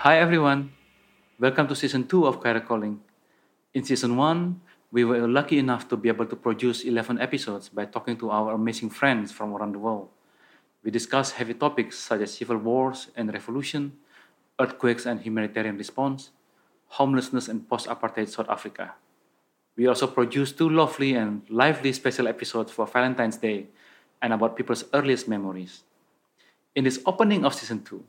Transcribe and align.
Hi 0.00 0.16
everyone, 0.16 0.72
welcome 1.38 1.68
to 1.68 1.76
season 1.76 2.08
2 2.08 2.24
of 2.24 2.40
Cairo 2.40 2.60
Calling. 2.60 3.04
In 3.74 3.84
season 3.84 4.16
1, 4.16 4.58
we 4.92 5.04
were 5.04 5.28
lucky 5.28 5.58
enough 5.58 5.88
to 5.92 5.96
be 5.98 6.08
able 6.08 6.24
to 6.24 6.36
produce 6.36 6.84
11 6.84 7.20
episodes 7.20 7.68
by 7.68 7.84
talking 7.84 8.16
to 8.16 8.30
our 8.30 8.54
amazing 8.54 8.88
friends 8.88 9.30
from 9.30 9.52
around 9.52 9.72
the 9.72 9.78
world. 9.78 10.08
We 10.82 10.90
discussed 10.90 11.34
heavy 11.34 11.52
topics 11.52 11.98
such 11.98 12.22
as 12.22 12.32
civil 12.32 12.56
wars 12.56 13.08
and 13.14 13.30
revolution, 13.30 13.92
earthquakes 14.58 15.04
and 15.04 15.20
humanitarian 15.20 15.76
response, 15.76 16.30
homelessness 16.96 17.48
and 17.48 17.68
post 17.68 17.86
apartheid 17.86 18.30
South 18.30 18.48
Africa. 18.48 18.94
We 19.76 19.86
also 19.86 20.06
produced 20.06 20.56
two 20.56 20.70
lovely 20.70 21.12
and 21.12 21.42
lively 21.50 21.92
special 21.92 22.26
episodes 22.26 22.72
for 22.72 22.86
Valentine's 22.86 23.36
Day 23.36 23.66
and 24.22 24.32
about 24.32 24.56
people's 24.56 24.84
earliest 24.94 25.28
memories. 25.28 25.82
In 26.74 26.84
this 26.84 27.00
opening 27.04 27.44
of 27.44 27.52
season 27.52 27.84
2, 27.84 28.02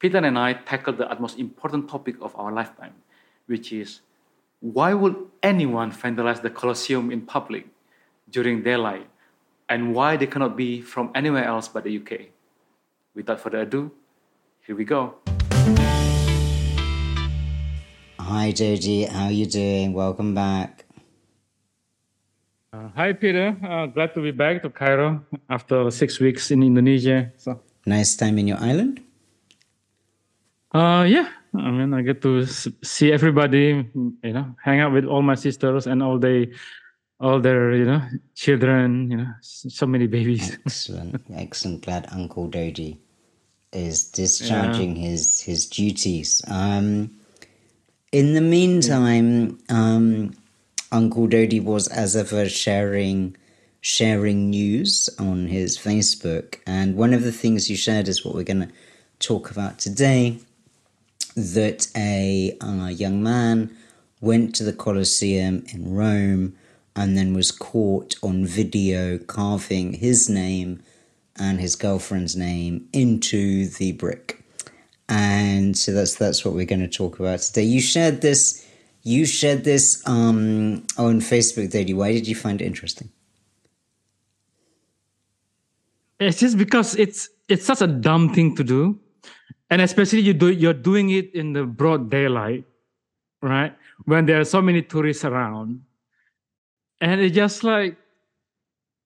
Peter 0.00 0.16
and 0.16 0.38
I 0.38 0.54
tackled 0.54 0.96
the 0.96 1.14
most 1.20 1.38
important 1.38 1.86
topic 1.86 2.16
of 2.22 2.34
our 2.34 2.50
lifetime, 2.50 2.94
which 3.44 3.70
is 3.70 4.00
why 4.60 4.94
would 4.94 5.14
anyone 5.42 5.92
vandalize 5.92 6.40
the 6.40 6.48
Colosseum 6.48 7.12
in 7.12 7.20
public 7.20 7.68
during 8.30 8.62
daylight 8.62 9.06
and 9.68 9.94
why 9.94 10.16
they 10.16 10.26
cannot 10.26 10.56
be 10.56 10.80
from 10.80 11.10
anywhere 11.14 11.44
else 11.44 11.68
but 11.68 11.84
the 11.84 11.92
UK? 12.00 12.32
Without 13.14 13.40
further 13.40 13.60
ado, 13.60 13.92
here 14.66 14.74
we 14.74 14.84
go. 14.84 15.16
Hi 18.18 18.52
Joji, 18.52 19.04
how 19.04 19.26
are 19.26 19.32
you 19.32 19.44
doing? 19.44 19.92
Welcome 19.92 20.34
back. 20.34 20.86
Uh, 22.72 22.88
hi 22.96 23.12
Peter, 23.12 23.54
uh, 23.62 23.84
glad 23.84 24.14
to 24.14 24.22
be 24.22 24.30
back 24.30 24.62
to 24.62 24.70
Cairo 24.70 25.26
after 25.50 25.90
six 25.90 26.18
weeks 26.18 26.50
in 26.50 26.62
Indonesia. 26.62 27.32
So 27.36 27.60
nice 27.84 28.16
time 28.16 28.38
in 28.38 28.48
your 28.48 28.58
island. 28.64 29.02
Uh, 30.72 31.04
yeah, 31.08 31.28
I 31.54 31.70
mean, 31.70 31.92
I 31.92 32.02
get 32.02 32.22
to 32.22 32.46
see 32.46 33.12
everybody, 33.12 33.84
you 33.94 34.32
know, 34.32 34.54
hang 34.62 34.80
out 34.80 34.92
with 34.92 35.04
all 35.04 35.22
my 35.22 35.34
sisters 35.34 35.86
and 35.86 36.02
all 36.02 36.18
they, 36.18 36.52
all 37.18 37.40
their, 37.40 37.74
you 37.74 37.84
know, 37.84 38.02
children, 38.36 39.10
you 39.10 39.16
know, 39.16 39.32
so 39.40 39.86
many 39.86 40.06
babies. 40.06 40.56
Excellent, 40.66 41.22
excellent. 41.34 41.84
Glad 41.84 42.06
Uncle 42.12 42.46
Dody 42.46 43.00
is 43.72 44.04
discharging 44.10 44.96
yeah. 44.96 45.08
his 45.08 45.40
his 45.40 45.66
duties. 45.66 46.42
Um, 46.48 47.10
in 48.12 48.34
the 48.34 48.40
meantime, 48.40 49.58
um, 49.68 50.32
Uncle 50.92 51.26
Dody 51.26 51.60
was 51.60 51.88
as 51.88 52.14
ever 52.14 52.48
sharing 52.48 53.36
sharing 53.80 54.50
news 54.50 55.08
on 55.18 55.46
his 55.48 55.76
Facebook, 55.76 56.60
and 56.66 56.96
one 56.96 57.12
of 57.12 57.22
the 57.24 57.32
things 57.32 57.68
you 57.68 57.76
shared 57.76 58.06
is 58.06 58.24
what 58.24 58.36
we're 58.36 58.44
going 58.44 58.68
to 58.68 58.72
talk 59.18 59.50
about 59.50 59.80
today. 59.80 60.38
That 61.40 61.88
a 61.96 62.56
uh, 62.60 62.88
young 62.88 63.22
man 63.22 63.74
went 64.20 64.54
to 64.56 64.64
the 64.64 64.72
Colosseum 64.72 65.64
in 65.72 65.94
Rome 65.94 66.54
and 66.94 67.16
then 67.16 67.32
was 67.32 67.50
caught 67.50 68.16
on 68.22 68.46
video 68.46 69.16
carving 69.16 69.94
his 69.94 70.28
name 70.28 70.82
and 71.36 71.60
his 71.60 71.76
girlfriend's 71.76 72.36
name 72.36 72.86
into 72.92 73.66
the 73.66 73.92
brick. 73.92 74.44
And 75.08 75.76
so 75.76 75.92
that's 75.92 76.16
that's 76.16 76.44
what 76.44 76.54
we're 76.54 76.66
going 76.66 76.80
to 76.80 76.88
talk 76.88 77.18
about 77.18 77.40
today. 77.40 77.62
You 77.62 77.80
shared 77.80 78.20
this 78.20 78.66
you 79.02 79.24
shared 79.24 79.64
this 79.64 80.06
um, 80.06 80.84
on 80.98 81.20
Facebook, 81.20 81.70
Daddy. 81.70 81.94
Why 81.94 82.12
did 82.12 82.28
you 82.28 82.34
find 82.34 82.60
it 82.60 82.66
interesting? 82.66 83.10
It's 86.18 86.38
just 86.38 86.58
because 86.58 86.94
it's 86.96 87.30
it's 87.48 87.64
such 87.64 87.80
a 87.80 87.86
dumb 87.86 88.34
thing 88.34 88.54
to 88.56 88.64
do, 88.64 89.00
and 89.70 89.80
especially 89.80 90.20
you 90.20 90.34
do 90.34 90.50
you're 90.50 90.74
doing 90.74 91.10
it 91.10 91.34
in 91.34 91.52
the 91.52 91.64
broad 91.64 92.10
daylight, 92.10 92.64
right? 93.42 93.74
When 94.04 94.26
there 94.26 94.40
are 94.40 94.44
so 94.44 94.60
many 94.60 94.82
tourists 94.82 95.24
around, 95.24 95.82
and 97.00 97.20
it's 97.20 97.34
just 97.34 97.64
like 97.64 97.96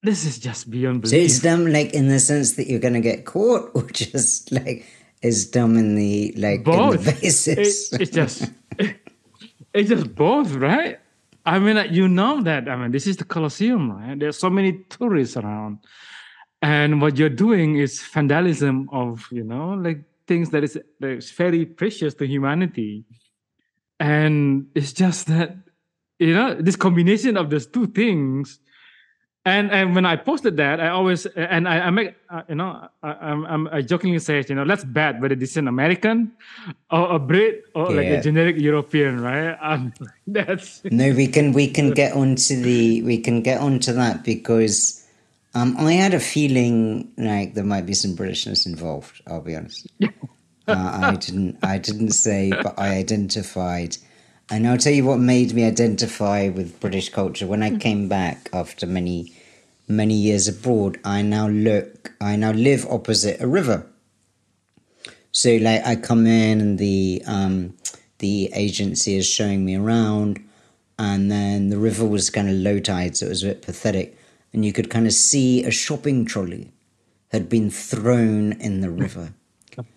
this 0.03 0.25
is 0.25 0.39
just 0.39 0.71
beyond 0.71 1.03
belief. 1.03 1.13
So 1.13 1.25
it's 1.25 1.41
dumb, 1.41 1.67
like 1.67 1.95
in 1.95 2.09
the 2.09 2.19
sense 2.21 2.55
that 2.55 2.67
you're 2.67 2.81
going 2.81 2.95
to 2.95 3.01
get 3.01 3.25
caught, 3.25 3.71
or 3.75 3.83
just 3.91 4.53
like 4.53 4.87
is 5.23 5.51
dumb 5.51 5.77
in 5.77 5.95
the 5.95 6.35
like 6.37 6.65
Both. 6.65 6.95
in 6.97 7.05
the 7.05 7.13
basis. 7.21 7.93
It, 7.93 8.03
it's 8.03 8.11
just. 8.11 8.51
It's 9.75 9.89
just 9.89 10.15
both, 10.15 10.53
right? 10.53 11.01
I 11.45 11.59
mean, 11.59 11.93
you 11.93 12.07
know 12.07 12.41
that. 12.43 12.69
I 12.69 12.77
mean, 12.77 12.93
this 12.93 13.09
is 13.09 13.17
the 13.17 13.25
Colosseum, 13.25 13.91
right? 13.91 14.17
There's 14.17 14.39
so 14.39 14.49
many 14.49 14.85
tourists 14.89 15.37
around, 15.37 15.81
and 16.63 17.03
what 17.03 17.19
you're 17.19 17.29
doing 17.29 17.75
is 17.77 18.01
vandalism 18.01 18.89
of, 18.93 19.27
you 19.33 19.43
know, 19.43 19.71
like 19.71 19.99
things 20.27 20.51
that 20.51 20.65
is 20.65 20.79
that's 21.01 21.31
very 21.31 21.67
precious 21.67 22.15
to 22.15 22.27
humanity, 22.27 23.05
and 24.01 24.67
it's 24.75 24.93
just 24.93 25.27
that, 25.29 25.57
you 26.19 26.35
know, 26.35 26.55
this 26.55 26.77
combination 26.77 27.37
of 27.37 27.51
those 27.51 27.67
two 27.67 27.87
things 27.87 28.61
and 29.47 29.71
and 29.71 29.95
when 29.95 30.07
I 30.07 30.17
posted 30.17 30.57
that, 30.57 30.81
I 30.81 30.89
always 30.89 31.27
and 31.27 31.69
I, 31.69 31.81
I 31.81 31.91
make 31.91 32.15
uh, 32.31 32.43
you 32.49 32.55
know 32.55 32.89
I, 33.03 33.11
I'm, 33.13 33.69
I 33.69 33.83
jokingly 33.83 34.19
say 34.19 34.43
you 34.49 34.55
know 34.55 34.63
let's 34.63 34.85
bet 34.85 35.21
whether 35.21 35.35
this 35.35 35.51
is 35.51 35.57
an 35.59 35.69
American 35.69 36.33
or 36.91 37.17
a 37.17 37.19
Brit 37.19 37.65
or 37.75 37.91
yeah. 37.91 37.97
like 37.97 38.07
a 38.07 38.21
generic 38.23 38.57
European, 38.57 39.21
right? 39.21 39.57
Um, 39.65 39.93
that's 40.27 40.83
no, 40.85 41.13
we 41.13 41.27
can 41.27 41.53
we 41.53 41.69
can 41.69 41.91
get 42.01 42.15
onto 42.15 42.57
the 42.61 43.03
we 43.03 43.19
can 43.19 43.43
get 43.43 43.61
onto 43.61 43.93
that 43.93 44.25
because 44.25 45.04
um, 45.55 45.77
I 45.79 45.93
had 45.93 46.15
a 46.15 46.21
feeling 46.21 47.13
like 47.17 47.55
there 47.55 47.65
might 47.65 47.87
be 47.87 47.95
some 47.95 48.17
Britishness 48.17 48.67
involved. 48.67 49.23
I'll 49.27 49.41
be 49.41 49.55
honest. 49.55 49.87
uh, 50.03 50.09
I 50.69 51.17
didn't 51.17 51.59
I 51.63 51.79
didn't 51.79 52.11
say, 52.11 52.51
but 52.51 52.79
I 52.79 52.97
identified. 52.97 53.97
And 54.51 54.67
I'll 54.67 54.79
tell 54.79 54.93
you 54.93 55.05
what 55.05 55.19
made 55.19 55.55
me 55.55 55.65
identify 55.65 56.49
with 56.49 56.81
British 56.81 57.09
culture 57.09 57.47
when 57.47 57.63
I 57.63 57.71
hmm. 57.71 57.79
came 57.79 58.09
back 58.09 58.51
after 58.53 58.87
many, 58.87 59.33
many 59.89 60.15
years 60.15 60.49
abroad. 60.49 60.99
I 61.05 61.23
now 61.23 61.49
look, 61.49 62.13
I 62.21 62.37
now 62.37 62.53
live 62.53 62.87
opposite 62.91 63.41
a 63.41 63.47
river. 63.47 63.87
So, 65.33 65.57
like, 65.57 65.85
I 65.85 65.97
come 65.97 66.27
in 66.27 66.61
and 66.61 66.79
the 66.79 67.23
um, 67.27 67.75
the 68.19 68.51
agency 68.55 69.17
is 69.17 69.27
showing 69.27 69.65
me 69.65 69.77
around, 69.77 70.45
and 70.99 71.31
then 71.31 71.71
the 71.71 71.79
river 71.79 72.05
was 72.05 72.31
kind 72.31 72.49
of 72.49 72.55
low 72.55 72.81
tide, 72.81 73.17
so 73.17 73.27
it 73.27 73.31
was 73.31 73.43
a 73.43 73.47
bit 73.47 73.63
pathetic. 73.63 74.17
And 74.55 74.65
you 74.65 74.73
could 74.73 74.89
kind 74.89 75.07
of 75.07 75.13
see 75.13 75.65
a 75.65 75.71
shopping 75.71 76.25
trolley 76.25 76.73
had 77.33 77.49
been 77.49 77.71
thrown 77.71 78.53
in 78.53 78.81
the 78.81 78.91
river. 78.91 79.35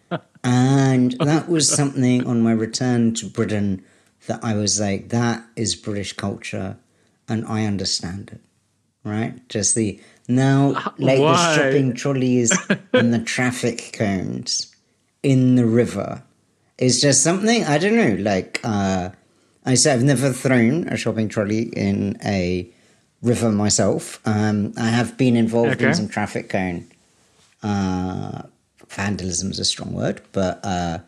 and 0.44 1.12
that 1.20 1.48
was 1.48 1.72
something 1.72 2.26
on 2.26 2.42
my 2.42 2.52
return 2.52 3.14
to 3.14 3.28
Britain 3.28 3.86
that 4.26 4.44
I 4.44 4.56
was 4.56 4.80
like, 4.80 5.10
that 5.10 5.46
is 5.56 5.76
British 5.76 6.14
culture, 6.14 6.78
and 7.30 7.46
I 7.46 7.66
understand 7.66 8.32
it, 8.34 8.42
right? 9.04 9.48
Just 9.48 9.76
the 9.76 10.02
now, 10.28 10.94
like 10.98 11.20
Why? 11.20 11.34
the 11.34 11.56
shopping 11.56 11.94
trolleys 11.94 12.52
and 12.94 13.14
the 13.14 13.20
traffic 13.20 13.92
cones 13.94 14.76
in 15.22 15.56
the 15.56 15.66
river 15.66 16.24
is 16.78 17.00
just 17.00 17.24
something 17.24 17.64
I 17.64 17.78
don't 17.78 17.96
know. 17.96 18.18
Like 18.20 18.60
uh, 18.64 19.10
I 19.66 19.76
said, 19.76 20.00
I've 20.00 20.04
never 20.04 20.34
thrown 20.34 20.88
a 20.88 20.98
shopping 20.98 21.30
trolley 21.30 21.70
in 21.70 22.18
a 22.26 22.72
river 23.22 23.52
myself. 23.52 24.20
Um, 24.26 24.74
I 24.78 24.90
have 24.90 25.18
been 25.18 25.36
involved 25.36 25.78
okay. 25.78 25.88
in 25.88 25.94
some 25.94 26.08
traffic 26.08 26.50
cone. 26.50 26.88
Uh, 27.64 28.44
vandalism 28.90 29.52
is 29.52 29.60
a 29.60 29.66
strong 29.66 29.94
word, 29.94 30.22
but 30.32 30.60
uh, 30.64 31.00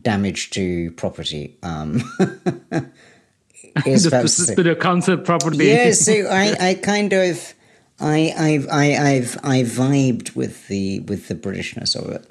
damage 0.00 0.50
to 0.50 0.90
property. 0.92 1.56
Um, 1.62 2.02
is 3.86 4.04
to 4.56 4.62
the 4.62 4.76
concept 4.78 5.24
property. 5.24 5.66
Yeah, 5.66 5.92
so 5.92 6.12
I, 6.30 6.70
I 6.70 6.74
kind 6.74 7.12
of, 7.12 7.54
I, 8.00 8.34
I've, 8.36 8.68
I, 8.70 8.96
I've, 8.96 9.36
I 9.42 9.62
vibed 9.62 10.34
with 10.34 10.68
the 10.68 11.00
with 11.00 11.28
the 11.28 11.34
Britishness 11.34 11.96
of 11.96 12.10
it. 12.10 12.26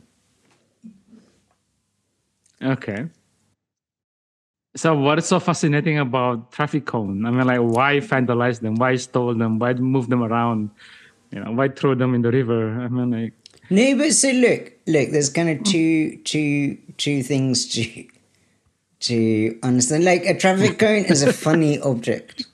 Okay. 2.61 3.07
So, 4.75 4.95
what 4.97 5.19
is 5.19 5.25
so 5.27 5.39
fascinating 5.39 5.99
about 5.99 6.51
traffic 6.51 6.85
cone? 6.85 7.25
I 7.25 7.31
mean, 7.31 7.45
like, 7.45 7.59
why 7.59 7.99
vandalize 7.99 8.59
them? 8.59 8.75
Why 8.75 8.95
stole 8.95 9.35
them? 9.35 9.59
Why 9.59 9.73
move 9.73 10.09
them 10.09 10.23
around? 10.23 10.71
You 11.31 11.41
know, 11.43 11.51
why 11.51 11.69
throw 11.69 11.93
them 11.93 12.15
in 12.15 12.23
the 12.23 12.31
river? 12.31 12.81
I 12.81 12.87
mean, 12.87 13.11
like, 13.11 13.33
no, 13.69 13.97
but 13.97 14.13
so 14.13 14.29
look, 14.29 14.73
look. 14.87 15.11
There's 15.11 15.29
kind 15.29 15.49
of 15.49 15.63
two, 15.63 16.17
two, 16.23 16.77
two 16.97 17.21
things 17.23 17.67
to 17.73 18.05
to 19.01 19.59
understand. 19.61 20.05
Like 20.05 20.25
a 20.25 20.37
traffic 20.37 20.79
cone 20.79 21.05
is 21.05 21.21
a 21.21 21.31
funny 21.33 21.79
object, 21.91 22.45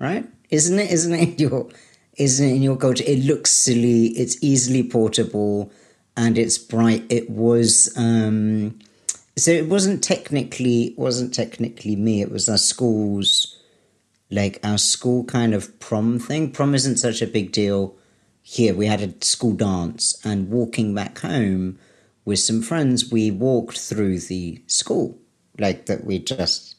right? 0.00 0.26
Isn't 0.50 0.78
it? 0.78 0.90
Isn't 0.90 1.14
it 1.14 1.40
your? 1.40 1.68
Isn't 2.16 2.48
it 2.48 2.54
in 2.56 2.62
your 2.62 2.76
culture? 2.76 3.04
It 3.06 3.20
looks 3.24 3.52
silly. 3.52 4.06
It's 4.08 4.36
easily 4.42 4.82
portable, 4.82 5.70
and 6.16 6.36
it's 6.36 6.58
bright. 6.58 7.04
It 7.08 7.30
was. 7.30 7.92
um 7.96 8.78
so 9.38 9.50
it 9.50 9.68
wasn't 9.68 10.02
technically 10.02 10.94
wasn't 10.96 11.32
technically 11.32 11.96
me. 11.96 12.20
It 12.20 12.30
was 12.30 12.48
our 12.48 12.58
school's, 12.58 13.56
like 14.30 14.58
our 14.62 14.78
school 14.78 15.24
kind 15.24 15.54
of 15.54 15.78
prom 15.80 16.18
thing. 16.18 16.50
Prom 16.52 16.74
isn't 16.74 16.96
such 16.98 17.22
a 17.22 17.26
big 17.26 17.52
deal 17.52 17.94
here 18.50 18.74
we 18.74 18.86
had 18.86 19.02
a 19.02 19.12
school 19.22 19.52
dance 19.52 20.18
and 20.24 20.48
walking 20.48 20.94
back 20.94 21.18
home 21.18 21.78
with 22.24 22.38
some 22.38 22.62
friends, 22.62 23.10
we 23.10 23.30
walked 23.30 23.78
through 23.78 24.18
the 24.20 24.62
school, 24.66 25.18
like 25.58 25.84
that 25.84 26.04
we 26.04 26.18
just 26.18 26.74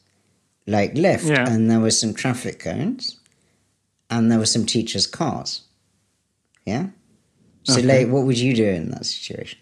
like 0.66 0.96
left, 0.98 1.24
Yeah. 1.26 1.48
and 1.48 1.70
there 1.70 1.78
were 1.78 1.92
some 1.92 2.12
traffic 2.12 2.58
cones, 2.58 3.20
and 4.10 4.30
there 4.32 4.38
were 4.40 4.46
some 4.46 4.66
teachers' 4.66 5.06
cars. 5.06 5.62
Yeah. 6.66 6.88
So, 7.62 7.78
Okay. 7.78 7.86
like, 8.04 8.12
what 8.12 8.26
would 8.26 8.38
you 8.38 8.52
do 8.54 8.64
in 8.64 8.90
that 8.90 9.06
situation? 9.06 9.58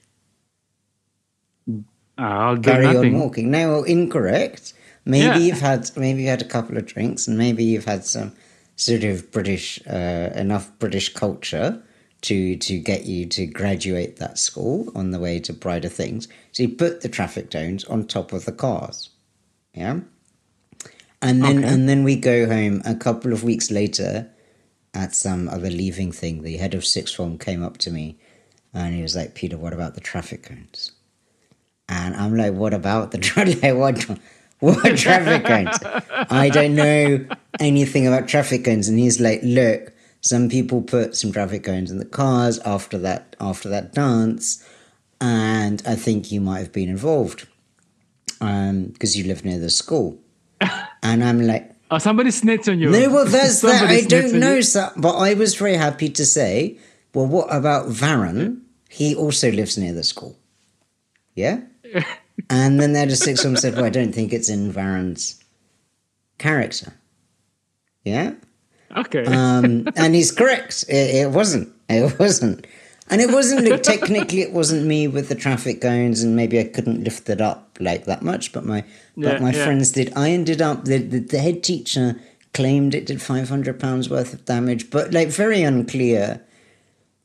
I'll 2.19 2.57
do 2.57 2.71
Carry 2.71 2.85
nothing. 2.93 3.15
on 3.15 3.21
walking. 3.21 3.51
No, 3.51 3.69
well, 3.73 3.83
incorrect. 3.85 4.75
Maybe 5.05 5.25
Yeah. 5.25 5.37
you've 5.39 5.61
had 5.61 5.91
maybe 5.97 6.23
you 6.23 6.29
had 6.29 6.43
a 6.43 6.47
couple 6.47 6.77
of 6.77 6.85
drinks, 6.87 7.27
and 7.29 7.39
maybe 7.39 7.65
you've 7.65 7.85
had 7.87 8.05
some 8.05 8.33
sort 8.77 9.05
of 9.05 9.31
British 9.33 9.81
uh, 9.89 10.31
enough 10.35 10.71
British 10.79 11.15
culture 11.15 11.83
to 12.23 12.57
to 12.57 12.79
get 12.79 13.07
you 13.07 13.25
to 13.27 13.47
graduate 13.47 14.17
that 14.17 14.39
school 14.39 14.91
on 14.95 15.13
the 15.13 15.19
way 15.21 15.39
to 15.41 15.53
brighter 15.53 15.89
things. 15.89 16.27
So 16.53 16.65
you 16.65 16.69
put 16.71 17.01
the 17.01 17.09
traffic 17.09 17.51
cones 17.51 17.85
on 17.85 18.07
top 18.07 18.33
of 18.33 18.45
the 18.45 18.53
cars, 18.53 19.11
yeah, 19.73 20.01
and 21.23 21.43
then 21.43 21.59
Okay. 21.59 21.69
and 21.73 21.89
then 21.89 22.05
we 22.05 22.17
go 22.17 22.47
home 22.47 22.83
a 22.85 22.95
couple 22.95 23.33
of 23.33 23.45
weeks 23.45 23.71
later. 23.71 24.29
At 24.95 25.15
some 25.15 25.49
other 25.49 25.71
leaving 25.71 26.13
thing, 26.13 26.43
the 26.43 26.57
head 26.57 26.75
of 26.75 26.85
sixth 26.85 27.15
form 27.15 27.39
came 27.39 27.63
up 27.63 27.77
to 27.79 27.91
me, 27.91 28.17
and 28.75 28.95
he 28.95 29.03
was 29.03 29.15
like, 29.15 29.35
"Peter, 29.35 29.57
what 29.57 29.73
about 29.75 29.95
the 29.95 30.01
traffic 30.01 30.43
cones?" 30.43 30.93
And 31.89 32.15
I'm 32.17 32.37
like, 32.37 32.53
what 32.55 32.75
about 32.75 33.11
the 33.13 33.19
traffic? 33.19 33.63
Like, 33.63 33.77
what, 33.79 34.19
what 34.83 34.97
traffic 34.99 35.45
cones? 35.45 35.79
I 36.31 36.49
don't 36.49 36.75
know 36.75 37.25
anything 37.61 38.07
about 38.07 38.27
traffic 38.29 38.65
cones. 38.65 38.89
And 38.89 38.99
he's 38.99 39.21
like, 39.21 39.41
look, 39.43 39.93
some 40.21 40.49
people 40.49 40.83
put 40.83 41.15
some 41.17 41.31
traffic 41.33 41.63
cones 41.65 41.91
in 41.91 41.99
the 41.99 42.05
cars 42.05 42.59
after 42.61 42.99
that 42.99 43.37
after 43.41 43.69
that 43.69 43.95
dance, 43.95 44.65
and 45.21 45.81
I 45.87 45.95
think 45.95 46.33
you 46.33 46.41
might 46.41 46.59
have 46.59 46.73
been 46.73 46.89
involved 46.89 47.47
um, 48.41 48.87
because 48.87 49.17
you 49.17 49.25
live 49.25 49.45
near 49.45 49.59
the 49.61 49.71
school. 49.71 50.19
And 51.05 51.23
I'm 51.23 51.41
like, 51.41 51.73
Oh, 51.91 51.99
somebody 51.99 52.31
snitched 52.33 52.69
on 52.69 52.81
you. 52.81 52.91
no, 52.91 53.09
well, 53.11 53.25
that's 53.25 53.63
that. 53.63 53.89
I 53.89 54.01
don't 54.03 54.35
know, 54.35 54.61
so, 54.61 54.91
but 54.97 55.17
I 55.17 55.35
was 55.35 55.55
very 55.55 55.75
happy 55.75 56.11
to 56.11 56.27
say, 56.27 56.79
well, 57.15 57.27
what 57.27 57.47
about 57.51 57.87
Varun? 57.87 58.61
He 58.91 59.15
also 59.15 59.51
lives 59.53 59.79
near 59.79 59.95
the 59.95 60.03
school. 60.05 60.37
Yeah? 61.35 61.61
And 62.51 62.81
then 62.81 62.93
the 62.93 63.03
of 63.03 63.17
sixth 63.17 63.43
form 63.43 63.57
said, 63.57 63.75
well, 63.75 63.85
I 63.85 63.91
don't 63.91 64.15
think 64.15 64.33
it's 64.33 64.49
in 64.49 64.73
Varun's 64.73 65.43
character. 66.39 66.93
Yeah? 68.05 68.35
Okay. 68.97 69.25
Um, 69.25 69.89
and 69.97 70.15
he's 70.15 70.33
correct. 70.33 70.85
It, 70.89 71.15
it 71.15 71.31
wasn't. 71.31 71.69
It 71.89 72.19
wasn't. 72.19 72.67
And 73.11 73.21
it 73.21 73.31
wasn't 73.31 73.67
like, 73.67 73.83
technically 73.83 74.43
it 74.43 74.53
wasn't 74.53 74.87
me 74.87 75.09
with 75.09 75.29
the 75.29 75.35
traffic 75.35 75.81
cones, 75.81 76.23
and 76.23 76.37
maybe 76.37 76.59
I 76.61 76.65
couldn't 76.65 77.05
lift 77.05 77.29
it 77.31 77.41
up 77.41 77.79
like 77.81 78.05
that 78.05 78.23
much. 78.23 78.53
But 78.53 78.67
my 78.67 78.85
but 79.17 79.41
my 79.41 79.53
yeah. 79.53 79.65
friends 79.65 79.93
did. 79.93 80.13
I 80.15 80.31
ended 80.31 80.61
up 80.61 80.85
the, 80.85 80.99
the 80.99 81.19
the 81.19 81.39
head 81.39 81.63
teacher 81.63 82.21
claimed 82.53 82.95
it 82.95 83.07
did 83.07 83.23
five 83.23 83.49
hundred 83.49 83.81
pounds 83.81 84.11
worth 84.11 84.35
of 84.35 84.45
damage, 84.45 84.91
but 84.91 85.13
like 85.13 85.29
very 85.29 85.63
unclear. 85.63 86.45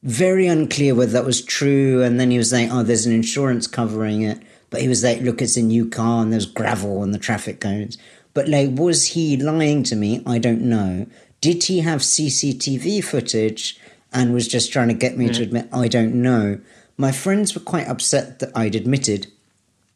Very 0.04 0.48
unclear 0.48 0.96
whether 0.96 1.14
that 1.14 1.26
was 1.26 1.42
true. 1.42 2.04
And 2.04 2.20
then 2.20 2.32
he 2.32 2.38
was 2.38 2.50
saying, 2.50 2.72
"Oh, 2.72 2.84
there's 2.84 3.06
an 3.06 3.14
insurance 3.14 3.68
covering 3.68 4.22
it." 4.22 4.40
But 4.74 4.82
he 4.82 4.88
was 4.88 5.04
like, 5.04 5.22
"Look, 5.22 5.40
it's 5.40 5.56
a 5.56 5.62
new 5.62 5.88
car, 5.88 6.24
and 6.24 6.34
there's 6.34 6.48
gravel 6.48 7.02
on 7.02 7.12
the 7.12 7.20
traffic 7.20 7.62
cones." 7.62 7.96
But 8.34 8.50
like, 8.50 8.72
was 8.72 9.10
he 9.10 9.38
lying 9.38 9.84
to 9.84 9.96
me? 9.96 10.24
I 10.26 10.40
don't 10.40 10.64
know. 10.64 11.06
Did 11.42 11.66
he 11.66 11.82
have 11.82 12.02
CCTV 12.02 13.04
footage 13.04 13.80
and 14.12 14.34
was 14.34 14.48
just 14.48 14.74
trying 14.74 14.88
to 14.88 14.96
get 14.96 15.16
me 15.16 15.30
to 15.30 15.44
admit? 15.44 15.70
I 15.72 15.88
don't 15.88 16.16
know. 16.16 16.60
My 16.98 17.12
friends 17.12 17.54
were 17.54 17.62
quite 17.62 17.88
upset 17.88 18.40
that 18.40 18.52
I'd 18.56 18.74
admitted. 18.74 19.28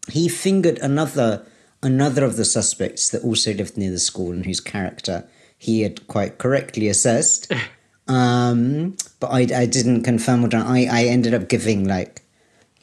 He 0.10 0.30
fingered 0.30 0.78
another 0.78 1.44
another 1.82 2.24
of 2.24 2.38
the 2.38 2.46
suspects 2.46 3.10
that 3.10 3.24
also 3.24 3.54
lived 3.54 3.78
near 3.78 3.90
the 3.90 4.00
school 4.00 4.32
and 4.32 4.46
whose 4.46 4.60
character 4.60 5.28
he 5.58 5.82
had 5.82 6.06
quite 6.08 6.38
correctly 6.38 6.88
assessed. 6.88 7.52
Um, 8.10 8.96
but 9.20 9.28
I, 9.32 9.40
I 9.54 9.66
didn't 9.66 10.04
confirm 10.04 10.46
or 10.46 10.48
deny. 10.48 10.86
I, 10.86 11.02
I 11.02 11.04
ended 11.08 11.34
up 11.34 11.50
giving 11.50 11.86
like 11.86 12.22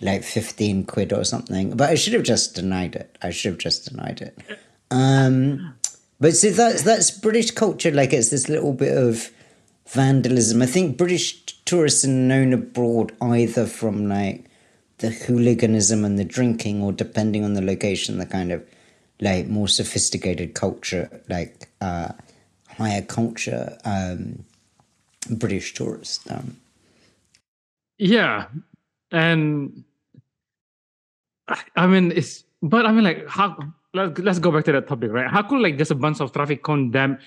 like 0.00 0.22
15 0.22 0.84
quid 0.84 1.12
or 1.12 1.24
something. 1.24 1.76
But 1.76 1.90
I 1.90 1.94
should 1.94 2.12
have 2.14 2.22
just 2.22 2.54
denied 2.54 2.94
it. 2.96 3.16
I 3.22 3.30
should 3.30 3.52
have 3.52 3.58
just 3.58 3.88
denied 3.88 4.20
it. 4.20 4.38
Um, 4.90 5.74
but 6.20 6.34
see, 6.34 6.50
that's, 6.50 6.82
that's 6.82 7.10
British 7.10 7.50
culture. 7.50 7.90
Like, 7.90 8.12
it's 8.12 8.30
this 8.30 8.48
little 8.48 8.72
bit 8.72 8.96
of 8.96 9.30
vandalism. 9.88 10.62
I 10.62 10.66
think 10.66 10.96
British 10.96 11.44
tourists 11.64 12.04
are 12.04 12.08
known 12.08 12.52
abroad 12.52 13.12
either 13.20 13.66
from 13.66 14.08
like 14.08 14.44
the 14.98 15.10
hooliganism 15.10 16.04
and 16.04 16.18
the 16.18 16.24
drinking, 16.24 16.82
or 16.82 16.92
depending 16.92 17.44
on 17.44 17.54
the 17.54 17.62
location, 17.62 18.18
the 18.18 18.26
kind 18.26 18.52
of 18.52 18.64
like 19.20 19.46
more 19.48 19.68
sophisticated 19.68 20.54
culture, 20.54 21.22
like 21.28 21.68
uh, 21.80 22.08
higher 22.68 23.02
culture 23.02 23.78
um, 23.84 24.44
British 25.30 25.74
tourists. 25.74 26.28
Um, 26.30 26.56
yeah, 27.98 28.46
and 29.10 29.84
I- 31.48 31.86
mean 31.86 32.12
it's. 32.12 32.44
But 32.62 32.86
I 32.86 32.92
mean, 32.92 33.04
like, 33.04 33.28
how? 33.28 33.56
Let's, 33.92 34.18
let's 34.18 34.38
go 34.38 34.50
back 34.50 34.64
to 34.64 34.72
that 34.72 34.88
topic, 34.88 35.12
right? 35.12 35.30
How 35.30 35.42
could 35.42 35.60
like 35.60 35.78
just 35.78 35.90
a 35.90 35.94
bunch 35.94 36.20
of 36.20 36.32
traffic 36.32 36.62
cone 36.62 36.90
dam 36.90 37.18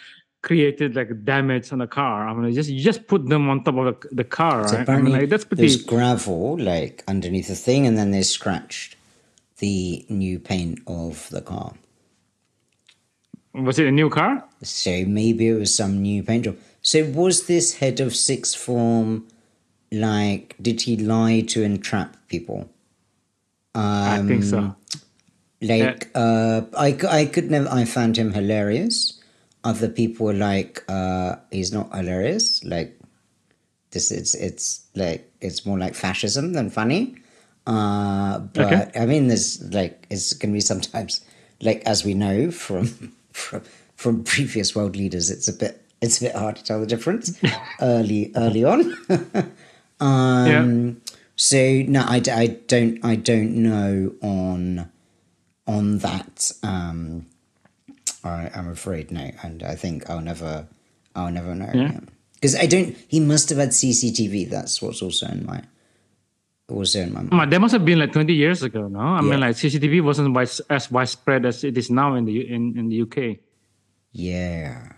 created 0.41 0.95
like 0.95 1.23
damage 1.23 1.71
on 1.71 1.79
the 1.79 1.87
car? 1.87 2.27
I 2.27 2.33
mean, 2.33 2.53
just 2.53 2.69
you 2.69 2.81
just 2.83 3.07
put 3.07 3.27
them 3.27 3.49
on 3.49 3.63
top 3.63 3.75
of 3.77 3.85
the, 4.01 4.15
the 4.15 4.23
car, 4.23 4.67
So 4.67 4.77
right? 4.77 4.89
I 4.89 5.01
mean, 5.01 5.13
like, 5.13 5.29
that's 5.29 5.45
there's 5.45 5.81
gravel 5.83 6.57
like 6.59 7.03
underneath 7.07 7.47
the 7.47 7.55
thing, 7.55 7.85
and 7.87 7.97
then 7.97 8.11
they 8.11 8.23
scratched 8.23 8.95
the 9.59 10.05
new 10.09 10.39
paint 10.39 10.79
of 10.87 11.29
the 11.29 11.41
car. 11.41 11.73
Was 13.53 13.79
it 13.79 13.87
a 13.87 13.91
new 13.91 14.09
car? 14.09 14.43
So 14.61 15.05
maybe 15.05 15.47
it 15.47 15.53
was 15.59 15.73
some 15.73 16.01
new 16.01 16.21
paint 16.23 16.45
job. 16.45 16.57
So 16.81 17.05
was 17.05 17.47
this 17.47 17.75
head 17.75 17.99
of 17.99 18.15
sixth 18.15 18.55
form 18.55 19.27
like? 19.91 20.55
Did 20.61 20.81
he 20.81 20.97
lie 20.97 21.41
to 21.49 21.63
entrap 21.63 22.15
people? 22.27 22.69
I 23.75 24.23
think 24.27 24.43
so. 24.43 24.57
Um, 24.59 24.75
Like, 25.61 26.09
uh, 26.15 26.61
I, 26.77 26.97
I 27.09 27.25
could 27.25 27.49
never. 27.49 27.67
I 27.69 27.85
found 27.85 28.17
him 28.17 28.33
hilarious. 28.33 29.19
Other 29.63 29.89
people 29.89 30.27
were 30.27 30.33
like, 30.33 30.83
uh, 30.87 31.35
he's 31.51 31.71
not 31.73 31.93
hilarious. 31.95 32.63
Like, 32.63 32.97
this 33.91 34.11
it's 34.11 34.35
it's 34.35 34.85
like 34.95 35.31
it's 35.41 35.65
more 35.65 35.77
like 35.79 35.95
fascism 35.95 36.53
than 36.53 36.69
funny. 36.69 37.15
Uh, 37.65 38.39
but 38.39 38.65
Okay. 38.65 38.91
I 39.01 39.05
mean, 39.05 39.27
there's 39.27 39.61
like 39.73 40.05
it's 40.09 40.33
going 40.33 40.51
to 40.51 40.57
be 40.57 40.61
sometimes 40.61 41.21
like 41.61 41.81
as 41.85 42.05
we 42.05 42.13
know 42.13 42.51
from 42.51 42.85
from 43.31 43.61
from 43.95 44.23
previous 44.23 44.75
world 44.75 44.95
leaders, 44.95 45.29
it's 45.31 45.47
a 45.47 45.53
bit 45.53 45.81
it's 46.01 46.19
a 46.21 46.25
bit 46.25 46.35
hard 46.35 46.55
to 46.57 46.63
tell 46.63 46.79
the 46.79 46.85
difference 46.85 47.37
early 47.81 48.31
early 48.35 48.63
on. 48.63 48.95
um, 49.99 51.01
So 51.35 51.57
no, 51.87 52.01
I, 52.01 52.21
I 52.31 52.47
don't 52.67 53.03
I 53.05 53.15
don't 53.15 53.55
know 53.57 54.13
on 54.21 54.89
on 55.67 55.99
that. 55.99 56.51
Um, 56.63 57.25
I, 58.23 58.49
I'm 58.55 58.69
afraid 58.69 59.11
no, 59.11 59.29
and 59.43 59.61
I 59.63 59.75
think 59.75 60.09
I'll 60.09 60.21
never 60.21 60.67
I'll 61.15 61.31
never 61.31 61.53
know. 61.55 61.69
Yeah. 61.73 61.99
Because 62.33 62.55
I 62.55 62.65
don't. 62.67 62.95
He 63.07 63.19
must 63.19 63.49
have 63.49 63.57
had 63.57 63.69
CCTV. 63.69 64.49
That's 64.49 64.81
what's 64.81 65.01
also 65.01 65.27
in 65.27 65.45
my 65.45 65.61
also 66.69 67.01
in 67.01 67.13
my 67.13 67.21
mind. 67.23 67.51
That 67.51 67.59
must 67.61 67.71
have 67.73 67.85
been 67.85 67.97
like 67.99 68.11
20 68.13 68.33
years 68.33 68.61
ago, 68.61 68.87
no? 68.87 68.99
I 68.99 69.15
Yeah. 69.21 69.21
mean, 69.29 69.39
like 69.39 69.55
CCTV 69.55 70.03
wasn't 70.03 70.37
as 70.69 70.91
widespread 70.91 71.45
as 71.45 71.63
it 71.63 71.77
is 71.77 71.89
now 71.89 72.13
in 72.15 72.25
the 72.25 72.41
in, 72.47 72.77
in 72.77 72.89
the 72.89 73.01
UK. 73.01 73.39
Yeah. 74.11 74.93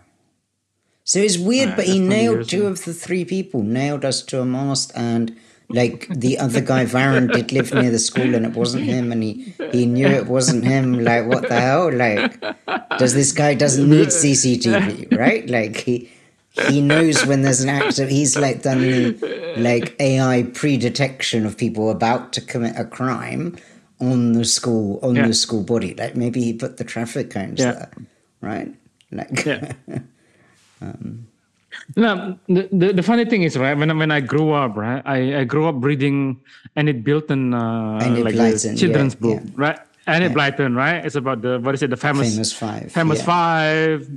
So 1.10 1.18
it's 1.18 1.38
weird, 1.38 1.74
but 1.74 1.86
he 1.86 1.98
nailed 1.98 2.48
two 2.48 2.58
ago. 2.60 2.66
of 2.68 2.84
the 2.84 2.94
three 2.94 3.24
people, 3.24 3.64
nailed 3.64 4.04
us 4.04 4.22
to 4.30 4.40
a 4.40 4.44
mast, 4.44 4.92
and 4.94 5.36
like 5.68 6.06
the 6.08 6.38
other 6.38 6.60
guy, 6.60 6.84
Varun, 6.84 7.32
did 7.32 7.50
live 7.50 7.74
near 7.74 7.90
the 7.90 7.98
school, 7.98 8.32
and 8.36 8.46
it 8.46 8.52
wasn't 8.52 8.84
him, 8.84 9.10
and 9.10 9.20
he 9.24 9.52
he 9.72 9.86
knew 9.86 10.06
it 10.06 10.26
wasn't 10.28 10.62
him. 10.64 11.02
Like, 11.02 11.26
what 11.26 11.48
the 11.48 11.60
hell? 11.60 11.92
Like, 11.92 12.40
does 13.00 13.14
this 13.14 13.32
guy 13.32 13.54
doesn't 13.54 13.90
need 13.90 14.06
CCTV, 14.20 15.18
right? 15.18 15.50
Like 15.50 15.78
he 15.78 16.08
he 16.68 16.80
knows 16.80 17.26
when 17.26 17.42
there's 17.42 17.60
an 17.60 17.70
actor. 17.70 18.06
He's 18.06 18.38
like 18.38 18.62
done 18.62 18.80
the 18.80 19.54
like 19.56 19.96
AI 19.98 20.44
pre-detection 20.44 21.44
of 21.44 21.56
people 21.56 21.90
about 21.90 22.32
to 22.34 22.40
commit 22.40 22.78
a 22.78 22.84
crime 22.84 23.56
on 24.00 24.34
the 24.34 24.44
school 24.44 25.00
on 25.02 25.16
Yeah. 25.16 25.26
the 25.26 25.34
school 25.34 25.64
body. 25.64 25.92
Like 25.94 26.14
maybe 26.14 26.40
he 26.40 26.52
put 26.52 26.76
the 26.76 26.84
traffic 26.84 27.30
cones 27.30 27.58
Yeah. 27.58 27.72
there, 27.72 27.92
right? 28.40 28.70
Like, 29.10 29.44
Yeah. 29.44 29.72
No, 31.96 32.38
the, 32.48 32.68
the, 32.72 32.92
the 32.94 33.02
funny 33.02 33.24
thing 33.24 33.42
is, 33.42 33.56
right, 33.56 33.76
when, 33.76 33.90
I- 33.90 33.94
when 33.94 34.10
I 34.10 34.20
grew 34.20 34.52
up, 34.52 34.76
right, 34.76 35.02
I, 35.04 35.40
I 35.40 35.44
grew 35.44 35.68
up 35.68 35.76
reading 35.78 36.40
Enid 36.76 37.04
Blyton, 37.04 37.54
uh, 37.54 38.04
Enid 38.04 38.24
like 38.24 38.34
Blyton, 38.34 38.78
children's 38.78 39.14
yeah, 39.14 39.20
book, 39.20 39.40
yeah. 39.44 39.50
right? 39.54 39.78
Enid 40.08 40.32
Blyton, 40.32 40.74
right? 40.76 41.04
It's 41.04 41.14
about 41.14 41.42
the, 41.42 41.60
what 41.60 41.74
is 41.74 41.82
it, 41.82 41.90
the 41.90 41.96
famous, 41.96 42.32
Famous 42.32 42.52
Five, 42.52 42.92
famous 42.92 43.18
yeah. 43.20 43.24
five 43.24 44.10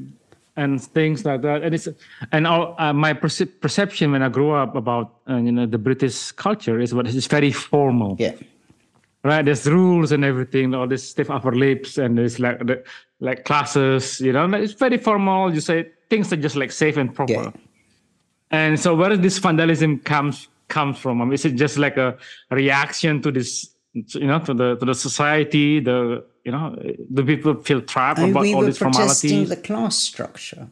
and 0.56 0.82
things 0.82 1.26
like 1.26 1.42
that. 1.42 1.62
And 1.64 1.76
it's, 1.76 1.88
and 2.32 2.48
all, 2.48 2.76
uh, 2.80 2.94
my 2.94 3.14
perce- 3.14 3.48
perception 3.62 4.12
when 4.12 4.24
I 4.24 4.30
grew 4.30 4.52
up 4.52 4.76
about, 4.76 5.14
uh, 5.30 5.38
you 5.38 5.52
know, 5.52 5.66
the 5.68 5.78
British 5.78 6.32
culture 6.32 6.80
is 6.80 6.94
what 6.94 7.06
is 7.08 7.28
very 7.28 7.52
formal. 7.52 8.16
yeah, 8.20 8.34
right? 9.24 9.44
There's 9.46 9.66
rules 9.68 10.12
and 10.12 10.26
everything, 10.26 10.74
all 10.74 10.88
this 10.88 11.08
stiff 11.08 11.30
upper 11.30 11.52
lips 11.56 11.98
and 11.98 12.18
it's 12.20 12.40
like 12.40 12.60
the, 12.66 12.84
like 13.24 13.46
classes, 13.46 14.20
you 14.20 14.34
know, 14.34 14.46
it's 14.54 14.74
very 14.74 14.98
formal. 14.98 15.54
You 15.54 15.62
say 15.62 15.88
things 16.10 16.32
are 16.34 16.36
just 16.36 16.58
like 16.58 16.72
safe 16.72 16.98
and 16.98 17.16
proper. 17.16 17.32
Yeah. 17.32 17.52
And 18.52 18.80
so 18.80 18.94
where 18.96 19.10
does 19.10 19.22
this 19.22 19.38
vandalism 19.38 20.00
comes 20.00 20.50
comes 20.68 20.98
from? 21.00 21.22
I 21.22 21.26
mean, 21.26 21.34
is 21.34 21.46
it 21.46 21.56
just 21.56 21.78
like 21.78 21.98
a 21.98 22.18
reaction 22.52 23.22
to 23.22 23.32
this, 23.32 23.74
you 23.94 24.28
know, 24.28 24.40
to 24.40 24.54
the 24.54 24.76
to 24.76 24.86
the 24.86 24.94
society, 24.94 25.80
the 25.80 26.24
you 26.44 26.52
know, 26.52 26.76
the 27.10 27.24
people 27.24 27.56
feel 27.64 27.82
trapped 27.82 28.20
I 28.20 28.24
mean, 28.24 28.32
about 28.32 28.42
we 28.42 28.54
all 28.54 28.60
were 28.60 28.66
these 28.66 28.78
protesting 28.78 29.30
formalities? 29.30 29.50
the 29.50 29.68
class 29.68 29.98
structure. 29.98 30.68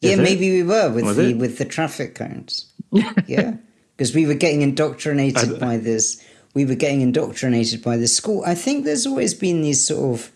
Is 0.00 0.10
yeah, 0.10 0.16
it? 0.16 0.22
maybe 0.22 0.50
we 0.50 0.62
were 0.62 0.90
with 0.90 1.04
Was 1.04 1.16
the 1.16 1.30
it? 1.30 1.36
with 1.36 1.58
the 1.58 1.66
traffic 1.66 2.14
cones. 2.14 2.72
yeah, 3.26 3.56
because 3.96 4.14
we 4.14 4.26
were 4.26 4.34
getting 4.34 4.62
indoctrinated 4.62 5.60
by 5.60 5.76
this. 5.76 6.24
We 6.54 6.64
were 6.64 6.76
getting 6.76 7.02
indoctrinated 7.02 7.82
by 7.82 7.98
this 7.98 8.16
school. 8.16 8.42
I 8.46 8.54
think 8.54 8.84
there's 8.84 9.06
always 9.06 9.34
been 9.34 9.60
these 9.60 9.84
sort 9.86 10.18
of 10.18 10.30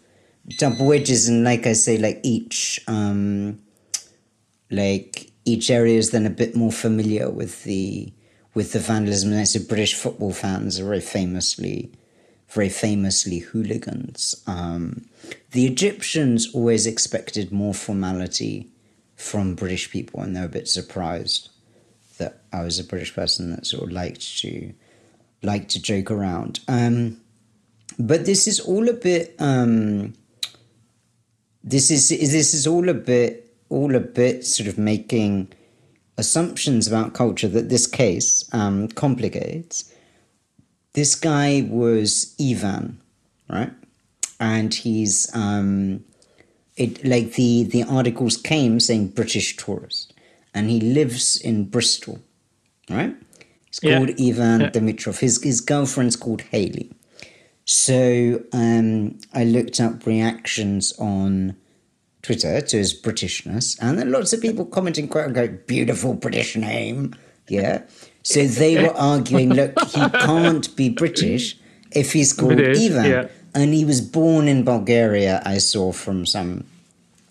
double 0.56 0.92
edges, 0.92 1.28
and 1.28 1.44
like 1.44 1.66
I 1.66 1.72
say, 1.74 1.98
like 1.98 2.20
each 2.22 2.80
um, 2.86 3.60
like 4.70 5.30
each 5.44 5.70
area 5.70 5.98
is 5.98 6.10
then 6.10 6.26
a 6.26 6.30
bit 6.30 6.56
more 6.56 6.72
familiar 6.72 7.30
with 7.30 7.64
the 7.64 8.12
with 8.54 8.72
the 8.72 8.78
vandalism. 8.78 9.32
And 9.32 9.46
so 9.48 9.60
British 9.60 9.94
football 9.94 10.32
fans 10.32 10.80
are 10.80 10.84
very 10.84 11.00
famously 11.00 11.92
very 12.48 12.68
famously 12.68 13.40
hooligans. 13.40 14.42
Um, 14.46 15.06
the 15.50 15.66
Egyptians 15.66 16.54
always 16.54 16.86
expected 16.86 17.52
more 17.52 17.74
formality 17.74 18.70
from 19.16 19.54
British 19.54 19.90
people, 19.90 20.20
and 20.20 20.34
they 20.34 20.40
were 20.40 20.46
a 20.46 20.50
bit 20.50 20.68
surprised 20.68 21.50
that 22.18 22.42
I 22.52 22.62
was 22.62 22.78
a 22.78 22.84
British 22.84 23.14
person 23.14 23.50
that 23.50 23.66
sort 23.66 23.84
of 23.84 23.92
liked 23.92 24.38
to 24.38 24.72
like 25.42 25.68
to 25.68 25.80
joke 25.80 26.10
around. 26.10 26.60
Um, 26.68 27.20
but 27.98 28.24
this 28.24 28.46
is 28.46 28.60
all 28.60 28.88
a 28.88 28.94
bit. 28.94 29.34
Um, 29.38 30.14
this 31.64 31.90
is 31.90 32.08
this 32.08 32.54
is 32.54 32.66
all 32.66 32.88
a 32.88 32.94
bit 32.94 33.54
all 33.68 33.94
a 33.94 34.00
bit 34.00 34.44
sort 34.44 34.68
of 34.68 34.78
making 34.78 35.48
assumptions 36.16 36.88
about 36.88 37.14
culture 37.14 37.48
that 37.48 37.68
this 37.68 37.86
case 37.86 38.48
um, 38.52 38.88
complicates. 38.88 39.92
This 40.94 41.14
guy 41.14 41.66
was 41.70 42.34
Ivan, 42.40 42.98
right? 43.48 43.72
And 44.40 44.72
he's 44.74 45.28
um, 45.34 46.04
it 46.76 47.04
like 47.04 47.34
the 47.34 47.64
the 47.64 47.84
articles 47.84 48.36
came 48.36 48.80
saying 48.80 49.08
British 49.08 49.56
tourist, 49.56 50.12
and 50.54 50.70
he 50.70 50.80
lives 50.80 51.40
in 51.40 51.64
Bristol, 51.64 52.20
right? 52.88 53.14
It's 53.68 53.80
Yeah. 53.82 53.98
called 53.98 54.10
Ivan 54.20 54.60
Yeah. 54.62 54.70
Dimitrov. 54.70 55.18
His 55.18 55.42
his 55.42 55.60
girlfriend's 55.60 56.16
called 56.16 56.42
Haley. 56.42 56.90
So 57.70 58.42
um, 58.54 59.18
I 59.34 59.44
looked 59.44 59.78
up 59.78 60.06
reactions 60.06 60.94
on 60.98 61.54
Twitter 62.22 62.62
to 62.62 62.76
his 62.78 62.98
Britishness, 62.98 63.76
and 63.82 63.98
there 63.98 64.06
are 64.06 64.10
lots 64.10 64.32
of 64.32 64.40
people 64.40 64.64
commenting, 64.64 65.06
quote 65.06 65.26
unquote, 65.26 65.66
beautiful 65.66 66.14
British 66.14 66.56
name. 66.56 67.14
Yeah. 67.46 67.82
So 68.22 68.46
they 68.46 68.82
were 68.82 68.94
arguing, 68.96 69.50
look, 69.50 69.78
he 69.88 70.00
can't 70.08 70.74
be 70.76 70.88
British 70.88 71.58
if 71.92 72.14
he's 72.14 72.32
called 72.32 72.58
Ivan. 72.58 73.04
yeah. 73.04 73.28
And 73.54 73.74
he 73.74 73.84
was 73.84 74.00
born 74.00 74.48
in 74.48 74.64
Bulgaria, 74.64 75.42
I 75.44 75.58
saw 75.58 75.92
from 75.92 76.24
some 76.24 76.64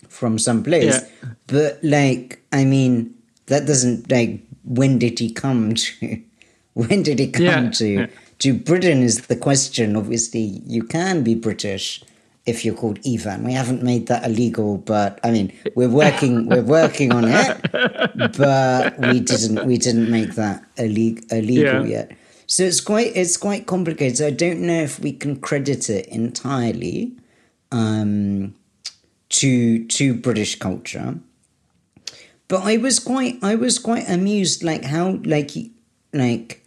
from 0.08 0.38
some 0.38 0.62
place. 0.62 1.00
Yeah. 1.02 1.30
But 1.48 1.80
like, 1.82 2.40
I 2.52 2.64
mean, 2.64 3.12
that 3.46 3.66
doesn't 3.66 4.08
like 4.08 4.40
when 4.64 5.00
did 5.00 5.18
he 5.18 5.32
come 5.32 5.74
to 5.74 6.22
when 6.74 7.02
did 7.02 7.18
he 7.18 7.26
come 7.28 7.44
Yeah, 7.44 7.70
to. 7.70 8.08
To 8.40 8.54
Britain 8.54 9.02
is 9.02 9.26
the 9.26 9.36
question. 9.36 9.96
Obviously, 9.96 10.62
you 10.66 10.82
can 10.82 11.22
be 11.22 11.34
British 11.34 12.02
if 12.46 12.64
you're 12.64 12.74
called 12.74 12.98
Ivan. 13.06 13.44
We 13.44 13.52
haven't 13.52 13.82
made 13.82 14.06
that 14.06 14.24
illegal, 14.24 14.78
but 14.78 15.20
I 15.22 15.30
mean, 15.30 15.52
we're 15.74 15.88
working 15.90 16.46
we're 16.46 16.62
working 16.62 17.12
on 17.12 17.24
it. 17.26 17.60
But 18.36 18.98
we 18.98 19.20
didn't 19.20 19.66
we 19.66 19.76
didn't 19.76 20.10
make 20.10 20.34
that 20.36 20.64
illegal 20.76 21.24
illegal 21.30 21.86
Yeah. 21.86 22.06
yet. 22.08 22.12
So 22.46 22.62
it's 22.62 22.80
quite 22.80 23.12
it's 23.14 23.36
quite 23.36 23.66
complicated. 23.66 24.16
So 24.18 24.26
I 24.28 24.30
don't 24.30 24.60
know 24.60 24.80
if 24.80 24.98
we 25.00 25.12
can 25.12 25.36
credit 25.40 25.90
it 25.90 26.06
entirely 26.08 27.12
um, 27.70 28.54
to 29.30 29.84
to 29.84 30.14
British 30.14 30.58
culture. 30.58 31.18
But 32.48 32.62
I 32.64 32.78
was 32.78 32.98
quite 32.98 33.36
I 33.42 33.54
was 33.56 33.78
quite 33.78 34.08
amused, 34.08 34.62
like 34.62 34.84
how 34.84 35.18
like 35.24 35.50
like 36.14 36.64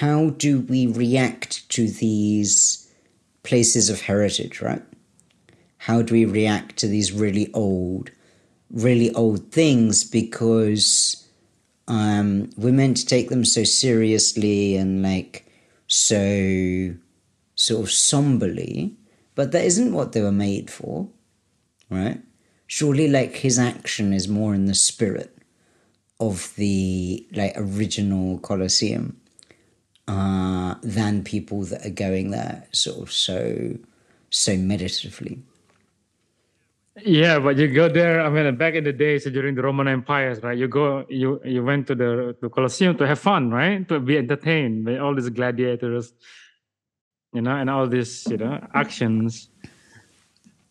how 0.00 0.30
do 0.30 0.60
we 0.62 0.88
react 0.88 1.68
to 1.68 1.88
these 1.88 2.92
places 3.44 3.88
of 3.88 4.00
heritage, 4.00 4.60
right? 4.60 4.82
How 5.78 6.02
do 6.02 6.14
we 6.14 6.24
react 6.24 6.78
to 6.78 6.88
these 6.88 7.12
really 7.12 7.52
old, 7.52 8.10
really 8.72 9.12
old 9.12 9.52
things 9.52 10.02
because 10.02 11.24
um, 11.86 12.50
we're 12.56 12.72
meant 12.72 12.96
to 12.96 13.06
take 13.06 13.28
them 13.28 13.44
so 13.44 13.62
seriously 13.62 14.76
and 14.76 15.00
like 15.00 15.48
so 15.86 16.92
sort 17.54 17.84
of 17.84 17.90
somberly, 17.92 18.96
but 19.36 19.52
that 19.52 19.64
isn't 19.64 19.92
what 19.92 20.10
they 20.10 20.22
were 20.22 20.32
made 20.32 20.72
for, 20.72 21.08
right? 21.88 22.20
Surely, 22.66 23.06
like 23.06 23.36
his 23.36 23.60
action 23.60 24.12
is 24.12 24.26
more 24.26 24.56
in 24.56 24.64
the 24.64 24.74
spirit 24.74 25.38
of 26.18 26.52
the 26.56 27.24
like 27.32 27.52
original 27.56 28.38
Colosseum 28.38 29.20
uh, 30.08 30.74
than 30.82 31.22
people 31.24 31.62
that 31.62 31.84
are 31.86 31.90
going 31.90 32.30
there 32.30 32.66
sort 32.72 32.98
of 32.98 33.12
so 33.12 33.76
so 34.30 34.56
meditatively. 34.56 35.42
Yeah, 37.02 37.40
but 37.40 37.56
you 37.56 37.68
go 37.68 37.88
there. 37.88 38.20
I 38.20 38.28
mean, 38.28 38.54
back 38.56 38.74
in 38.74 38.84
the 38.84 38.92
days 38.92 39.24
during 39.24 39.56
the 39.56 39.62
Roman 39.62 39.88
empires, 39.88 40.40
right? 40.42 40.56
You 40.56 40.68
go, 40.68 41.04
you 41.08 41.40
you 41.44 41.64
went 41.64 41.88
to 41.88 41.94
the 41.94 42.36
the 42.40 42.48
Colosseum 42.48 42.96
to 42.98 43.06
have 43.06 43.18
fun, 43.18 43.50
right? 43.50 43.86
To 43.88 43.98
be 43.98 44.16
entertained 44.16 44.84
by 44.84 44.98
all 44.98 45.14
these 45.14 45.28
gladiators, 45.30 46.12
you 47.32 47.42
know, 47.42 47.56
and 47.56 47.68
all 47.68 47.88
these 47.88 48.24
you 48.30 48.36
know 48.36 48.64
actions. 48.74 49.48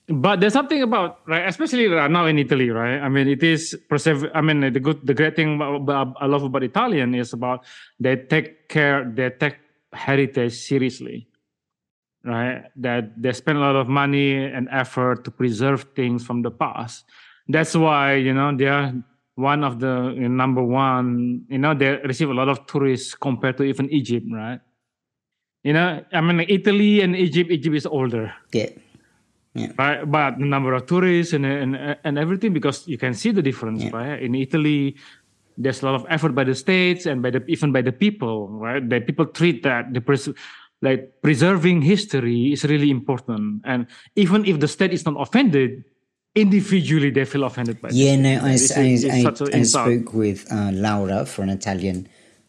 But 0.08 0.42
there's 0.42 0.54
something 0.54 0.82
about 0.82 1.20
right, 1.28 1.48
especially 1.48 1.88
now 1.88 2.26
in 2.26 2.38
Italy, 2.38 2.70
right? 2.70 3.00
I 3.00 3.08
mean, 3.08 3.28
it 3.28 3.42
is 3.42 3.78
preserve. 3.88 4.26
I 4.36 4.42
mean, 4.42 4.60
the 4.60 4.80
good, 4.80 5.00
the 5.06 5.14
great 5.14 5.36
thing 5.36 5.62
I 5.62 6.26
love 6.26 6.44
about 6.44 6.64
Italian 6.64 7.16
is 7.16 7.32
about 7.32 7.64
they 8.00 8.18
take 8.18 8.68
care, 8.68 9.10
they 9.10 9.30
take 9.30 9.58
heritage 9.94 10.54
seriously 10.54 11.28
right? 12.24 12.64
That 12.76 13.22
they 13.22 13.34
spend 13.34 13.58
a 13.58 13.62
lot 13.62 13.76
of 13.76 13.88
money 13.88 14.36
and 14.46 14.68
effort 14.72 15.24
to 15.26 15.32
preserve 15.32 15.86
things 15.96 16.26
from 16.26 16.42
the 16.42 16.52
past. 16.52 17.06
That's 17.48 17.76
why 17.76 18.16
you 18.16 18.34
know 18.34 18.56
they 18.56 18.68
are 18.68 18.94
one 19.36 19.64
of 19.64 19.80
the 19.80 20.14
you 20.16 20.30
know, 20.30 20.36
number 20.36 20.64
one. 20.64 21.46
You 21.50 21.58
know 21.58 21.74
they 21.74 21.98
receive 22.04 22.30
a 22.30 22.34
lot 22.34 22.50
of 22.50 22.66
tourists 22.66 23.16
compared 23.16 23.58
to 23.58 23.64
even 23.64 23.90
Egypt, 23.92 24.26
right? 24.32 24.60
You 25.64 25.74
know, 25.74 26.04
I 26.12 26.22
mean, 26.22 26.46
Italy 26.48 27.02
and 27.02 27.16
Egypt. 27.16 27.52
Egypt 27.52 27.76
is 27.76 27.86
older, 27.86 28.34
Yeah. 28.52 28.70
Right? 29.78 30.04
But 30.10 30.38
the 30.40 30.46
number 30.46 30.74
of 30.74 30.86
tourists 30.86 31.34
and 31.34 31.46
and 31.46 31.98
and 32.04 32.18
everything 32.18 32.54
because 32.54 32.88
you 32.88 32.98
can 32.98 33.14
see 33.14 33.32
the 33.32 33.42
difference, 33.42 33.84
Yeah. 33.84 33.96
right? 33.96 34.22
In 34.22 34.36
Italy. 34.36 34.96
There's 35.56 35.84
a 35.84 35.86
lot 35.86 35.94
of 35.94 36.08
effort 36.10 36.34
by 36.34 36.46
the 36.46 36.56
states 36.56 37.06
and 37.06 37.22
by 37.22 37.30
the 37.30 37.46
even 37.46 37.72
by 37.72 37.84
the 37.84 37.92
people, 37.92 38.50
right? 38.50 38.82
That 38.90 39.06
people 39.06 39.28
treat 39.28 39.62
that 39.62 39.94
the 39.94 40.02
pres- 40.02 40.34
like 40.82 41.22
preserving 41.22 41.84
history 41.84 42.52
is 42.54 42.64
really 42.66 42.90
important 42.90 43.62
and 43.64 43.86
even 44.16 44.46
if 44.46 44.60
the 44.60 44.68
state 44.68 44.92
is 44.98 45.06
not 45.06 45.14
offended 45.22 45.84
individually 46.36 47.12
they 47.12 47.24
feel 47.26 47.44
offended 47.44 47.80
by 47.80 47.90
Yeah, 47.94 48.16
no, 48.16 48.30
I, 48.42 48.54
It's- 48.58 48.76
I, 48.76 48.82
it's 48.82 49.06
I, 49.06 49.60
I 49.60 49.62
spoke 49.64 50.14
with 50.16 50.52
uh, 50.52 50.72
Laura 50.74 51.26
for 51.28 51.44
an 51.44 51.50
Italian 51.50 52.08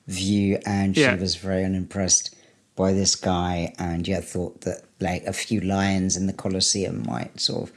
view, 0.08 0.58
and 0.66 0.94
she 0.96 1.02
Yeah. 1.02 1.16
was 1.16 1.36
very 1.36 1.62
unimpressed 1.64 2.33
by 2.76 2.92
this 2.92 3.14
guy, 3.16 3.74
and 3.78 4.06
yeah, 4.06 4.20
thought 4.20 4.62
that 4.62 4.82
like 5.00 5.24
a 5.24 5.32
few 5.32 5.60
lions 5.60 6.16
in 6.16 6.26
the 6.26 6.32
Colosseum 6.32 7.04
might 7.06 7.38
sort 7.40 7.64
of 7.64 7.72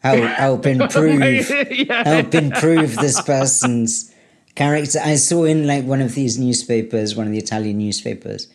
help, 0.00 0.24
help 0.24 0.66
improve 0.74 1.50
yeah. 1.70 2.08
help 2.08 2.34
improve 2.34 2.96
this 2.96 3.20
person's 3.20 4.14
character. 4.54 4.98
I 5.04 5.16
saw 5.16 5.44
in 5.44 5.66
like 5.66 5.84
one 5.84 6.00
of 6.00 6.14
these 6.14 6.38
newspapers, 6.38 7.14
one 7.16 7.26
of 7.26 7.32
the 7.32 7.38
Italian 7.38 7.78
newspapers, 7.78 8.48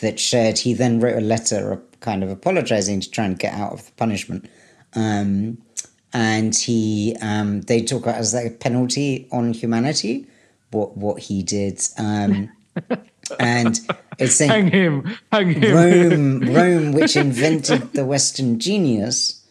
that 0.00 0.20
shared. 0.20 0.58
He 0.58 0.74
then 0.74 1.00
wrote 1.00 1.18
a 1.18 1.20
letter, 1.20 1.80
kind 2.00 2.22
of 2.22 2.30
apologizing 2.30 3.00
to 3.00 3.10
try 3.10 3.24
and 3.24 3.38
get 3.38 3.54
out 3.54 3.72
of 3.72 3.86
the 3.86 3.92
punishment. 3.92 4.48
Um, 4.94 5.58
and 6.12 6.54
he, 6.54 7.16
um, 7.20 7.62
they 7.62 7.82
talk 7.82 8.02
about 8.02 8.16
as 8.16 8.32
like 8.32 8.46
a 8.46 8.50
penalty 8.50 9.28
on 9.30 9.52
humanity, 9.52 10.26
what 10.70 10.96
what 10.96 11.20
he 11.20 11.42
did. 11.42 11.80
Um, 11.98 12.50
and 13.38 13.80
it's 14.18 14.34
saying 14.34 14.50
hang 14.50 14.70
him 14.70 15.16
hang 15.32 15.52
him 15.52 15.74
Rome, 15.74 16.54
Rome, 16.54 16.92
which 16.92 17.16
invented 17.16 17.92
the 17.92 18.04
Western 18.04 18.58
genius, 18.58 19.44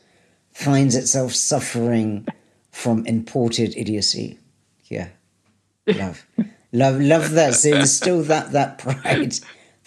finds 0.52 0.96
itself 0.96 1.34
suffering 1.34 2.28
from 2.72 3.06
imported 3.06 3.76
idiocy. 3.76 4.40
Yeah, 4.86 5.10
love, 5.88 6.26
love, 6.72 7.02
love 7.02 7.32
that. 7.32 7.56
So 7.56 7.72
there's 7.72 7.96
still 7.96 8.24
that 8.24 8.52
that 8.52 8.78
pride, 8.78 9.36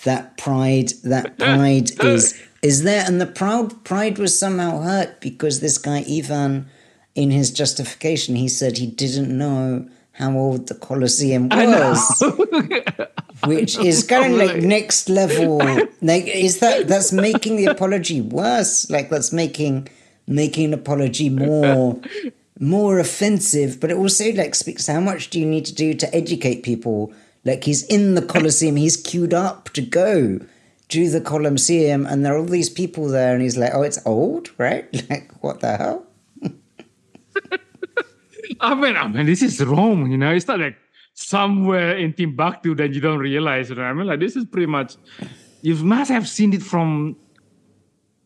that 0.04 0.36
pride 0.36 0.90
that 1.04 1.38
pride 1.38 1.90
is 2.02 2.40
is 2.62 2.82
there 2.82 3.04
and 3.06 3.20
the 3.20 3.26
proud 3.26 3.84
pride 3.84 4.18
was 4.18 4.38
somehow 4.38 4.82
hurt 4.82 5.20
because 5.20 5.60
this 5.60 5.78
guy 5.78 6.04
Ivan 6.08 6.66
in 7.14 7.30
his 7.30 7.50
justification 7.50 8.36
he 8.36 8.48
said 8.48 8.78
he 8.78 8.86
didn't 8.86 9.36
know 9.36 9.88
how 10.12 10.36
old 10.36 10.68
the 10.68 10.74
Colosseum 10.74 11.48
was. 11.48 12.22
which 13.46 13.78
is 13.78 14.02
kind 14.04 14.32
of 14.32 14.38
like 14.38 14.56
next 14.62 15.08
level. 15.08 15.58
Like 16.02 16.26
is 16.26 16.60
that 16.60 16.88
that's 16.88 17.12
making 17.12 17.56
the 17.56 17.66
apology 17.66 18.20
worse? 18.20 18.88
Like 18.90 19.10
that's 19.10 19.32
making 19.32 19.88
making 20.26 20.66
an 20.66 20.74
apology 20.74 21.28
more 21.28 22.00
more 22.58 22.98
offensive. 22.98 23.80
But 23.80 23.90
it 23.90 23.96
also 23.96 24.32
like 24.32 24.54
speaks 24.54 24.86
how 24.86 25.00
much 25.00 25.30
do 25.30 25.40
you 25.40 25.46
need 25.46 25.64
to 25.66 25.74
do 25.74 25.94
to 25.94 26.14
educate 26.14 26.62
people? 26.62 27.12
Like 27.44 27.64
he's 27.64 27.84
in 27.84 28.14
the 28.14 28.22
Colosseum, 28.22 28.76
he's 28.76 28.96
queued 28.96 29.32
up 29.32 29.70
to 29.70 29.82
go 29.82 30.40
to 30.90 31.08
the 31.08 31.20
Colosseum, 31.20 32.04
and 32.04 32.24
there 32.24 32.34
are 32.34 32.38
all 32.38 32.44
these 32.44 32.68
people 32.68 33.08
there, 33.08 33.32
and 33.32 33.40
he's 33.42 33.56
like, 33.56 33.70
"Oh, 33.72 33.82
it's 33.82 34.04
old, 34.04 34.50
right? 34.58 34.86
Like, 35.10 35.32
what 35.40 35.60
the 35.60 35.76
hell?" 35.76 36.06
I 38.60 38.74
mean, 38.74 38.96
I 38.96 39.08
mean, 39.08 39.26
this 39.26 39.42
is 39.42 39.64
Rome, 39.64 40.10
you 40.10 40.18
know. 40.18 40.32
It's 40.32 40.48
not 40.48 40.60
like 40.60 40.76
somewhere 41.20 41.96
in 41.96 42.12
Timbuktu 42.12 42.74
that 42.76 42.94
you 42.94 43.00
don't 43.00 43.18
realize 43.18 43.70
it. 43.70 43.78
I 43.78 43.92
mean, 43.92 44.06
like 44.06 44.20
this 44.20 44.36
is 44.36 44.44
pretty 44.44 44.66
much. 44.66 44.96
You 45.62 45.74
must 45.76 46.10
have 46.10 46.26
seen 46.26 46.54
it 46.54 46.62
from 46.62 47.16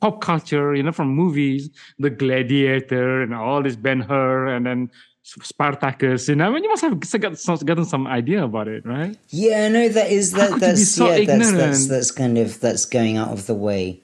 pop 0.00 0.20
culture, 0.20 0.74
you 0.74 0.82
know, 0.82 0.92
from 0.92 1.08
movies, 1.08 1.70
The 1.98 2.10
Gladiator, 2.10 3.22
and 3.22 3.34
all 3.34 3.62
this 3.62 3.74
Ben 3.74 4.00
Hur, 4.00 4.46
and 4.46 4.66
then 4.66 4.90
Spartacus, 5.22 6.28
you 6.28 6.36
know, 6.36 6.48
I 6.48 6.50
mean, 6.50 6.62
you 6.62 6.68
must 6.68 6.82
have 6.82 7.00
gotten 7.64 7.84
some 7.86 8.06
idea 8.06 8.44
about 8.44 8.68
it, 8.68 8.84
right? 8.84 9.16
Yeah, 9.30 9.68
no, 9.68 9.88
that 9.88 10.10
is 10.10 10.32
that. 10.32 10.60
That's 10.60 10.86
so 10.86 11.10
yeah, 11.10 11.24
that's, 11.24 11.52
that's 11.52 11.88
that's 11.88 12.10
kind 12.10 12.36
of 12.36 12.60
that's 12.60 12.84
going 12.84 13.16
out 13.16 13.30
of 13.32 13.46
the 13.46 13.54
way, 13.54 14.02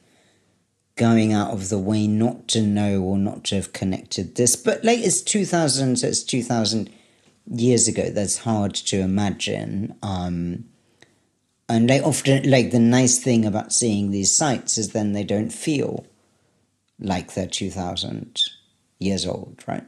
going 0.97 1.35
out 1.35 1.51
of 1.53 1.69
the 1.69 1.79
way 1.79 2.07
not 2.07 2.49
to 2.49 2.63
know 2.63 3.03
or 3.03 3.19
not 3.19 3.45
to 3.45 3.57
have 3.57 3.75
connected 3.75 4.37
this. 4.37 4.57
But 4.57 4.83
like 4.83 5.01
it's 5.01 5.21
two 5.21 5.45
thousand, 5.45 5.99
so 5.99 6.09
it's 6.09 6.25
two 6.25 6.43
thousand 6.43 6.89
years 7.51 7.89
ago. 7.89 8.11
That's 8.11 8.39
hard 8.39 8.75
to 8.75 9.01
imagine. 9.01 9.95
Um, 10.03 10.65
and 11.69 11.89
they 11.89 12.01
often 12.01 12.51
like 12.51 12.71
the 12.71 12.81
nice 12.81 13.19
thing 13.19 13.45
about 13.45 13.73
seeing 13.73 14.11
these 14.11 14.35
sites 14.35 14.79
is 14.79 14.91
then 14.91 15.13
they 15.13 15.25
don't 15.25 15.51
feel 15.51 16.07
like 16.99 17.35
they're 17.35 17.47
two 17.47 17.71
thousand 17.71 18.43
years 18.99 19.27
old, 19.27 19.63
right? 19.67 19.85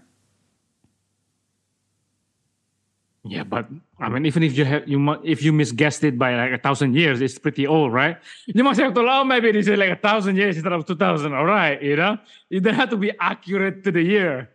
Yeah, 3.24 3.44
but 3.44 3.66
I 4.00 4.08
mean, 4.08 4.26
even 4.26 4.42
if 4.42 4.58
you 4.58 4.64
have 4.64 4.88
you 4.88 5.12
if 5.22 5.42
you 5.42 5.52
misguessed 5.52 6.02
it 6.02 6.18
by 6.18 6.34
like 6.34 6.52
a 6.52 6.62
thousand 6.62 6.94
years, 6.94 7.20
it's 7.20 7.38
pretty 7.38 7.66
old, 7.66 7.92
right? 7.92 8.16
You 8.46 8.64
must 8.64 8.80
have 8.80 8.94
to 8.94 9.00
allow 9.00 9.22
maybe 9.22 9.52
this 9.52 9.68
is 9.68 9.78
like 9.78 9.90
a 9.90 9.96
thousand 9.96 10.36
years 10.36 10.56
instead 10.56 10.72
of 10.72 10.86
two 10.86 10.96
thousand. 10.96 11.32
All 11.34 11.44
right, 11.46 11.80
you 11.80 11.96
know, 11.96 12.18
you 12.48 12.60
don't 12.60 12.74
have 12.74 12.90
to 12.90 12.96
be 12.96 13.12
accurate 13.20 13.84
to 13.84 13.92
the 13.92 14.02
year. 14.02 14.50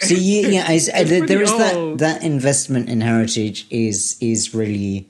So 0.00 0.14
yeah, 0.14 0.48
yeah, 0.48 0.64
I, 0.68 0.80
I, 0.94 1.04
there 1.04 1.42
is 1.42 1.50
that 1.50 1.98
that 1.98 2.22
investment 2.22 2.88
in 2.88 3.00
heritage 3.00 3.66
is 3.70 4.16
is 4.20 4.54
really 4.54 5.08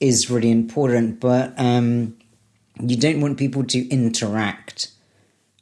is 0.00 0.30
really 0.30 0.50
important, 0.50 1.20
but 1.20 1.54
um, 1.58 2.16
you 2.80 2.96
don't 2.96 3.20
want 3.20 3.38
people 3.38 3.64
to 3.64 3.88
interact 3.88 4.90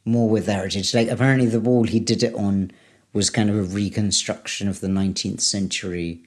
more 0.04 0.28
with 0.28 0.46
heritage. 0.46 0.94
Like 0.94 1.08
apparently, 1.08 1.46
the 1.46 1.60
wall 1.60 1.84
he 1.84 2.00
did 2.00 2.22
it 2.22 2.34
on 2.34 2.70
was 3.12 3.30
kind 3.30 3.50
of 3.50 3.56
a 3.56 3.62
reconstruction 3.62 4.68
of 4.68 4.80
the 4.80 4.88
19th 4.88 5.40
century 5.40 6.20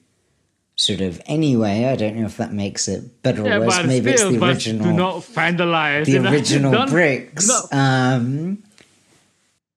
sort 0.76 1.02
of. 1.02 1.22
Anyway 1.26 1.86
i 1.86 1.96
don't 1.96 2.16
know 2.16 2.26
if 2.26 2.38
that 2.38 2.54
makes 2.54 2.88
it 2.88 3.22
better 3.22 3.42
or 3.42 3.60
worse. 3.60 3.86
maybe 3.86 4.16
still, 4.16 4.30
it's 4.30 4.40
the 4.40 4.46
original 4.46 4.86
do 4.86 4.94
not 4.94 5.16
vandalize 5.22 6.06
the 6.06 6.18
original 6.32 6.88
bricks. 6.88 7.50
um, 7.74 8.64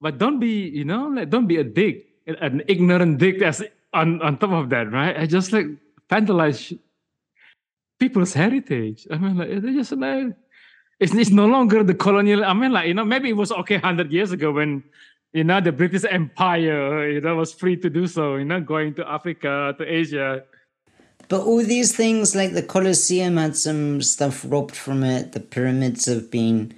but 0.03 0.19
don't 0.19 0.39
be 0.39 0.69
you 0.69 0.85
know 0.85 1.09
like 1.09 1.31
don't 1.31 1.47
be 1.47 1.57
a 1.57 1.65
dick 1.65 2.07
an 2.27 2.63
ignorant 2.69 3.19
dick 3.19 3.41
as 3.41 3.65
on, 3.95 4.21
on 4.21 4.37
top 4.37 4.51
of 4.51 4.69
that 4.69 4.91
right 4.93 5.17
i 5.17 5.25
just 5.25 5.53
like 5.53 5.67
vandalize 6.11 6.79
people's 7.99 8.35
heritage 8.35 9.07
i 9.11 9.17
mean 9.17 9.39
like 9.39 9.49
they 9.63 9.73
just 9.73 9.93
like 9.93 10.35
it's, 11.01 11.15
it's 11.15 11.31
no 11.31 11.47
longer 11.47 11.83
the 11.83 11.95
colonial 11.95 12.45
i 12.45 12.53
mean 12.53 12.73
like 12.73 12.87
you 12.87 12.95
know 12.95 13.05
maybe 13.05 13.31
it 13.31 13.37
was 13.37 13.53
okay 13.53 13.77
100 13.77 14.13
years 14.13 14.33
ago 14.33 14.53
when 14.53 14.83
you 15.33 15.45
know, 15.45 15.61
the 15.61 15.73
British 15.73 16.05
Empire, 16.09 17.09
you 17.09 17.21
know, 17.21 17.37
was 17.37 17.53
free 17.53 17.77
to 17.77 17.89
do 17.89 18.07
so, 18.07 18.37
you 18.37 18.45
know, 18.45 18.61
going 18.61 18.95
to 18.95 19.11
Africa, 19.11 19.75
to 19.79 19.85
Asia. 19.85 20.45
But 21.29 21.41
all 21.43 21.65
these 21.65 21.97
things, 21.97 22.37
like 22.37 22.53
the 22.53 22.63
Colosseum 22.63 23.39
had 23.39 23.57
some 23.57 24.03
stuff 24.03 24.45
robbed 24.47 24.77
from 24.77 25.03
it. 25.03 25.33
The 25.33 25.41
pyramids 25.41 26.05
have 26.07 26.31
been 26.31 26.75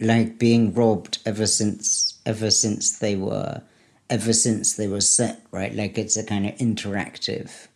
like 0.00 0.38
being 0.38 0.72
robbed 0.74 1.18
ever 1.26 1.46
since, 1.46 2.18
ever 2.24 2.50
since 2.50 2.98
they 2.98 3.16
were, 3.16 3.62
ever 4.10 4.32
since 4.32 4.74
they 4.74 4.88
were 4.88 5.00
set, 5.00 5.44
right? 5.50 5.74
Like 5.74 5.98
it's 5.98 6.16
a 6.16 6.24
kind 6.24 6.46
of 6.46 6.54
interactive, 6.56 7.68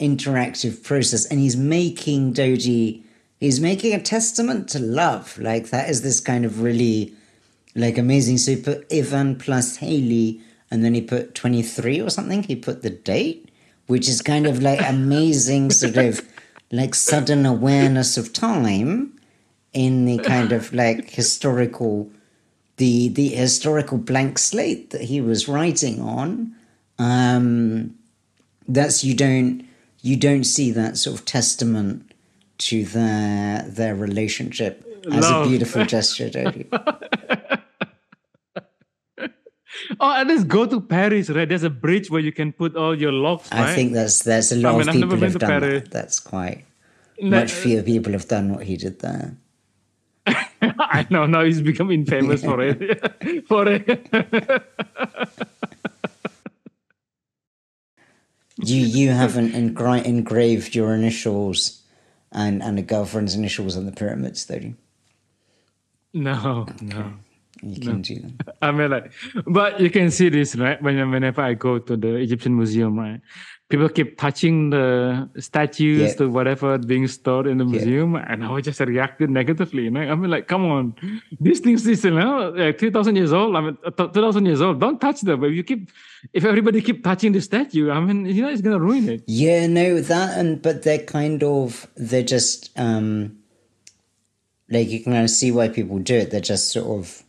interactive 0.00 0.82
process. 0.82 1.26
And 1.26 1.40
he's 1.40 1.56
making 1.56 2.32
Dody 2.32 3.04
he's 3.42 3.60
making 3.60 3.92
a 3.92 4.00
testament 4.00 4.68
to 4.68 4.78
love. 4.78 5.36
Like 5.38 5.70
that 5.70 5.90
is 5.90 6.02
this 6.02 6.20
kind 6.20 6.44
of 6.44 6.62
really 6.62 7.12
like 7.74 7.98
amazing. 7.98 8.38
So 8.38 8.52
he 8.52 8.62
put 8.62 8.86
Ivan 8.92 9.36
plus 9.36 9.76
Haley, 9.76 10.40
and 10.70 10.84
then 10.84 10.94
he 10.94 11.02
put 11.02 11.34
23 11.34 12.00
or 12.00 12.08
something. 12.08 12.44
He 12.44 12.54
put 12.56 12.82
the 12.82 12.90
date, 12.90 13.50
which 13.88 14.08
is 14.08 14.22
kind 14.22 14.46
of 14.46 14.62
like 14.62 14.80
amazing, 14.88 15.70
sort 15.72 15.96
of 15.96 16.26
like 16.70 16.94
sudden 16.94 17.44
awareness 17.44 18.16
of 18.16 18.32
time 18.32 19.18
in 19.72 20.04
the 20.04 20.18
kind 20.18 20.52
of 20.58 20.72
like 20.72 21.10
historical 21.10 22.10
the 22.76 23.08
the 23.08 23.28
historical 23.28 23.98
blank 23.98 24.38
slate 24.38 24.90
that 24.90 25.02
he 25.02 25.20
was 25.20 25.48
writing 25.48 26.00
on 26.00 26.54
um 26.98 27.94
that's 28.68 29.04
you 29.04 29.14
don't 29.14 29.66
you 30.00 30.16
don't 30.16 30.44
see 30.44 30.70
that 30.70 30.96
sort 30.96 31.18
of 31.18 31.24
testament 31.24 32.12
to 32.58 32.84
their 32.84 33.62
their 33.62 33.94
relationship 33.94 34.84
as 35.06 35.28
Love. 35.30 35.46
a 35.46 35.48
beautiful 35.48 35.84
gesture 35.94 36.30
don't 36.30 36.56
you 36.56 36.66
Oh, 40.00 40.12
at 40.12 40.26
least 40.26 40.48
go 40.48 40.66
to 40.66 40.80
Paris, 40.80 41.30
right? 41.30 41.48
There's 41.48 41.62
a 41.62 41.70
bridge 41.70 42.10
where 42.10 42.20
you 42.20 42.32
can 42.32 42.52
put 42.52 42.76
all 42.76 42.94
your 42.94 43.12
locks. 43.12 43.50
Right? 43.52 43.70
I 43.70 43.74
think 43.74 43.92
there's 43.92 44.20
there's 44.20 44.52
a 44.52 44.56
lot 44.56 44.74
I 44.74 44.78
mean, 44.78 44.88
of 44.88 44.94
people 44.94 45.16
have 45.18 45.38
done 45.38 45.60
Paris. 45.60 45.82
that. 45.82 45.90
That's 45.90 46.20
quite 46.20 46.64
no, 47.20 47.40
much 47.40 47.52
fewer 47.52 47.82
people 47.82 48.12
have 48.12 48.28
done 48.28 48.52
what 48.52 48.64
he 48.64 48.76
did 48.76 49.00
there. 49.00 49.36
I 50.78 51.06
know. 51.10 51.26
Now 51.26 51.42
he's 51.44 51.60
becoming 51.60 52.06
famous 52.06 52.42
for 52.44 52.60
it. 52.60 53.46
for 53.48 53.66
it. 53.68 53.86
you 58.58 58.80
you 58.80 59.10
haven't 59.10 59.52
engra- 59.52 60.04
engraved 60.04 60.74
your 60.74 60.94
initials 60.94 61.82
and 62.30 62.62
and 62.62 62.78
a 62.78 62.82
girlfriend's 62.82 63.34
initials 63.34 63.76
on 63.76 63.86
the 63.86 63.92
pyramids, 63.92 64.46
though. 64.46 64.72
No, 66.14 66.66
okay. 66.68 66.86
no. 66.86 67.12
You 67.62 67.80
can 67.80 67.96
no. 67.98 68.02
do 68.02 68.20
that. 68.20 68.56
I 68.60 68.72
mean, 68.72 68.90
like, 68.90 69.12
but 69.46 69.80
you 69.80 69.88
can 69.88 70.10
see 70.10 70.28
this, 70.28 70.56
right? 70.56 70.82
When, 70.82 71.10
whenever 71.10 71.42
I 71.42 71.54
go 71.54 71.78
to 71.78 71.96
the 71.96 72.16
Egyptian 72.16 72.56
museum, 72.56 72.98
right? 72.98 73.20
People 73.72 73.88
keep 73.88 74.18
touching 74.18 74.68
the 74.68 75.30
statues 75.38 76.10
yeah. 76.10 76.14
to 76.18 76.28
whatever 76.28 76.76
being 76.76 77.08
stored 77.08 77.46
in 77.46 77.56
the 77.56 77.64
museum, 77.64 78.12
yeah. 78.16 78.26
and 78.28 78.44
I 78.44 78.50
was 78.50 78.64
just 78.64 78.80
reacted 78.80 79.30
negatively. 79.30 79.84
You 79.84 79.90
know? 79.90 80.02
I 80.02 80.14
mean, 80.14 80.30
like, 80.30 80.46
come 80.46 80.66
on, 80.66 80.94
these 81.40 81.60
things 81.60 81.86
is 81.86 82.04
you 82.04 82.10
know, 82.10 82.50
like 82.50 82.78
three 82.78 82.90
thousand 82.90 83.16
years 83.16 83.32
old. 83.32 83.56
I 83.56 83.60
mean, 83.62 83.78
uh, 83.82 83.90
two 83.90 84.20
thousand 84.20 84.44
years 84.44 84.60
old. 84.60 84.78
Don't 84.78 85.00
touch 85.00 85.22
them. 85.22 85.42
If 85.42 85.54
you 85.54 85.64
keep, 85.64 85.90
if 86.34 86.44
everybody 86.44 86.82
keep 86.82 87.02
touching 87.02 87.32
the 87.32 87.40
statue, 87.40 87.90
I 87.90 87.98
mean, 88.00 88.26
you 88.26 88.42
know, 88.42 88.50
it's 88.50 88.60
gonna 88.60 88.78
ruin 88.78 89.08
it. 89.08 89.24
Yeah, 89.26 89.66
no, 89.66 90.02
that 90.02 90.36
and 90.36 90.60
but 90.60 90.82
they're 90.82 91.06
kind 91.18 91.42
of 91.42 91.88
they're 91.96 92.30
just 92.36 92.78
um 92.78 93.38
like 94.68 94.90
you 94.90 95.00
can 95.00 95.14
kind 95.14 95.24
of 95.24 95.30
see 95.30 95.50
why 95.50 95.70
people 95.70 95.98
do 95.98 96.16
it. 96.16 96.30
They're 96.30 96.42
just 96.42 96.72
sort 96.72 96.98
of 96.98 97.22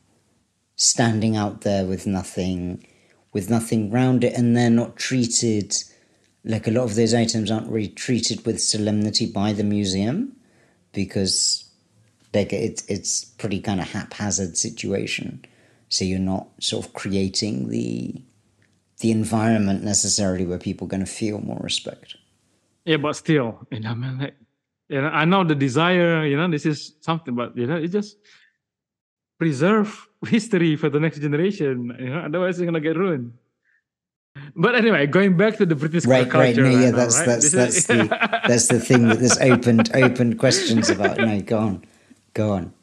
standing 0.75 1.37
out 1.37 1.61
there 1.61 1.85
with 1.85 2.05
nothing 2.05 2.85
with 3.31 3.49
nothing 3.49 3.91
round 3.91 4.25
it 4.25 4.33
and 4.33 4.57
they're 4.57 4.69
not 4.69 4.97
treated 4.97 5.73
like 6.45 6.67
a 6.67 6.71
lot 6.71 6.83
of 6.83 6.95
those 6.95 7.13
items 7.13 7.49
aren't 7.49 7.69
really 7.69 7.87
treated 7.87 8.45
with 8.45 8.61
solemnity 8.61 9.25
by 9.25 9.53
the 9.53 9.63
museum 9.63 10.35
because 10.91 11.69
like 12.33 12.51
it's 12.51 12.85
it's 12.87 13.25
pretty 13.25 13.59
kind 13.59 13.79
of 13.79 13.89
haphazard 13.91 14.57
situation 14.57 15.43
so 15.89 16.03
you're 16.03 16.19
not 16.19 16.47
sort 16.59 16.85
of 16.85 16.93
creating 16.93 17.69
the 17.69 18.21
the 18.99 19.11
environment 19.11 19.83
necessarily 19.83 20.45
where 20.45 20.57
people 20.57 20.87
are 20.87 20.89
going 20.89 21.05
to 21.05 21.11
feel 21.11 21.39
more 21.39 21.59
respect 21.61 22.15
yeah 22.85 22.97
but 22.97 23.13
still 23.15 23.59
you 23.71 23.79
know 23.79 23.91
I 23.91 23.93
mean, 23.95 24.19
like, 24.19 24.35
you 24.89 25.01
know 25.01 25.09
i 25.09 25.25
know 25.25 25.43
the 25.43 25.55
desire 25.55 26.25
you 26.25 26.37
know 26.37 26.49
this 26.49 26.65
is 26.65 26.93
something 27.01 27.35
but 27.35 27.55
you 27.55 27.67
know 27.67 27.77
it 27.77 27.87
just 27.87 28.17
preserve 29.43 30.07
history 30.27 30.75
for 30.75 30.89
the 30.89 30.99
next 30.99 31.19
generation. 31.19 31.95
You 31.99 32.09
know? 32.09 32.19
Otherwise, 32.19 32.59
it's 32.59 32.65
gonna 32.65 32.79
get 32.79 32.97
ruined. 32.97 33.33
But 34.55 34.75
anyway, 34.75 35.05
going 35.07 35.37
back 35.37 35.57
to 35.57 35.65
the 35.65 35.75
British 35.75 36.05
Right, 36.05 36.21
right. 36.21 36.55
culture. 36.55 36.63
No, 36.63 36.69
yeah, 36.69 36.89
now, 36.89 36.97
that's 36.97 37.17
right? 37.19 37.25
that's 37.27 37.51
This 37.51 37.85
that's 37.85 37.87
the 37.87 38.39
that's 38.47 38.67
the 38.67 38.79
thing 38.79 39.07
that 39.07 39.19
there's 39.19 39.37
opened 39.39 39.95
opened 39.95 40.39
questions 40.39 40.89
about. 40.89 41.17
No, 41.17 41.39
go 41.41 41.59
on, 41.59 41.85
go 42.33 42.51
on. 42.51 42.73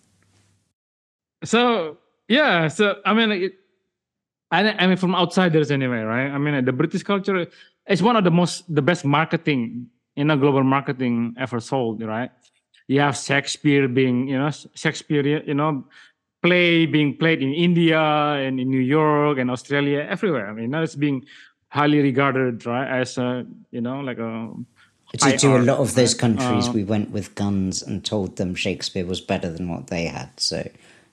So 1.44 1.98
yeah, 2.28 2.68
so 2.68 3.00
I 3.04 3.14
mean, 3.14 3.32
it, 3.32 3.52
I, 4.50 4.70
I 4.70 4.86
mean, 4.86 4.96
from 4.96 5.14
outsiders 5.14 5.70
anyway, 5.70 6.00
right? 6.00 6.30
I 6.30 6.38
mean, 6.38 6.64
the 6.64 6.72
British 6.72 7.02
culture 7.02 7.46
is 7.88 8.02
one 8.02 8.16
of 8.16 8.24
the 8.24 8.30
most, 8.30 8.72
the 8.72 8.82
best 8.82 9.04
marketing 9.04 9.88
in 10.16 10.30
a 10.30 10.36
global 10.36 10.64
marketing 10.64 11.34
ever 11.38 11.60
sold, 11.60 12.02
right? 12.02 12.30
You 12.88 13.00
have 13.00 13.16
Shakespeare 13.16 13.86
being, 13.86 14.26
you 14.28 14.38
know, 14.38 14.50
Shakespeare, 14.74 15.24
you 15.46 15.54
know, 15.54 15.84
play 16.42 16.86
being 16.86 17.16
played 17.16 17.42
in 17.42 17.52
India 17.52 18.00
and 18.00 18.58
in 18.60 18.68
New 18.70 18.80
York 18.80 19.38
and 19.38 19.50
Australia, 19.50 20.06
everywhere. 20.08 20.48
I 20.48 20.52
mean, 20.52 20.70
now 20.70 20.82
it's 20.82 20.96
being 20.96 21.24
highly 21.68 22.00
regarded, 22.00 22.66
right, 22.66 23.00
as 23.00 23.18
a, 23.18 23.46
you 23.70 23.80
know, 23.80 24.00
like 24.00 24.18
a 24.18 24.52
To, 25.18 25.36
to 25.36 25.56
a 25.56 25.62
lot 25.70 25.78
of 25.78 25.94
those 25.94 26.14
countries, 26.14 26.68
Uh, 26.68 26.72
we 26.72 26.84
went 26.84 27.10
with 27.10 27.34
guns 27.34 27.82
and 27.82 28.04
told 28.04 28.36
them 28.36 28.54
Shakespeare 28.54 29.06
was 29.06 29.20
better 29.20 29.50
than 29.50 29.68
what 29.68 29.88
they 29.88 30.04
had. 30.06 30.30
So, 30.36 30.56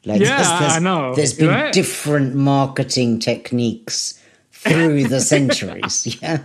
like, 0.06 0.22
Yeah, 0.22 0.42
I 0.78 0.80
know, 0.80 1.16
There's 1.16 1.34
been 1.34 1.50
right? 1.50 1.74
different 1.74 2.36
marketing 2.36 3.20
techniques 3.20 4.22
through 4.52 5.06
the 5.06 5.22
centuries. 5.36 6.18
Yeah, 6.22 6.40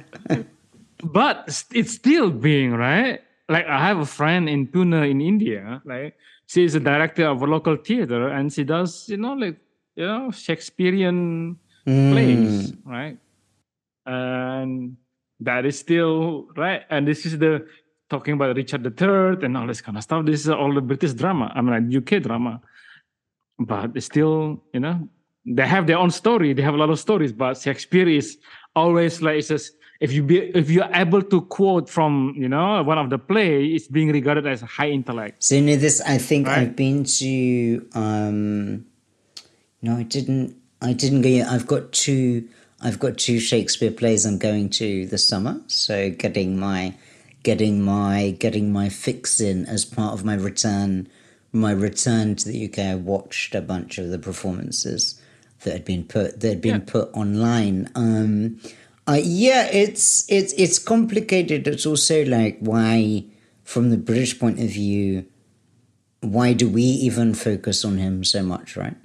but 1.02 1.64
it's 1.74 1.92
still 1.92 2.30
being 2.30 2.72
right 2.72 3.20
like 3.48 3.66
i 3.66 3.78
have 3.84 3.98
a 3.98 4.06
friend 4.06 4.48
in 4.48 4.66
pune 4.66 4.94
in 5.10 5.20
india 5.20 5.82
like 5.84 6.14
she's 6.52 6.74
a 6.74 6.80
director 6.80 7.26
of 7.26 7.42
a 7.42 7.46
local 7.46 7.76
theater 7.76 8.28
and 8.28 8.52
she 8.52 8.64
does 8.64 9.08
you 9.08 9.16
know 9.16 9.32
like 9.32 9.58
you 9.96 10.06
know 10.06 10.30
shakespearean 10.30 11.56
hmm. 11.86 12.12
plays 12.12 12.74
right? 12.84 13.18
And 14.04 14.96
that 15.40 15.64
is 15.64 15.78
still 15.78 16.48
right? 16.56 16.82
And 16.90 17.06
this 17.06 17.24
is 17.24 17.38
the 17.38 17.66
talking 18.10 18.34
about 18.34 18.56
richard 18.56 18.84
iii 18.84 19.44
and 19.44 19.56
all 19.56 19.66
this 19.66 19.80
kind 19.80 19.96
of 19.96 20.02
stuff. 20.02 20.26
This 20.26 20.40
is 20.40 20.50
all 20.50 20.74
the 20.74 20.80
british 20.80 21.14
drama. 21.14 21.52
I 21.54 21.60
mean 21.62 21.72
like 21.76 21.86
uk 22.00 22.22
drama. 22.22 22.60
But 23.58 23.96
it's 23.96 24.06
still 24.06 24.62
you 24.74 24.80
know 24.80 25.08
they 25.46 25.66
have 25.66 25.86
their 25.86 25.98
own 25.98 26.10
story. 26.10 26.52
They 26.52 26.62
have 26.62 26.74
a 26.74 26.82
lot 26.84 26.90
of 26.90 26.98
stories 26.98 27.32
but 27.32 27.58
shakespeare 27.58 28.08
is 28.08 28.38
always 28.74 29.22
like 29.22 29.38
it's 29.38 29.48
just 29.48 29.72
if 30.04 30.10
you 30.16 30.22
be 30.30 30.38
if 30.60 30.66
you're 30.74 30.90
able 31.04 31.22
to 31.32 31.38
quote 31.56 31.86
from 31.96 32.12
you 32.42 32.48
know 32.54 32.82
one 32.90 32.98
of 33.02 33.08
the 33.14 33.18
play 33.30 33.52
it's 33.74 33.88
being 33.96 34.10
regarded 34.18 34.46
as 34.46 34.60
high 34.76 34.90
intellect 34.98 35.34
So 35.48 35.54
near 35.60 35.76
this, 35.86 35.96
I 36.14 36.18
think 36.28 36.46
Right. 36.46 36.58
I've 36.58 36.76
been 36.84 36.98
to. 37.20 37.30
um 38.04 38.84
No, 39.84 39.92
I 40.02 40.04
didn't. 40.16 40.48
I 40.80 40.92
didn't 41.02 41.22
go. 41.22 41.28
yet. 41.38 41.48
I've 41.54 41.66
got 41.74 41.82
two. 42.04 42.48
I've 42.86 42.98
got 43.04 43.12
two 43.26 43.38
Shakespeare 43.50 43.90
plays 44.00 44.24
I'm 44.28 44.38
going 44.38 44.66
to 44.80 44.88
this 45.12 45.24
summer. 45.32 45.54
So 45.68 45.94
getting 46.24 46.50
my, 46.68 46.80
getting 47.48 47.74
my, 47.94 48.16
getting 48.44 48.66
my 48.72 48.88
fix 48.88 49.40
in 49.40 49.58
as 49.66 49.84
part 49.84 50.12
of 50.14 50.24
my 50.24 50.34
return, 50.34 51.06
my 51.52 51.72
return 51.88 52.34
to 52.40 52.44
the 52.50 52.58
UK. 52.66 52.78
I 52.78 52.94
watched 52.96 53.54
a 53.54 53.60
bunch 53.72 53.98
of 53.98 54.06
the 54.10 54.18
performances 54.18 55.20
that 55.62 55.72
had 55.72 55.84
been 55.84 56.04
put 56.16 56.40
that 56.40 56.48
had 56.54 56.60
been 56.68 56.80
Yeah. 56.82 56.92
put 56.94 57.08
online. 57.22 57.76
Um, 57.94 58.58
uh, 59.08 59.20
yeah, 59.22 59.66
it's 59.72 60.24
it's 60.30 60.52
it's 60.54 60.78
complicated. 60.78 61.66
It's 61.66 61.86
also 61.86 62.24
like 62.24 62.58
why, 62.60 63.24
from 63.64 63.90
the 63.90 63.96
British 63.96 64.38
point 64.38 64.60
of 64.60 64.68
view, 64.70 65.26
why 66.20 66.52
do 66.52 66.68
we 66.68 66.82
even 66.82 67.34
focus 67.34 67.84
on 67.84 67.98
him 67.98 68.24
so 68.24 68.42
much, 68.42 68.76
right? 68.76 68.96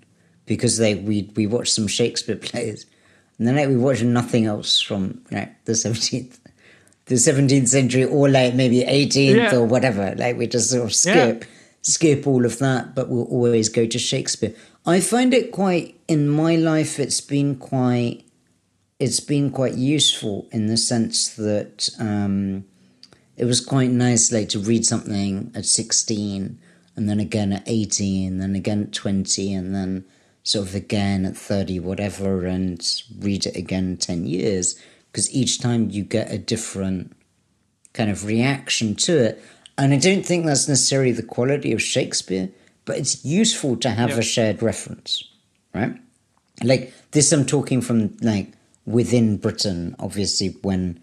Because 0.45 0.77
they 0.77 0.95
we 0.95 1.31
we 1.35 1.47
watch 1.47 1.71
some 1.71 1.87
Shakespeare 1.87 2.35
plays, 2.49 2.85
and 3.37 3.47
then 3.47 3.55
like 3.55 3.67
we 3.69 3.77
watch 3.77 4.03
nothing 4.03 4.45
else 4.45 4.79
from 4.79 5.21
like 5.31 5.65
the 5.65 5.73
seventeenth, 5.75 6.39
the 7.05 7.17
seventeenth 7.17 7.69
century, 7.69 8.03
or 8.05 8.29
like 8.29 8.53
maybe 8.53 8.83
eighteenth 8.83 9.37
Yeah. 9.37 9.55
or 9.55 9.65
whatever. 9.65 10.13
Like 10.15 10.37
we 10.37 10.45
just 10.47 10.69
sort 10.69 10.83
of 10.85 10.93
skip 10.93 11.45
skip 11.81 12.27
all 12.27 12.45
of 12.45 12.59
that, 12.59 12.93
but 12.93 13.09
we'll 13.09 13.25
always 13.25 13.69
go 13.69 13.85
to 13.87 13.97
Shakespeare. 13.97 14.53
I 14.85 14.99
find 14.99 15.33
it 15.33 15.51
quite 15.51 15.99
in 16.07 16.29
my 16.29 16.55
life. 16.55 16.99
It's 16.99 17.19
been 17.21 17.55
quite 17.55 18.23
it's 18.99 19.19
been 19.19 19.51
quite 19.51 19.75
useful 19.75 20.47
in 20.51 20.67
the 20.67 20.77
sense 20.77 21.35
that 21.35 21.89
um, 21.99 22.65
it 23.35 23.45
was 23.45 23.61
quite 23.61 23.91
nice 23.91 24.31
like 24.31 24.49
to 24.49 24.59
read 24.59 24.85
something 24.85 25.51
at 25.53 25.65
16 25.65 26.59
and 26.95 27.09
then 27.09 27.19
again 27.19 27.53
at 27.53 27.63
18 27.67 28.33
and 28.33 28.41
then 28.41 28.55
again 28.55 28.83
at 28.83 28.93
20 28.93 29.53
and 29.53 29.75
then 29.75 30.03
sort 30.43 30.67
of 30.67 30.73
again 30.73 31.25
at 31.25 31.37
30 31.37 31.79
whatever 31.79 32.45
and 32.45 33.03
read 33.19 33.45
it 33.45 33.55
again 33.55 33.97
10 33.97 34.25
years. 34.25 34.79
Because 35.11 35.31
each 35.33 35.59
time 35.61 35.89
you 35.91 36.03
get 36.03 36.31
a 36.31 36.37
different 36.37 37.15
kind 37.93 38.09
of 38.09 38.25
reaction 38.25 38.95
to 38.95 39.17
it. 39.17 39.43
And 39.77 39.93
i 39.93 39.97
don't 39.97 40.25
think 40.25 40.45
that's 40.47 40.67
necessarily 40.67 41.11
the 41.11 41.21
quality 41.21 41.71
of 41.71 41.81
shakespeare 41.81 42.49
but 42.85 42.97
it's 42.97 43.23
useful 43.23 43.75
to 43.77 43.89
have 43.91 44.09
Yeah. 44.11 44.17
a 44.17 44.21
shared 44.23 44.63
reference 44.63 45.23
right? 45.75 45.95
Like 46.63 46.93
this 47.11 47.31
i'm 47.31 47.45
talking 47.45 47.81
from 47.81 48.17
like 48.21 48.53
within 48.87 49.37
britain 49.37 49.95
obviously 49.99 50.49
when 50.63 50.99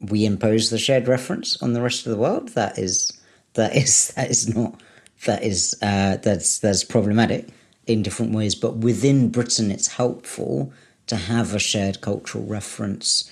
we 0.00 0.26
impose 0.26 0.68
the 0.70 0.78
shared 0.78 1.08
reference 1.08 1.60
on 1.62 1.72
the 1.72 1.80
rest 1.80 2.04
of 2.04 2.10
the 2.12 2.18
world 2.18 2.48
that 2.50 2.78
is 2.78 3.12
that 3.54 3.74
is 3.74 4.08
that 4.16 4.30
is 4.30 4.54
not 4.54 4.80
that 5.24 5.42
is 5.42 5.76
uh 5.82 6.16
that's 6.22 6.58
that's 6.58 6.84
problematic 6.84 7.48
in 7.86 8.02
different 8.02 8.32
ways. 8.32 8.54
But 8.54 8.76
within 8.76 9.28
britain 9.30 9.70
it's 9.70 9.88
helpful 9.88 10.72
to 11.06 11.16
have 11.16 11.54
a 11.54 11.58
shared 11.58 12.00
cultural 12.00 12.44
reference 12.44 13.30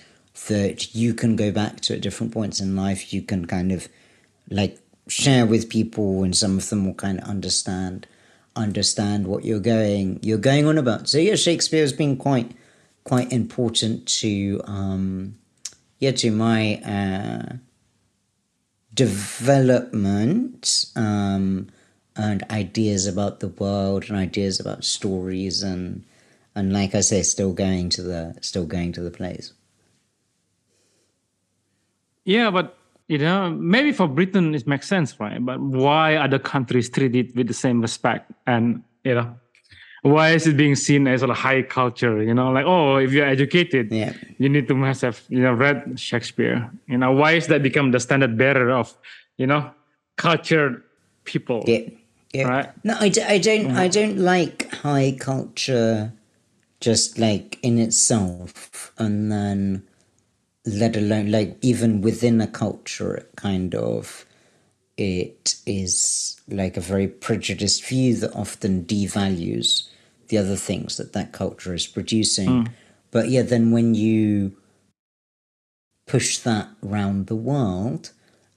that 0.48 0.94
you 0.94 1.14
can 1.14 1.36
go 1.36 1.52
back 1.52 1.80
to 1.80 1.94
at 1.94 2.00
different 2.00 2.32
points 2.32 2.60
in 2.60 2.74
life. 2.74 3.12
You 3.12 3.22
can 3.22 3.46
kind 3.46 3.70
of 3.72 3.88
like 4.48 4.78
share 5.08 5.46
with 5.46 5.68
people 5.68 6.22
and 6.22 6.36
some 6.36 6.56
of 6.56 6.68
them 6.68 6.86
will 6.86 6.94
kind 6.94 7.18
of 7.18 7.28
understand 7.28 8.06
understand 8.56 9.26
what 9.26 9.44
you're 9.44 9.60
going 9.60 10.18
you're 10.22 10.38
going 10.38 10.66
on 10.66 10.78
about. 10.78 11.08
So 11.08 11.18
yeah 11.18 11.34
shakespeare 11.34 11.82
has 11.82 11.92
been 11.92 12.16
quite 12.16 12.52
quite 13.04 13.32
important 13.32 14.06
to 14.06 14.60
um 14.64 15.34
yeah 15.98 16.10
to 16.10 16.30
my 16.30 16.76
uh 16.76 17.56
development 18.94 20.86
um 20.96 21.68
and 22.16 22.42
ideas 22.50 23.06
about 23.06 23.40
the 23.40 23.48
world 23.48 24.04
and 24.08 24.18
ideas 24.18 24.60
about 24.60 24.84
stories 24.84 25.62
and 25.62 26.04
and 26.54 26.72
like 26.72 26.94
i 26.94 27.00
say 27.00 27.22
still 27.22 27.52
going 27.52 27.88
to 27.88 28.02
the 28.02 28.34
still 28.40 28.66
going 28.66 28.92
to 28.92 29.00
the 29.00 29.10
plays 29.10 29.52
Yeah, 32.24 32.50
but 32.50 32.76
you 33.08 33.18
know, 33.18 33.50
maybe 33.50 33.92
for 33.92 34.06
Britain 34.06 34.54
it 34.54 34.66
makes 34.66 34.86
sense, 34.86 35.18
right? 35.18 35.44
But 35.44 35.60
why 35.60 36.16
other 36.16 36.38
countries 36.38 36.88
treat 36.88 37.16
it 37.16 37.34
with 37.34 37.48
the 37.48 37.54
same 37.54 37.80
respect? 37.80 38.30
And 38.46 38.84
you 39.04 39.14
know, 39.14 39.34
why 40.02 40.30
is 40.30 40.46
it 40.46 40.56
being 40.56 40.74
seen 40.76 41.06
as 41.06 41.22
a 41.22 41.32
high 41.32 41.62
culture? 41.62 42.22
You 42.22 42.34
know, 42.34 42.50
like 42.50 42.64
oh, 42.66 42.96
if 42.96 43.12
you're 43.12 43.26
educated, 43.26 43.92
Yeah. 43.92 44.12
you 44.38 44.48
need 44.48 44.68
to 44.68 44.74
must 44.74 45.02
have 45.02 45.22
you 45.28 45.40
know 45.40 45.52
read 45.52 45.98
Shakespeare. 45.98 46.70
You 46.86 46.98
know, 46.98 47.12
why 47.12 47.32
is 47.32 47.46
that 47.48 47.62
become 47.62 47.90
the 47.90 48.00
standard 48.00 48.36
bearer 48.36 48.70
of 48.70 48.96
you 49.36 49.46
know 49.46 49.70
cultured 50.16 50.82
people? 51.24 51.64
Yeah, 51.66 51.88
yeah. 52.32 52.48
Right. 52.48 52.70
No, 52.84 52.96
I, 52.98 53.08
d- 53.08 53.22
I 53.22 53.38
don't. 53.38 53.72
I 53.72 53.88
mm-hmm. 53.88 54.00
don't 54.00 54.18
like 54.18 54.72
high 54.72 55.16
culture, 55.18 56.12
just 56.80 57.18
like 57.18 57.58
in 57.62 57.78
itself, 57.78 58.92
and 58.98 59.30
then 59.30 59.82
let 60.64 60.96
alone 60.96 61.30
like 61.30 61.56
even 61.62 62.00
within 62.00 62.40
a 62.40 62.46
culture, 62.46 63.14
it 63.14 63.30
kind 63.36 63.74
of 63.74 64.24
it 65.00 65.56
is 65.64 66.38
like 66.46 66.76
a 66.76 66.82
very 66.82 67.08
prejudiced 67.08 67.84
view 67.86 68.14
that 68.16 68.36
often 68.36 68.84
devalues 68.84 69.88
the 70.28 70.36
other 70.36 70.56
things 70.56 70.98
that 70.98 71.14
that 71.14 71.32
culture 71.32 71.72
is 71.72 71.86
producing. 71.86 72.64
Hmm. 72.64 72.72
But 73.10 73.30
yeah, 73.30 73.42
then 73.42 73.72
when 73.72 73.94
you 73.94 74.56
push 76.06 76.38
that 76.38 76.68
round 76.82 77.28
the 77.28 77.36
world 77.36 78.10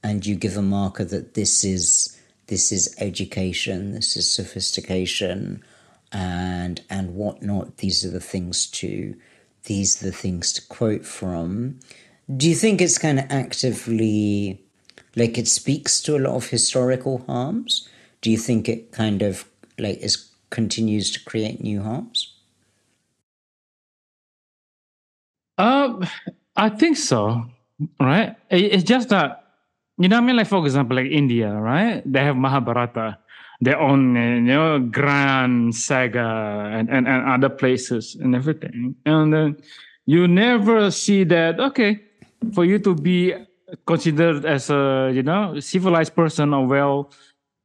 and 0.03 0.25
you 0.25 0.35
give 0.35 0.57
a 0.57 0.61
marker 0.61 1.05
that 1.05 1.33
this 1.33 1.63
is 1.63 2.19
this 2.47 2.73
is 2.73 2.93
education, 2.99 3.93
this 3.93 4.17
is 4.17 4.29
sophistication, 4.29 5.63
and 6.11 6.81
and 6.89 7.15
whatnot. 7.15 7.77
These 7.77 8.03
are 8.03 8.11
the 8.11 8.19
things 8.19 8.67
to 8.71 9.15
these 9.63 10.01
are 10.01 10.07
the 10.07 10.11
things 10.11 10.51
to 10.53 10.67
quote 10.67 11.05
from. 11.05 11.79
Do 12.35 12.49
you 12.49 12.55
think 12.55 12.81
it's 12.81 12.97
kind 12.97 13.19
of 13.19 13.25
actively 13.29 14.62
like 15.15 15.37
it 15.37 15.47
speaks 15.47 16.01
to 16.03 16.15
a 16.17 16.19
lot 16.19 16.35
of 16.35 16.47
historical 16.49 17.19
harms? 17.27 17.87
Do 18.21 18.31
you 18.31 18.37
think 18.37 18.67
it 18.69 18.91
kind 18.91 19.21
of 19.21 19.45
like 19.77 19.99
is 19.99 20.29
continues 20.49 21.11
to 21.11 21.23
create 21.23 21.61
new 21.63 21.81
harms? 21.81 22.33
Um, 25.57 26.05
I 26.55 26.69
think 26.69 26.97
so. 26.97 27.45
Right? 27.99 28.35
It- 28.49 28.73
It's 28.73 28.83
just 28.83 29.09
that 29.09 29.39
you 29.99 30.09
know, 30.09 30.17
I 30.17 30.21
mean, 30.21 30.35
like 30.35 30.47
for 30.47 30.57
example, 30.65 30.97
like 30.97 31.11
India, 31.11 31.53
right? 31.53 32.01
They 32.05 32.23
have 32.23 32.35
Mahabharata, 32.35 33.19
their 33.61 33.79
own, 33.79 34.17
uh, 34.17 34.21
you 34.21 34.41
know, 34.41 34.79
grand 34.79 35.75
saga, 35.75 36.65
and, 36.73 36.89
and, 36.89 37.07
and 37.07 37.29
other 37.29 37.49
places 37.49 38.15
and 38.15 38.35
everything. 38.35 38.95
And 39.05 39.31
then 39.31 39.57
you 40.07 40.27
never 40.27 40.89
see 40.89 41.23
that. 41.25 41.59
Okay, 41.59 42.01
for 42.53 42.65
you 42.65 42.79
to 42.79 42.95
be 42.95 43.35
considered 43.85 44.45
as 44.45 44.69
a 44.69 45.11
you 45.13 45.23
know 45.23 45.59
civilized 45.59 46.15
person 46.15 46.53
or 46.53 46.65
well 46.67 47.09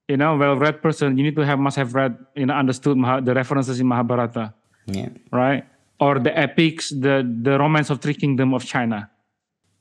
you 0.09 0.17
know 0.17 0.37
well-read 0.37 0.81
person, 0.83 1.17
you 1.19 1.25
need 1.25 1.37
to 1.37 1.45
have 1.45 1.59
must 1.59 1.77
have 1.77 1.95
read 1.95 2.17
you 2.35 2.47
know 2.47 2.55
understood 2.55 2.97
the 3.25 3.35
references 3.35 3.81
in 3.81 3.87
Mahabharata, 3.87 4.55
Yeah. 4.87 5.11
right? 5.33 5.65
Or 6.01 6.19
the 6.19 6.33
epics, 6.39 6.91
the 6.91 7.27
the 7.43 7.59
romance 7.59 7.91
of 7.91 8.01
three 8.01 8.15
kingdom 8.15 8.55
of 8.55 8.65
China, 8.65 9.11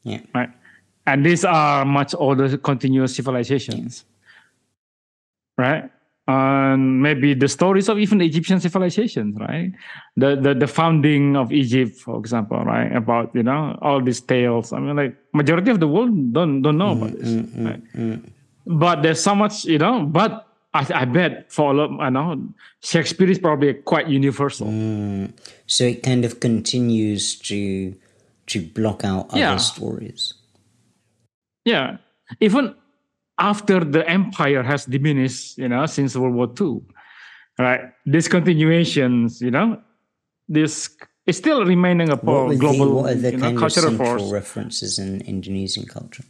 Yeah. 0.03 0.21
right? 0.35 0.49
And 1.05 1.25
these 1.25 1.45
are 1.45 1.85
much 1.85 2.13
older 2.17 2.57
continuous 2.57 3.15
civilizations, 3.15 4.03
right? 5.57 5.89
And 6.27 7.01
maybe 7.01 7.33
the 7.33 7.47
stories 7.47 7.87
of 7.87 7.97
even 7.99 8.17
the 8.17 8.25
Egyptian 8.25 8.59
civilizations, 8.59 9.37
right? 9.39 9.71
The, 10.17 10.35
the 10.35 10.53
the 10.53 10.67
founding 10.67 11.37
of 11.37 11.53
Egypt, 11.53 11.95
for 11.95 12.19
example, 12.19 12.59
right? 12.65 12.91
About 12.93 13.31
you 13.33 13.43
know 13.43 13.77
all 13.81 14.01
these 14.03 14.19
tales. 14.19 14.73
I 14.73 14.79
mean, 14.79 14.97
like 14.97 15.15
majority 15.33 15.71
of 15.71 15.79
the 15.79 15.87
world 15.87 16.11
don't 16.33 16.61
don't 16.61 16.77
know 16.77 16.91
about 16.91 17.11
mm, 17.11 17.19
this. 17.19 17.29
Mm, 17.31 17.47
mm, 17.55 17.65
right? 17.65 18.33
But 18.65 19.03
there's 19.03 19.23
so 19.23 19.35
much, 19.35 19.63
you 19.63 19.77
know. 19.79 20.03
But 20.03 20.47
I, 20.73 20.85
I 20.93 21.05
bet 21.05 21.49
for 21.49 21.71
a 21.71 21.73
lot, 21.73 21.95
I 22.01 22.09
know 22.09 22.35
Shakespeare 22.83 23.29
is 23.31 23.39
probably 23.39 23.73
quite 23.75 24.09
universal. 24.09 24.67
So 25.65 25.85
it 25.85 26.03
kind 26.03 26.25
of 26.25 26.41
continues 26.41 27.39
to 27.47 27.95
to 28.47 28.61
block 28.75 29.05
out 29.05 29.27
other 29.29 29.39
Yeah. 29.39 29.55
stories. 29.63 30.33
Yeah, 31.63 31.97
even 32.39 32.75
after 33.37 33.83
the 33.83 34.07
empire 34.09 34.63
has 34.63 34.85
diminished, 34.85 35.57
you 35.57 35.69
know, 35.69 35.85
since 35.85 36.15
World 36.15 36.35
War 36.35 36.51
II, 36.59 36.81
right? 37.59 37.81
These 38.05 38.27
continuations, 38.27 39.41
you 39.41 39.51
know, 39.51 39.81
this 40.47 40.89
is 41.27 41.37
still 41.37 41.65
remaining 41.65 42.09
a 42.09 42.15
were 42.15 42.55
the, 42.55 42.57
what 42.57 43.11
are 43.11 43.15
the 43.15 43.31
you 43.31 43.37
know, 43.37 43.43
kind 43.43 43.57
of 43.57 43.59
cultural 43.59 43.89
central 43.89 44.17
force. 44.17 44.31
references 44.31 44.97
in 44.97 45.21
Indonesian 45.21 45.85
culture? 45.85 46.23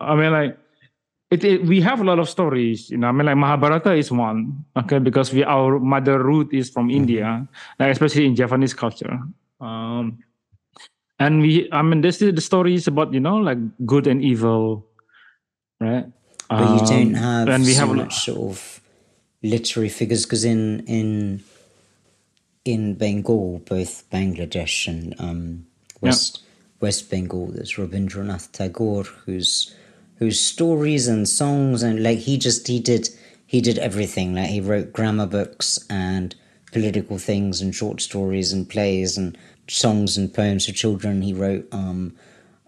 I 0.00 0.14
mean, 0.14 0.32
like, 0.32 0.58
it, 1.30 1.44
it, 1.44 1.64
we 1.64 1.80
have 1.80 2.00
a 2.00 2.04
lot 2.04 2.18
of 2.18 2.28
stories, 2.28 2.88
you 2.90 2.96
know. 2.96 3.08
I 3.08 3.12
mean, 3.12 3.26
like 3.26 3.36
Mahabharata 3.36 3.92
is 3.92 4.10
one, 4.10 4.64
okay, 4.76 4.98
because 4.98 5.32
we 5.32 5.44
our 5.44 5.78
mother 5.78 6.22
root 6.22 6.54
is 6.54 6.70
from 6.70 6.88
India, 6.90 7.46
like 7.78 7.92
especially 7.92 8.26
in 8.26 8.34
Javanese 8.34 8.74
culture. 8.74 9.18
Um, 9.60 10.18
and 11.18 11.40
we, 11.42 11.68
I 11.72 11.82
mean, 11.82 12.02
this 12.02 12.22
is 12.22 12.34
the 12.34 12.40
stories 12.40 12.86
about 12.86 13.12
you 13.14 13.20
know 13.20 13.36
like 13.38 13.58
good 13.86 14.06
and 14.06 14.22
evil, 14.22 14.86
right? 15.80 16.06
But 16.56 16.68
you 16.70 16.80
don't 16.80 17.14
Um, 17.14 17.14
have 17.14 17.48
and 17.48 17.64
we 17.66 17.74
so 17.74 17.80
have 17.80 17.90
much 17.90 18.24
sort 18.24 18.38
of 18.52 18.80
literary 19.42 19.88
figures 19.90 20.24
because 20.26 20.44
in 20.44 20.80
in 20.86 21.42
in 22.64 22.94
Bengal, 22.94 23.60
both 23.66 24.08
Bangladesh 24.10 24.88
and 24.88 25.14
um, 25.20 25.66
West 26.00 26.42
West 26.80 27.10
Bengal, 27.10 27.48
there's 27.48 27.74
Rabindranath 27.74 28.52
Tagore, 28.52 29.04
whose 29.26 29.74
whose 30.18 30.40
stories 30.40 31.08
and 31.08 31.28
songs 31.28 31.82
and 31.82 32.02
like 32.02 32.18
he 32.20 32.38
just 32.38 32.68
he 32.68 32.80
did 32.80 33.08
he 33.46 33.60
did 33.60 33.78
everything. 33.78 34.34
Like 34.34 34.50
he 34.50 34.60
wrote 34.60 34.92
grammar 34.92 35.26
books 35.26 35.78
and 35.90 36.34
political 36.72 37.18
things 37.18 37.60
and 37.60 37.74
short 37.74 38.00
stories 38.00 38.52
and 38.52 38.68
plays 38.68 39.16
and 39.18 39.38
songs 39.68 40.16
and 40.16 40.32
poems 40.32 40.66
for 40.66 40.72
children. 40.72 41.22
He 41.22 41.32
wrote 41.32 41.68
um 41.72 42.14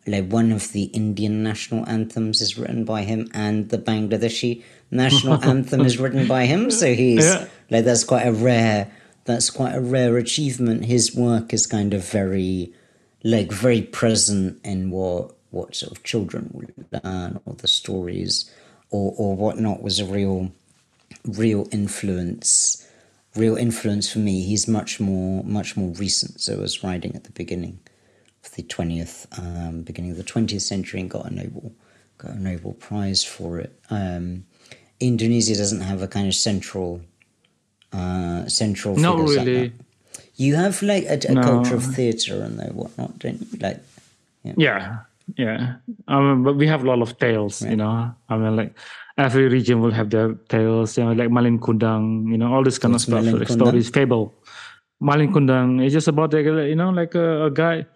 like 0.07 0.29
one 0.29 0.51
of 0.51 0.73
the 0.73 0.85
Indian 0.85 1.43
national 1.43 1.87
anthems 1.89 2.41
is 2.41 2.57
written 2.59 2.85
by 2.85 3.03
him, 3.03 3.29
and 3.35 3.69
the 3.69 3.79
Bangladeshi 3.79 4.63
national 4.91 5.43
anthem 5.49 5.83
is 5.83 5.99
written 5.99 6.27
by 6.27 6.47
him. 6.47 6.71
So 6.71 6.95
he's 6.95 7.25
Yeah. 7.25 7.47
like 7.71 7.85
that's 7.85 8.05
quite 8.05 8.27
a 8.27 8.33
rare 8.33 8.91
that's 9.25 9.51
quite 9.51 9.75
a 9.75 9.81
rare 9.81 10.17
achievement. 10.17 10.87
His 10.87 11.15
work 11.15 11.53
is 11.53 11.67
kind 11.67 11.93
of 11.95 12.05
very 12.11 12.73
like 13.23 13.53
very 13.53 13.83
present 13.83 14.59
in 14.65 14.91
what 14.91 15.33
what 15.51 15.75
sort 15.77 15.93
of 15.93 16.03
children 16.03 16.49
would 16.55 16.73
learn 17.05 17.39
or 17.45 17.55
the 17.55 17.69
stories 17.69 18.51
or 18.91 19.15
or 19.19 19.37
whatnot 19.37 19.83
was 19.83 19.99
a 20.01 20.05
real 20.07 20.51
real 21.27 21.69
influence 21.71 22.87
real 23.37 23.57
influence 23.57 24.11
for 24.13 24.19
me. 24.19 24.43
He's 24.45 24.67
much 24.69 25.01
more 25.01 25.43
much 25.45 25.77
more 25.77 25.91
recent. 25.95 26.41
So 26.41 26.55
I 26.55 26.61
was 26.61 26.83
writing 26.83 27.15
at 27.15 27.25
the 27.25 27.33
beginning 27.33 27.79
of 28.45 28.53
the 28.53 28.63
twentieth 28.63 29.27
um, 29.39 29.83
beginning 29.83 30.11
of 30.13 30.17
the 30.17 30.25
twentieth 30.25 30.63
century 30.63 31.01
and 31.01 31.11
got 31.11 31.27
a 31.27 31.35
Nobel 31.35 31.73
got 32.19 32.33
a 32.33 32.39
Nobel 32.41 32.73
Prize 32.75 33.25
for 33.25 33.59
it. 33.59 33.73
Um, 33.91 34.45
Indonesia 35.01 35.55
doesn't 35.57 35.81
have 35.81 36.03
a 36.03 36.09
kind 36.09 36.27
of 36.29 36.35
central 36.35 37.01
uh, 37.93 38.47
central 38.49 38.97
Not 38.97 39.19
like 39.19 39.29
really. 39.29 39.69
that. 39.69 39.73
You 40.37 40.55
have 40.57 40.83
like 40.83 41.05
a, 41.05 41.19
a 41.29 41.35
No. 41.35 41.43
culture 41.43 41.75
of 41.75 41.85
theatre 41.85 42.43
and 42.43 42.59
though 42.59 42.73
whatnot, 42.73 43.19
don't 43.19 43.41
you? 43.41 43.59
Like 43.61 43.83
Yeah, 44.43 45.01
yeah. 45.37 45.77
I 46.09 46.21
mean, 46.21 46.43
but 46.43 46.57
we 46.57 46.67
have 46.67 46.83
a 46.83 46.87
lot 46.87 47.03
of 47.03 47.19
tales, 47.19 47.63
you 47.63 47.77
know. 47.77 48.15
I 48.29 48.37
mean, 48.37 48.57
like 48.57 48.75
every 49.27 49.47
region 49.49 49.81
will 49.83 49.91
have 50.01 50.09
their 50.11 50.29
tales, 50.49 50.97
you 50.97 51.05
know, 51.05 51.13
like 51.13 51.31
Malin 51.31 51.59
Kundang, 51.59 52.05
you 52.33 52.39
know, 52.41 52.49
all 52.55 52.65
this 52.65 52.79
kind 52.79 52.93
What's 52.95 53.07
of 53.09 53.21
stuff, 53.25 53.41
like 53.41 53.49
stories, 53.49 53.89
fable. 53.91 54.35
Malin 55.01 55.33
Kundang 55.33 55.85
is 55.85 55.93
just 55.93 56.09
about 56.09 56.33
like 56.33 56.47
a- 56.47 56.69
you 56.69 56.77
know, 56.77 56.91
like 56.91 57.15
a, 57.15 57.47
a 57.47 57.51
guy. 57.51 57.87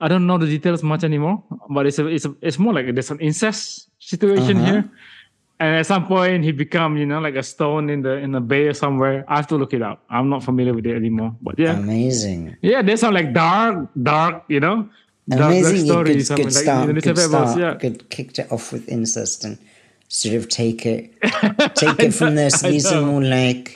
I 0.00 0.08
don't 0.08 0.26
know 0.26 0.38
the 0.38 0.46
details 0.46 0.82
much 0.82 1.04
anymore, 1.04 1.42
but 1.70 1.86
it's 1.86 1.98
a, 2.02 2.06
it's 2.06 2.24
a, 2.26 2.34
it's 2.42 2.58
more 2.58 2.74
like 2.74 2.86
there's 2.94 3.10
an 3.14 3.20
incest 3.20 3.88
situation 4.12 4.56
Uh-huh. 4.58 4.66
here, 4.72 4.82
and 5.62 5.70
at 5.80 5.86
some 5.86 6.04
point 6.06 6.42
he 6.42 6.50
become 6.50 6.96
you 7.00 7.06
know 7.06 7.20
like 7.26 7.36
a 7.38 7.42
stone 7.52 7.84
in 7.94 8.02
the 8.02 8.14
in 8.24 8.32
the 8.36 8.40
bay 8.40 8.66
or 8.66 8.74
somewhere. 8.74 9.24
I 9.28 9.36
have 9.36 9.46
to 9.54 9.56
look 9.56 9.72
it 9.78 9.82
up. 9.82 10.02
I'm 10.10 10.28
not 10.28 10.42
familiar 10.42 10.74
with 10.74 10.86
it 10.90 10.96
anymore, 11.02 11.30
but 11.40 11.54
yeah, 11.64 11.78
amazing. 11.78 12.56
yeah, 12.62 12.82
there's 12.82 13.00
some 13.06 13.14
like 13.14 13.30
dark, 13.32 13.76
dark, 14.02 14.42
you 14.48 14.58
know, 14.58 14.76
dark, 15.28 15.38
dark 15.38 15.50
Amazing, 15.54 15.76
good, 15.86 15.86
stories. 15.86 16.28
Good 16.28 16.38
mean, 16.38 16.46
like 16.46 16.64
start, 16.66 17.02
good 17.06 17.18
start, 17.18 17.58
yeah. 17.62 17.74
good 17.78 18.10
kicked 18.10 18.36
it 18.42 18.50
off 18.50 18.72
with 18.74 18.88
incest 18.88 19.44
and 19.46 19.54
sort 20.12 20.34
of 20.34 20.48
take 20.48 20.84
it, 20.84 21.10
take 21.74 21.98
it 22.00 22.12
from 22.12 22.34
this. 22.34 22.60
These 22.60 22.86
are 22.92 23.00
more 23.00 23.22
like 23.22 23.74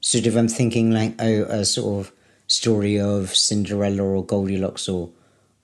sort 0.00 0.26
of. 0.26 0.36
I'm 0.36 0.48
thinking 0.48 0.90
like 0.90 1.14
oh, 1.18 1.42
a 1.44 1.64
sort 1.64 2.00
of 2.06 2.12
story 2.46 3.00
of 3.00 3.34
Cinderella 3.34 4.02
or 4.02 4.24
Goldilocks 4.24 4.88
or 4.88 5.10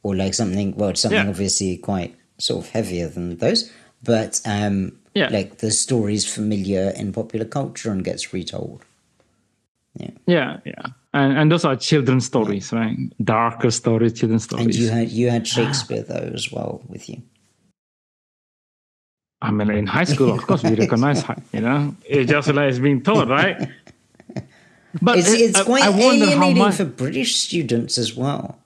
or 0.02 0.16
like 0.16 0.32
something. 0.34 0.74
Well, 0.76 0.90
it's 0.90 1.00
something 1.02 1.24
Yeah. 1.24 1.28
obviously 1.28 1.76
quite 1.76 2.14
sort 2.38 2.64
of 2.64 2.70
heavier 2.72 3.08
than 3.08 3.36
those, 3.36 3.70
but 4.02 4.40
um, 4.46 4.92
Yeah. 5.14 5.28
like 5.30 5.58
the 5.58 5.70
story's 5.70 6.24
familiar 6.34 6.92
in 6.96 7.12
popular 7.12 7.44
culture 7.46 7.90
and 7.92 8.02
gets 8.04 8.32
retold. 8.32 8.82
Yeah, 10.26 10.58
yeah. 10.64 10.86
And 11.12 11.38
and 11.38 11.52
those 11.52 11.64
are 11.64 11.76
children's 11.76 12.24
stories, 12.26 12.72
right? 12.72 12.96
Darker 13.22 13.70
stories, 13.70 14.12
children's 14.14 14.44
stories. 14.44 14.66
And 14.66 14.74
you 14.74 14.88
had 14.88 15.08
you 15.10 15.30
had 15.30 15.46
Shakespeare 15.56 16.02
though 16.02 16.32
as 16.34 16.50
well 16.50 16.82
with 16.88 17.08
you. 17.08 17.22
I 19.42 19.50
mean, 19.50 19.70
in 19.70 19.86
high 19.86 20.04
school, 20.04 20.32
of 20.32 20.46
course, 20.46 20.62
we 20.62 20.74
recognize, 20.84 21.22
you 21.52 21.60
know, 21.60 21.94
it's 22.06 22.30
just 22.30 22.48
like 22.48 22.70
it's 22.70 22.78
being 22.78 23.02
taught, 23.02 23.28
right? 23.28 23.68
But 25.02 25.18
it's 25.18 25.32
it- 25.32 25.40
it's 25.40 25.62
quite 25.62 25.82
I 25.82 25.90
how 25.92 25.98
alienating 25.98 26.58
much. 26.58 26.76
for 26.76 26.84
British 26.84 27.36
students 27.36 27.98
as 27.98 28.14
well, 28.16 28.58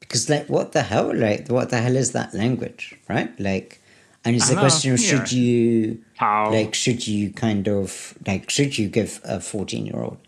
because 0.00 0.28
like, 0.28 0.46
what 0.48 0.72
the 0.72 0.82
hell? 0.82 1.14
Like, 1.14 1.48
what 1.48 1.70
the 1.70 1.78
hell 1.80 1.96
is 1.96 2.12
that 2.12 2.34
language, 2.34 2.94
right? 3.08 3.32
Like, 3.40 3.80
and 4.24 4.36
it's 4.36 4.50
I 4.50 4.52
a 4.52 4.54
know, 4.56 4.60
question 4.60 4.92
of 4.92 5.00
yeah. 5.00 5.08
should 5.08 5.32
you, 5.32 6.04
How? 6.16 6.50
like, 6.50 6.74
should 6.74 7.06
you 7.08 7.30
kind 7.32 7.66
of 7.68 8.14
like, 8.26 8.50
should 8.50 8.76
you 8.78 8.88
give 8.88 9.20
a 9.24 9.40
fourteen-year-old 9.40 10.18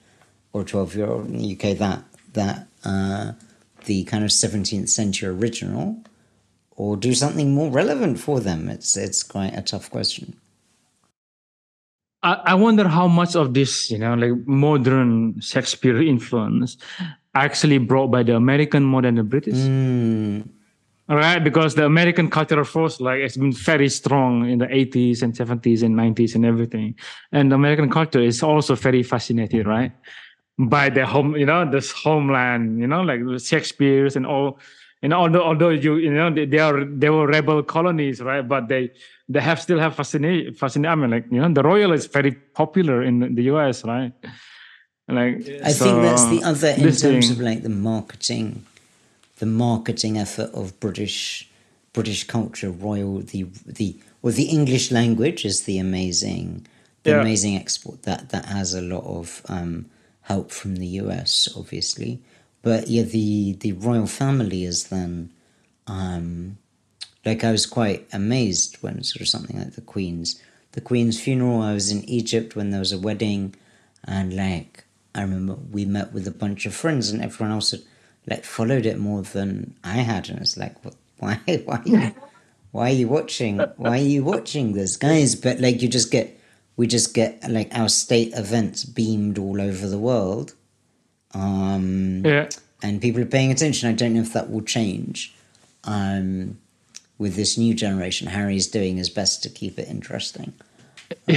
or 0.54 0.64
twelve-year-old 0.64 1.26
in 1.26 1.38
the 1.38 1.52
UK 1.54 1.76
that 1.78 2.02
that 2.32 2.66
uh, 2.84 3.32
the 3.84 4.04
kind 4.04 4.24
of 4.24 4.32
seventeenth 4.32 4.88
century 4.88 5.28
original, 5.28 5.98
or 6.76 6.96
do 6.96 7.14
something 7.14 7.54
more 7.54 7.70
relevant 7.70 8.18
for 8.18 8.40
them? 8.40 8.68
It's 8.68 8.96
it's 8.96 9.22
quite 9.22 9.54
a 9.56 9.62
tough 9.62 9.90
question. 9.90 10.36
I, 12.22 12.40
I 12.46 12.54
wonder 12.54 12.88
how 12.88 13.06
much 13.06 13.36
of 13.36 13.52
this, 13.54 13.90
you 13.90 13.98
know, 13.98 14.14
like 14.14 14.32
modern 14.46 15.40
Shakespeare 15.40 16.00
influence 16.02 16.76
actually 17.34 17.78
brought 17.78 18.08
by 18.08 18.22
the 18.22 18.34
American 18.34 18.82
more 18.82 19.02
than 19.02 19.16
the 19.16 19.22
British. 19.22 19.54
Mm, 19.54 20.48
All 21.08 21.16
right, 21.16 21.38
because 21.42 21.74
the 21.74 21.84
American 21.84 22.30
cultural 22.30 22.64
force, 22.64 22.98
like, 23.00 23.18
it's 23.20 23.36
been 23.36 23.52
very 23.52 23.88
strong 23.90 24.48
in 24.48 24.58
the 24.58 24.66
80s 24.66 25.22
and 25.22 25.34
70s 25.34 25.82
and 25.82 25.94
90s 25.94 26.34
and 26.34 26.46
everything. 26.46 26.94
And 27.30 27.50
the 27.52 27.56
American 27.56 27.90
culture 27.90 28.22
is 28.22 28.42
also 28.42 28.74
very 28.74 29.02
fascinated, 29.02 29.66
right? 29.66 29.92
By 30.58 30.88
the 30.88 31.04
home, 31.04 31.36
you 31.36 31.44
know, 31.44 31.68
this 31.70 31.90
homeland, 31.90 32.78
you 32.80 32.86
know, 32.86 33.02
like 33.02 33.20
Shakespeare's 33.40 34.16
and 34.16 34.24
all. 34.24 34.58
You 35.04 35.08
know, 35.10 35.18
although 35.24 35.44
although 35.50 35.68
you 35.86 35.92
you 36.04 36.10
know 36.18 36.30
they, 36.36 36.46
they 36.52 36.62
are 36.68 36.78
they 37.02 37.10
were 37.16 37.26
rebel 37.36 37.62
colonies, 37.62 38.16
right? 38.30 38.40
But 38.54 38.62
they 38.72 38.82
they 39.32 39.42
have 39.48 39.58
still 39.60 39.78
have 39.84 39.94
fascination. 40.00 40.54
fascinate. 40.54 40.90
I 40.90 40.94
mean, 41.00 41.10
like 41.16 41.26
you 41.34 41.40
know, 41.42 41.52
the 41.58 41.62
royal 41.62 41.92
is 41.98 42.04
very 42.18 42.32
popular 42.60 43.02
in 43.02 43.34
the 43.38 43.42
U.S., 43.52 43.84
right? 43.84 44.12
Like 45.06 45.34
I 45.70 45.72
think 45.74 45.96
that's 46.06 46.26
the 46.34 46.40
other 46.50 46.68
in 46.68 46.84
terms 46.84 47.00
thing- 47.28 47.30
of 47.32 47.38
like 47.50 47.62
the 47.62 47.76
marketing, 47.90 48.64
the 49.42 49.46
marketing 49.46 50.16
effort 50.16 50.50
of 50.54 50.80
British 50.80 51.50
British 51.92 52.24
culture, 52.36 52.70
royal 52.70 53.18
the 53.32 53.42
the 53.66 53.88
well 54.22 54.32
the 54.32 54.48
English 54.58 54.90
language 54.90 55.44
is 55.44 55.56
the 55.68 55.78
amazing 55.78 56.66
the 57.02 57.10
Yeah. 57.10 57.20
amazing 57.20 57.54
export 57.62 57.98
that 58.08 58.30
that 58.32 58.46
has 58.46 58.72
a 58.72 58.80
lot 58.94 59.04
of 59.04 59.42
um, 59.56 59.84
help 60.22 60.50
from 60.50 60.76
the 60.76 60.90
US 61.02 61.30
obviously, 61.60 62.12
but 62.64 62.88
yeah, 62.88 63.02
the 63.02 63.52
the 63.52 63.72
royal 63.72 64.06
family 64.06 64.64
is 64.64 64.84
then, 64.88 65.30
um, 65.86 66.58
like 67.24 67.44
I 67.44 67.52
was 67.52 67.66
quite 67.66 68.08
amazed 68.12 68.78
when 68.82 69.04
sort 69.04 69.20
of 69.20 69.28
something 69.28 69.58
like 69.58 69.74
the 69.74 69.82
Queen's 69.82 70.40
the 70.72 70.80
Queen's 70.80 71.20
funeral. 71.20 71.60
I 71.60 71.74
was 71.74 71.92
in 71.92 72.02
Egypt 72.08 72.56
when 72.56 72.70
there 72.70 72.80
was 72.80 72.92
a 72.92 72.98
wedding, 72.98 73.54
and 74.04 74.34
like 74.34 74.84
I 75.14 75.20
remember 75.20 75.54
we 75.54 75.84
met 75.84 76.12
with 76.12 76.26
a 76.26 76.32
bunch 76.32 76.66
of 76.66 76.74
friends, 76.74 77.10
and 77.10 77.22
everyone 77.22 77.52
else 77.52 77.70
had 77.70 77.82
like 78.26 78.44
followed 78.44 78.86
it 78.86 78.98
more 78.98 79.22
than 79.22 79.74
I 79.84 79.98
had, 79.98 80.30
and 80.30 80.40
it's 80.40 80.56
like, 80.56 80.74
why, 81.18 81.40
why, 81.64 81.76
are 81.76 81.82
you, 81.88 82.14
why 82.72 82.90
are 82.90 82.94
you 82.94 83.08
watching? 83.08 83.58
Why 83.76 83.98
are 83.98 84.02
you 84.02 84.24
watching 84.24 84.72
this, 84.72 84.96
guys? 84.96 85.34
But 85.34 85.60
like, 85.60 85.82
you 85.82 85.88
just 85.88 86.10
get, 86.10 86.40
we 86.76 86.86
just 86.86 87.14
get 87.14 87.48
like 87.48 87.76
our 87.76 87.88
state 87.88 88.32
events 88.34 88.84
beamed 88.84 89.38
all 89.38 89.60
over 89.60 89.86
the 89.86 89.98
world, 89.98 90.54
um, 91.34 92.22
Yeah. 92.24 92.48
and 92.82 93.00
people 93.00 93.20
are 93.22 93.26
paying 93.26 93.50
attention. 93.50 93.88
I 93.88 93.92
don't 93.92 94.14
know 94.14 94.20
if 94.22 94.32
that 94.32 94.50
will 94.50 94.62
change. 94.62 95.34
Um, 95.84 96.58
with 97.18 97.36
this 97.36 97.56
new 97.58 97.74
generation, 97.74 98.26
Harry's 98.28 98.66
doing 98.66 98.96
his 98.96 99.08
best 99.10 99.42
to 99.44 99.48
keep 99.48 99.78
it 99.78 99.88
interesting. 99.88 100.52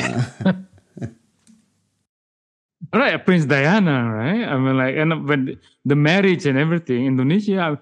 Right, 2.94 3.24
Prince 3.26 3.46
Diana, 3.46 4.14
right? 4.14 4.48
I 4.48 4.58
mean, 4.58 4.78
like, 4.78 4.96
and 4.96 5.28
when 5.28 5.60
the 5.84 5.96
marriage 5.96 6.46
and 6.46 6.58
everything, 6.58 7.06
Indonesia, 7.06 7.80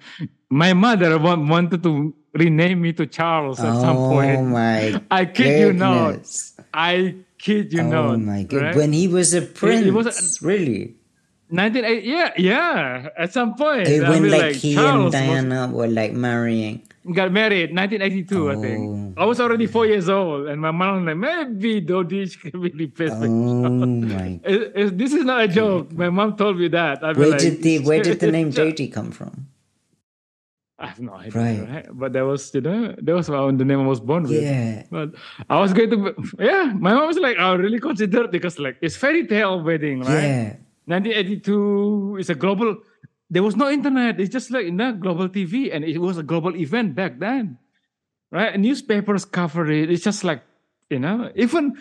my 0.49 0.73
mother 0.73 1.19
want, 1.19 1.47
wanted 1.47 1.83
to 1.83 2.13
rename 2.33 2.81
me 2.81 2.93
to 2.93 3.05
Charles 3.05 3.59
at 3.59 3.75
some 3.81 3.97
point. 3.97 4.39
oh 4.39 4.45
my! 4.45 5.01
I 5.11 5.25
kid 5.25 5.59
you 5.59 5.73
not. 5.73 6.25
I 6.73 7.15
kid 7.37 7.73
you 7.73 7.81
oh 7.81 7.89
not. 7.89 8.15
Oh 8.15 8.17
my 8.17 8.43
god! 8.43 8.61
right? 8.61 8.75
When 8.75 8.93
he 8.93 9.07
was 9.07 9.33
a 9.33 9.41
prince, 9.43 9.85
he 9.85 9.91
was 9.91 10.41
really? 10.41 10.95
1980, 11.49 12.07
yeah, 12.07 12.31
yeah. 12.37 13.09
At 13.17 13.31
some 13.33 13.53
point, 13.55 13.87
Uh, 13.87 13.91
I 14.05 14.09
when 14.09 14.23
mean, 14.23 14.31
like, 14.31 14.55
he 14.55 14.73
Charles 14.73 14.95
and 14.95 15.03
was- 15.05 15.13
Diana 15.13 15.69
were 15.71 15.87
like 15.87 16.13
marrying. 16.13 16.81
got 17.13 17.29
married 17.31 17.69
1982 17.69 18.49
i 18.49 18.55
think 18.65 18.81
Oh. 18.81 19.21
i 19.21 19.25
was 19.29 19.37
already 19.39 19.67
four 19.67 19.85
years 19.85 20.09
old 20.09 20.47
and 20.49 20.57
my 20.59 20.71
mom 20.73 20.91
was 20.95 21.03
like 21.09 21.17
maybe 21.27 21.79
Dody 21.79 22.25
can 22.41 22.59
be 22.65 22.71
replaced 22.85 23.21
Oh 23.21 23.29
my! 24.09 24.39
It- 24.43 24.71
it- 24.81 24.97
this 24.97 25.13
is 25.13 25.23
not 25.23 25.37
a 25.45 25.47
joke 25.47 25.91
my 25.93 26.09
mom 26.09 26.33
told 26.35 26.57
me 26.57 26.67
that 26.69 27.03
I'd 27.05 27.15
Where 27.15 27.29
like, 27.29 27.39
did 27.45 27.61
the 27.61 27.73
where 27.87 28.01
did 28.01 28.19
the 28.25 28.31
name 28.37 28.49
Dody 28.59 28.87
come 28.97 29.11
from? 29.11 29.33
i 30.81 30.87
have 30.91 30.99
no 30.99 31.13
idea 31.13 31.37
Right. 31.41 31.61
right, 31.73 31.87
but 32.01 32.09
that 32.17 32.25
was 32.25 32.41
you 32.55 32.61
know 32.65 32.95
that 33.05 33.13
was 33.19 33.27
the 33.27 33.65
name 33.69 33.81
I 33.85 33.87
was 33.95 34.01
born 34.09 34.23
with 34.23 34.41
Yeah, 34.41 34.83
but 34.97 35.13
I 35.47 35.61
was 35.63 35.71
going 35.77 35.91
to 35.93 35.97
yeah 36.51 36.73
my 36.85 36.91
mom 36.97 37.05
was 37.13 37.19
like 37.27 37.37
I 37.37 37.53
really 37.65 37.79
considered 37.89 38.31
because 38.31 38.57
like 38.65 38.77
it's 38.81 38.97
fairy 38.97 39.23
tale 39.29 39.61
wedding 39.67 39.99
right 40.01 40.29
yeah. 40.33 40.55
1982 40.87 42.17
is 42.19 42.29
a 42.29 42.35
global 42.35 42.77
there 43.29 43.43
was 43.43 43.55
no 43.55 43.69
internet 43.69 44.19
it's 44.19 44.31
just 44.31 44.51
like 44.51 44.65
you 44.65 44.71
know, 44.71 44.93
global 44.93 45.27
tv 45.29 45.73
and 45.73 45.83
it 45.83 45.97
was 45.97 46.17
a 46.17 46.23
global 46.23 46.55
event 46.55 46.95
back 46.95 47.19
then 47.19 47.57
right 48.31 48.53
and 48.53 48.63
newspapers 48.63 49.25
cover 49.25 49.69
it 49.71 49.89
it's 49.89 50.03
just 50.03 50.23
like 50.23 50.41
you 50.89 50.99
know 50.99 51.31
even 51.35 51.75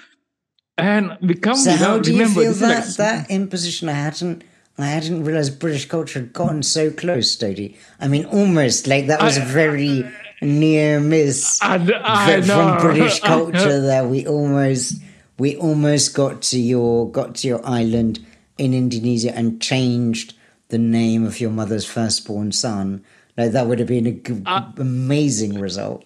and 0.77 1.17
become 1.25 1.55
So 1.57 1.71
how 1.73 1.99
do 1.99 2.13
you 2.13 2.19
remember 2.19 2.41
feel 2.43 2.53
that 2.55 2.87
like- 2.87 2.97
that 2.97 3.31
imposition? 3.31 3.89
I 3.89 3.93
hadn't 3.93 4.43
I 4.77 4.87
hadn't 4.87 5.23
realized 5.23 5.61
British 5.61 5.87
culture 5.87 6.19
had 6.19 6.33
gotten 6.33 6.65
so 6.65 6.91
close, 6.91 7.37
Dody. 7.37 7.77
I 8.01 8.09
mean, 8.09 8.25
almost 8.25 8.89
like 8.89 9.07
that 9.07 9.23
was 9.23 9.37
a 9.37 9.43
very 9.45 10.03
near 10.43 10.99
miss 10.99 11.61
I, 11.63 11.77
I 12.03 12.41
from 12.43 12.81
British 12.81 13.21
culture. 13.33 13.81
That 13.83 14.09
we 14.09 14.27
almost 14.27 14.97
we 15.39 15.55
almost 15.57 16.17
got 16.17 16.43
to 16.51 16.59
your 16.59 17.09
got 17.09 17.37
to 17.37 17.47
your 17.47 17.65
island 17.65 18.19
in 18.59 18.73
Indonesia 18.75 19.35
and 19.35 19.61
changed 19.61 20.35
the 20.69 20.79
name 20.79 21.25
of 21.25 21.41
your 21.41 21.51
mother's 21.51 21.85
firstborn 21.85 22.53
son. 22.53 23.03
Like 23.37 23.53
that 23.53 23.67
would 23.67 23.79
have 23.79 23.89
been 23.89 24.07
a 24.07 24.13
g- 24.13 24.43
Uh, 24.47 24.71
amazing 24.79 25.59
result. 25.61 26.05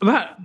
But 0.00 0.36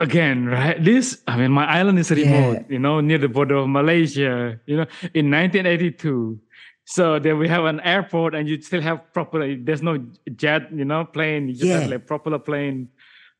again, 0.00 0.46
right? 0.46 0.76
This, 0.82 1.18
I 1.26 1.36
mean, 1.36 1.50
my 1.52 1.64
island 1.66 1.98
is 1.98 2.10
remote, 2.10 2.66
you 2.68 2.78
know, 2.78 3.00
near 3.00 3.18
the 3.18 3.28
border 3.28 3.56
of 3.56 3.68
Malaysia, 3.68 4.60
you 4.66 4.76
know, 4.76 4.86
in 5.14 5.30
1982. 5.30 6.38
So 6.84 7.18
then 7.18 7.38
we 7.38 7.48
have 7.48 7.64
an 7.64 7.80
airport 7.80 8.34
and 8.34 8.46
you 8.48 8.60
still 8.60 8.82
have 8.82 9.00
proper, 9.14 9.56
there's 9.56 9.82
no 9.82 9.98
jet, 10.36 10.68
you 10.70 10.84
know, 10.84 11.04
plane. 11.06 11.48
You 11.48 11.54
just 11.54 11.72
have 11.72 11.88
Yeah. 11.88 11.96
like 11.96 12.06
proper 12.06 12.38
plane, 12.38 12.88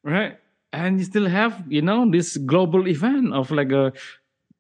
right? 0.02 0.38
And 0.72 0.98
you 0.98 1.04
still 1.04 1.28
have, 1.28 1.62
you 1.68 1.82
know, 1.82 2.08
this 2.10 2.36
global 2.38 2.88
event 2.88 3.34
of 3.34 3.50
like 3.52 3.70
a, 3.70 3.92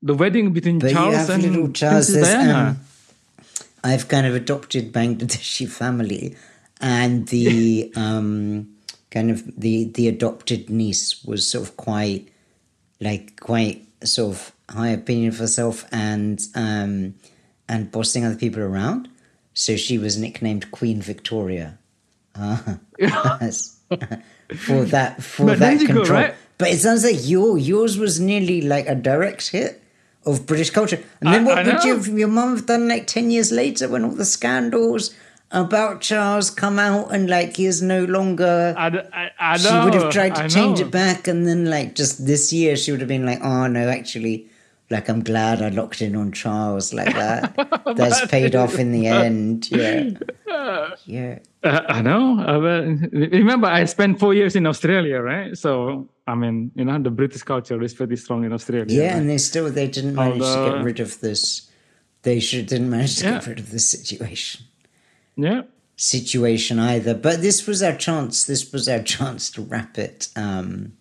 the 0.04 0.14
wedding 0.14 0.52
between 0.52 0.80
Charles 0.80 1.30
and 1.30 1.74
Charles. 1.74 2.10
Princess 2.10 2.32
Diana. 2.32 2.68
um, 2.68 2.80
I've 3.82 4.06
kind 4.08 4.26
of 4.26 4.34
adopted 4.34 4.92
Bangladeshi 4.92 5.68
family, 5.68 6.36
and 6.80 7.26
the 7.28 7.90
um, 7.96 8.68
kind 9.10 9.30
of 9.30 9.58
the 9.58 9.84
the 9.84 10.06
adopted 10.08 10.68
niece 10.70 11.24
was 11.24 11.48
sort 11.48 11.66
of 11.66 11.76
quite 11.76 12.28
like 13.00 13.40
quite 13.40 13.86
sort 14.04 14.34
of 14.36 14.52
high 14.70 14.90
opinion 14.90 15.28
of 15.28 15.38
herself 15.38 15.86
and 15.90 16.46
um, 16.54 17.14
and 17.68 17.90
bossing 17.90 18.24
other 18.24 18.36
people 18.36 18.62
around. 18.62 19.08
So 19.54 19.76
she 19.76 19.98
was 19.98 20.18
nicknamed 20.18 20.70
Queen 20.70 21.00
Victoria. 21.00 21.78
Uh, 22.34 22.56
for 24.56 24.84
that 24.84 25.22
for 25.22 25.46
But 25.46 25.58
that 25.60 25.80
you 25.80 25.88
go, 25.88 25.94
control. 25.94 26.20
right? 26.20 26.34
But 26.58 26.68
it 26.68 26.78
sounds 26.78 27.04
like 27.04 27.26
your 27.28 27.56
yours 27.56 27.96
was 27.96 28.20
nearly 28.20 28.60
like 28.60 28.86
a 28.86 28.94
direct 28.94 29.50
hit 29.50 29.80
of 30.26 30.46
British 30.46 30.70
culture. 30.70 31.00
And 31.20 31.32
then 31.32 31.42
I- 31.42 31.44
what 31.46 31.58
I 31.58 31.62
would 31.62 32.06
you 32.08 32.16
your 32.18 32.28
mum 32.28 32.56
have 32.56 32.66
done 32.66 32.88
like 32.88 33.06
ten 33.06 33.30
years 33.30 33.50
later 33.52 33.88
when 33.88 34.04
all 34.04 34.10
the 34.10 34.24
scandals 34.24 35.14
about 35.50 36.00
Charles 36.00 36.50
come 36.50 36.78
out 36.78 37.12
and 37.14 37.28
like 37.30 37.56
he 37.56 37.66
is 37.66 37.80
no 37.82 38.04
longer 38.04 38.74
I, 38.76 38.86
I, 39.12 39.30
I 39.38 39.56
she 39.56 39.68
would 39.84 39.94
have 39.94 40.10
tried 40.12 40.34
to 40.36 40.48
change 40.48 40.80
it 40.80 40.90
back 40.90 41.28
and 41.28 41.46
then 41.46 41.66
like 41.70 41.94
just 41.94 42.26
this 42.26 42.52
year 42.52 42.76
she 42.76 42.90
would 42.90 43.00
have 43.00 43.08
been 43.08 43.26
like, 43.26 43.40
Oh 43.42 43.66
no, 43.68 43.88
actually 43.88 44.48
like 44.94 45.08
I'm 45.08 45.22
glad 45.22 45.60
I 45.60 45.68
locked 45.68 46.00
in 46.00 46.16
on 46.16 46.32
Charles 46.32 46.94
like 46.94 47.14
that. 47.22 47.54
That's 47.96 48.26
paid 48.26 48.56
off 48.56 48.78
in 48.78 48.92
the 48.92 49.06
end. 49.24 49.70
Yeah. 49.70 50.10
Yeah. 51.04 51.38
Uh, 51.62 51.80
I 51.88 52.00
know. 52.00 52.40
Uh, 52.40 52.58
but 52.60 53.12
remember, 53.12 53.66
I 53.66 53.84
spent 53.84 54.18
four 54.18 54.32
years 54.34 54.56
in 54.56 54.66
Australia, 54.66 55.20
right? 55.20 55.56
So, 55.58 56.08
I 56.26 56.34
mean, 56.34 56.70
you 56.74 56.84
know, 56.84 56.98
the 56.98 57.10
British 57.10 57.42
culture 57.42 57.82
is 57.82 57.92
pretty 57.92 58.16
strong 58.16 58.44
in 58.44 58.52
Australia. 58.52 58.86
Yeah, 58.88 59.08
right? 59.08 59.16
and 59.18 59.28
they 59.28 59.38
still 59.38 59.70
they 59.70 59.88
didn't 59.88 60.14
manage 60.14 60.40
to 60.40 60.70
get 60.72 60.84
rid 60.84 61.00
of 61.00 61.20
this. 61.20 61.70
They 62.22 62.40
should 62.40 62.66
didn't 62.66 62.88
manage 62.88 63.16
to 63.18 63.24
get 63.24 63.46
rid 63.46 63.58
of 63.58 63.70
this 63.70 63.88
situation 63.88 64.64
yeah. 65.36 65.62
situation 65.96 66.78
either. 66.78 67.14
But 67.14 67.42
this 67.42 67.66
was 67.66 67.82
our 67.82 67.96
chance. 67.96 68.44
This 68.44 68.72
was 68.72 68.88
our 68.88 69.02
chance 69.14 69.50
to 69.50 69.62
wrap 69.62 69.98
it. 69.98 70.28
Um, 70.36 70.92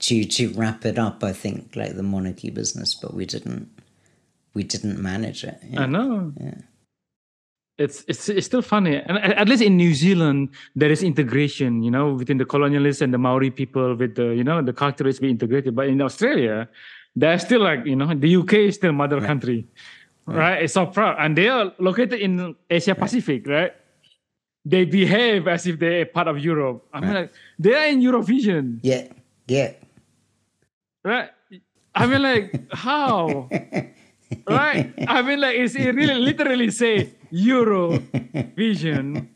to 0.00 0.24
to 0.24 0.48
wrap 0.50 0.84
it 0.84 0.98
up, 0.98 1.24
I 1.24 1.32
think 1.32 1.74
like 1.74 1.96
the 1.96 2.02
monarchy 2.02 2.50
business, 2.50 2.94
but 2.94 3.14
we 3.14 3.26
didn't. 3.26 3.68
We 4.54 4.64
didn't 4.64 5.00
manage 5.00 5.44
it. 5.44 5.58
I 5.76 5.86
know. 5.86 6.32
Yeah. 6.40 6.54
It's, 7.78 8.04
it's 8.08 8.28
it's 8.28 8.46
still 8.46 8.62
funny, 8.62 8.96
and 8.96 9.18
at 9.18 9.48
least 9.48 9.62
in 9.62 9.76
New 9.76 9.94
Zealand 9.94 10.48
there 10.74 10.90
is 10.90 11.04
integration, 11.04 11.84
you 11.84 11.92
know, 11.92 12.14
between 12.14 12.38
the 12.38 12.44
colonialists 12.44 13.02
and 13.02 13.14
the 13.14 13.18
Maori 13.18 13.50
people. 13.50 13.94
With 13.94 14.16
the 14.16 14.34
you 14.34 14.42
know 14.42 14.60
the 14.62 14.72
culture 14.72 15.06
is 15.06 15.20
being 15.20 15.32
integrated, 15.32 15.76
but 15.76 15.86
in 15.86 16.00
Australia, 16.02 16.68
they're 17.14 17.38
still 17.38 17.60
like 17.62 17.86
you 17.86 17.94
know 17.94 18.12
the 18.12 18.34
UK 18.34 18.52
is 18.66 18.74
still 18.76 18.90
mother 18.92 19.20
country, 19.20 19.68
right? 20.26 20.62
It's 20.62 20.74
so 20.74 20.86
proud, 20.86 21.16
and 21.20 21.38
they 21.38 21.48
are 21.48 21.72
located 21.78 22.18
in 22.18 22.56
Asia 22.68 22.96
Pacific, 22.96 23.46
right? 23.46 23.72
They 24.64 24.84
behave 24.84 25.46
as 25.46 25.66
if 25.66 25.78
they're 25.78 26.06
part 26.06 26.26
of 26.26 26.38
Europe. 26.42 26.82
I 26.92 26.98
mean, 26.98 27.14
like 27.14 27.32
they 27.60 27.74
are 27.74 27.86
in 27.86 28.00
Eurovision, 28.00 28.80
Yeah. 28.82 29.06
Yeah. 29.46 29.72
Right? 31.08 31.30
I 31.94 32.06
mean, 32.06 32.22
like 32.22 32.46
how? 32.72 33.48
right? 34.46 34.92
I 35.08 35.22
mean, 35.26 35.40
like 35.40 35.56
it's 35.56 35.74
it 35.74 35.94
really 35.94 36.14
literally 36.20 36.70
say 36.70 36.94
Eurovision. 37.32 39.26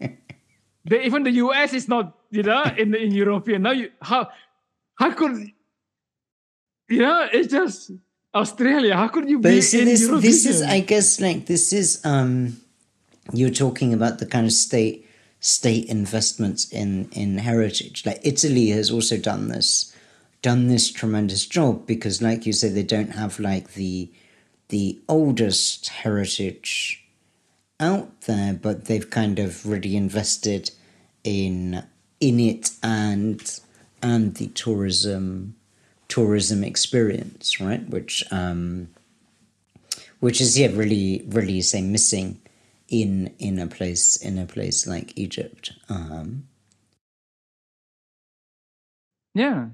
They, 0.84 1.04
even 1.06 1.22
the 1.22 1.30
US 1.46 1.72
is 1.72 1.88
not, 1.88 2.18
you 2.30 2.42
know, 2.42 2.62
in 2.76 2.94
in 2.94 3.10
European. 3.12 3.62
Now, 3.62 3.72
you, 3.72 3.90
how 4.00 4.28
how 5.00 5.10
could 5.12 5.50
you 6.88 7.00
know? 7.00 7.28
It's 7.32 7.48
just 7.52 7.90
Australia. 8.34 8.96
How 8.96 9.08
could 9.08 9.28
you 9.28 9.38
But 9.38 9.50
be 9.56 9.60
see, 9.62 9.80
in 9.80 9.86
this 9.86 10.02
Eurovision? 10.08 10.22
this 10.22 10.46
is, 10.46 10.62
I 10.62 10.80
guess, 10.80 11.20
like 11.20 11.46
this 11.46 11.72
is. 11.72 12.00
um 12.04 12.58
You're 13.32 13.54
talking 13.54 13.94
about 13.94 14.18
the 14.18 14.26
kind 14.26 14.46
of 14.46 14.52
state 14.52 15.06
state 15.38 15.86
investments 15.86 16.66
in 16.72 17.08
in 17.14 17.38
heritage. 17.38 18.02
Like 18.04 18.18
Italy 18.26 18.74
has 18.74 18.90
also 18.90 19.16
done 19.16 19.46
this, 19.48 19.91
done 20.42 20.68
this 20.68 20.90
tremendous 20.90 21.46
job 21.46 21.86
because, 21.86 22.20
like 22.20 22.44
you 22.46 22.52
say, 22.52 22.68
they 22.68 22.82
don't 22.82 23.12
have 23.14 23.40
like 23.40 23.74
the 23.74 24.10
the 24.68 24.98
oldest 25.08 25.88
heritage 25.88 27.04
out 27.78 28.22
there, 28.22 28.54
but 28.54 28.86
they've 28.86 29.08
kind 29.10 29.38
of 29.38 29.66
really 29.66 29.96
invested 29.96 30.70
in 31.24 31.84
in 32.20 32.40
it 32.40 32.70
and 32.82 33.60
and 34.02 34.34
the 34.36 34.48
tourism 34.48 35.54
tourism 36.08 36.64
experience, 36.64 37.60
right? 37.60 37.88
Which 37.88 38.24
um, 38.32 38.88
which 40.20 40.40
is 40.40 40.58
yeah 40.58 40.68
really 40.72 41.24
really 41.28 41.60
say 41.62 41.82
missing 41.82 42.40
in 42.88 43.32
in 43.38 43.58
a 43.58 43.66
place 43.66 44.16
in 44.16 44.38
a 44.38 44.46
place 44.46 44.86
like 44.86 45.16
Egypt. 45.16 45.72
Um, 45.88 46.48
Yeah. 49.34 49.68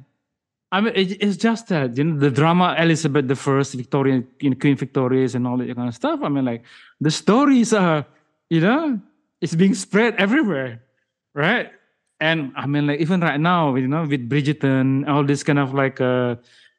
I 0.71 0.81
mean, 0.81 0.93
it, 0.95 1.23
it's 1.23 1.37
just 1.37 1.69
that 1.69 1.97
you 1.97 2.05
know 2.05 2.19
the 2.19 2.31
drama 2.31 2.77
Elizabeth 2.79 3.27
the 3.27 3.37
First, 3.37 3.75
Victorian 3.75 4.27
you 4.41 4.51
know, 4.51 4.57
Queen 4.57 4.77
Victoria's, 4.77 5.35
and 5.35 5.47
all 5.47 5.57
that 5.57 5.75
kind 5.75 5.89
of 5.89 5.95
stuff. 5.95 6.21
I 6.23 6.29
mean, 6.29 6.45
like 6.45 6.63
the 7.01 7.11
stories 7.11 7.73
are, 7.73 8.05
you 8.51 8.61
know, 8.61 9.01
it's 9.41 9.55
being 9.55 9.75
spread 9.75 10.17
everywhere, 10.17 10.83
right? 11.35 11.71
And 12.21 12.53
I 12.57 12.67
mean, 12.67 12.87
like 12.87 13.01
even 13.01 13.21
right 13.21 13.41
now, 13.41 13.75
you 13.77 13.89
know, 13.89 14.03
with 14.03 14.29
Bridgerton, 14.29 15.09
all 15.09 15.25
this 15.25 15.43
kind 15.43 15.59
of 15.59 15.73
like, 15.73 16.01
uh, 16.01 16.37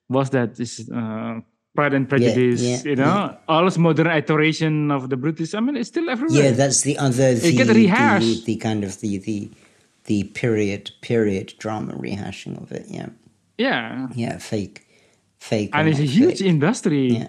what's 0.07 0.29
that? 0.31 0.55
This 0.55 0.87
uh, 0.91 1.39
Pride 1.75 1.93
and 1.93 2.09
Prejudice, 2.09 2.61
yeah, 2.61 2.81
you 2.83 2.95
know, 2.95 3.37
all 3.47 3.63
this 3.63 3.77
modern 3.77 4.07
iteration 4.07 4.91
of 4.91 5.09
the 5.09 5.17
British. 5.17 5.53
I 5.53 5.61
mean, 5.61 5.77
it's 5.77 5.89
still 5.89 6.09
everywhere. 6.09 6.43
yeah, 6.43 6.51
that's 6.51 6.81
the 6.81 6.97
other 6.97 7.33
the, 7.35 7.55
get 7.55 7.67
the, 7.67 7.73
rehashed. 7.73 8.45
the 8.45 8.57
kind 8.57 8.83
of 8.83 8.99
the 8.99 9.17
the 9.17 9.49
the 10.05 10.23
period 10.25 10.91
period 11.01 11.53
drama 11.57 11.93
rehashing 11.93 12.61
of 12.61 12.71
it. 12.71 12.85
Yeah, 12.89 13.09
yeah. 13.59 14.07
yeah, 14.15 14.37
fake, 14.37 14.87
fake, 15.37 15.69
and 15.73 15.87
it's 15.87 15.99
a 15.99 16.03
huge 16.03 16.39
fake. 16.39 16.47
industry. 16.47 17.07
Yeah. 17.09 17.27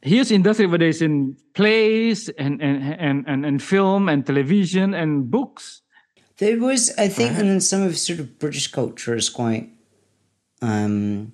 Huge 0.00 0.30
industry, 0.30 0.66
whether 0.66 0.86
it's 0.86 1.02
in 1.02 1.36
plays 1.54 2.28
and 2.38 2.62
and, 2.62 2.94
and, 2.98 3.24
and 3.26 3.44
and 3.44 3.62
film 3.62 4.08
and 4.08 4.24
television 4.24 4.94
and 4.94 5.28
books. 5.30 5.82
There 6.38 6.56
was, 6.58 6.94
I 6.96 7.08
think, 7.08 7.36
and 7.36 7.62
some 7.62 7.82
of 7.82 7.98
sort 7.98 8.20
of 8.20 8.38
British 8.38 8.68
culture 8.68 9.16
is 9.16 9.28
quite 9.28 9.70
um, 10.62 11.32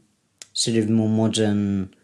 sort 0.54 0.78
of 0.78 0.88
more 0.88 1.10
modern, 1.10 1.94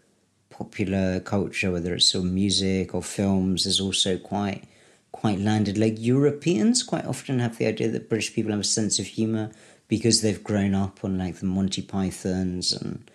popular 0.50 1.20
culture, 1.20 1.70
whether 1.70 1.94
it's 1.94 2.12
sort 2.12 2.26
of 2.26 2.32
music 2.32 2.94
or 2.94 3.02
films, 3.02 3.64
is 3.64 3.80
also 3.80 4.18
quite 4.18 4.64
quite 5.12 5.38
landed. 5.38 5.78
Like 5.78 5.94
Europeans 5.98 6.82
quite 6.82 7.06
often 7.06 7.38
have 7.38 7.56
the 7.56 7.66
idea 7.66 7.88
that 7.88 8.10
British 8.10 8.34
people 8.34 8.52
have 8.52 8.60
a 8.60 8.64
sense 8.64 8.98
of 8.98 9.06
humor 9.06 9.50
because 9.90 10.22
they've 10.22 10.42
grown 10.42 10.74
up 10.74 11.04
on 11.04 11.18
like 11.18 11.40
the 11.40 11.46
Monty 11.46 11.82
Pythons 11.82 12.72
and 12.72 13.10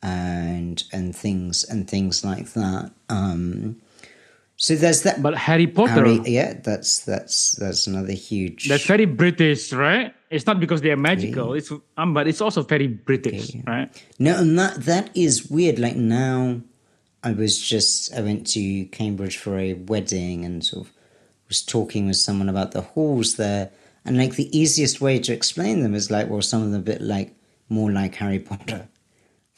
and 0.00 0.84
and 0.92 1.14
things 1.14 1.64
and 1.64 1.90
things 1.90 2.24
like 2.24 2.52
that. 2.54 2.92
Um, 3.10 3.82
so 4.56 4.76
there's 4.76 5.02
that. 5.02 5.22
But 5.22 5.36
Harry 5.36 5.66
Potter, 5.66 5.92
Harry, 5.92 6.20
yeah, 6.24 6.54
that's 6.54 7.00
that's 7.04 7.52
that's 7.56 7.86
another 7.86 8.12
huge. 8.12 8.68
that's 8.68 8.86
very 8.86 9.06
British, 9.06 9.72
right? 9.72 10.14
It's 10.30 10.46
not 10.46 10.60
because 10.60 10.80
they 10.80 10.92
are 10.92 10.96
magical. 10.96 11.54
It's 11.54 11.72
um, 11.96 12.14
but 12.14 12.28
it's 12.28 12.40
also 12.40 12.62
very 12.62 12.86
British, 12.86 13.52
right? 13.66 13.90
No, 14.20 14.38
and 14.38 14.56
that 14.58 14.76
that 14.84 15.10
is 15.16 15.50
weird. 15.50 15.80
Like 15.80 15.96
now, 15.96 16.60
I 17.24 17.32
was 17.32 17.60
just 17.60 18.14
I 18.14 18.20
went 18.22 18.46
to 18.48 18.84
Cambridge 18.86 19.36
for 19.36 19.58
a 19.58 19.74
wedding 19.74 20.44
and 20.44 20.64
sort 20.64 20.86
of 20.86 20.92
was 21.48 21.60
talking 21.60 22.06
with 22.06 22.16
someone 22.16 22.48
about 22.48 22.70
the 22.70 22.82
halls 22.82 23.34
there, 23.34 23.70
and 24.04 24.16
like 24.16 24.34
the 24.36 24.56
easiest 24.58 25.00
way 25.00 25.18
to 25.18 25.32
explain 25.32 25.80
them 25.82 25.94
is 25.94 26.10
like, 26.10 26.28
well, 26.28 26.42
some 26.42 26.62
of 26.62 26.70
them 26.70 26.80
a 26.80 26.84
bit 26.84 27.00
like 27.02 27.34
more 27.68 27.90
like 27.90 28.14
Harry 28.16 28.38
Potter 28.38 28.88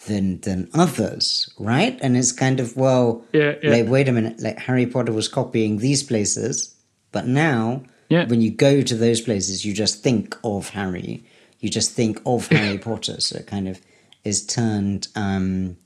than 0.07 0.40
than 0.40 0.68
others, 0.74 1.49
right? 1.59 1.99
And 2.03 2.16
it's 2.16 2.32
kind 2.32 2.59
of 2.61 2.76
well, 2.76 3.24
Yeah, 3.32 3.55
yeah. 3.62 3.70
like 3.70 3.88
wait 3.88 4.09
a 4.09 4.12
minute, 4.12 4.40
like 4.40 4.59
Harry 4.59 4.86
Potter 4.86 5.12
was 5.12 5.28
copying 5.28 5.78
these 5.78 6.03
places, 6.03 6.74
but 7.12 7.26
now 7.26 7.82
Yeah. 8.09 8.26
when 8.26 8.40
you 8.43 8.51
go 8.51 8.82
to 8.82 8.97
those 8.97 9.20
places, 9.20 9.64
you 9.64 9.72
just 9.74 10.03
think 10.03 10.36
of 10.43 10.70
Harry. 10.70 11.22
You 11.61 11.70
just 11.70 11.93
think 11.93 12.20
of 12.26 12.49
Harry 12.51 12.78
Potter. 12.78 13.20
So 13.20 13.38
it 13.38 13.47
kind 13.47 13.68
of 13.68 13.80
is 14.24 14.45
turned. 14.45 15.07
Um, 15.14 15.76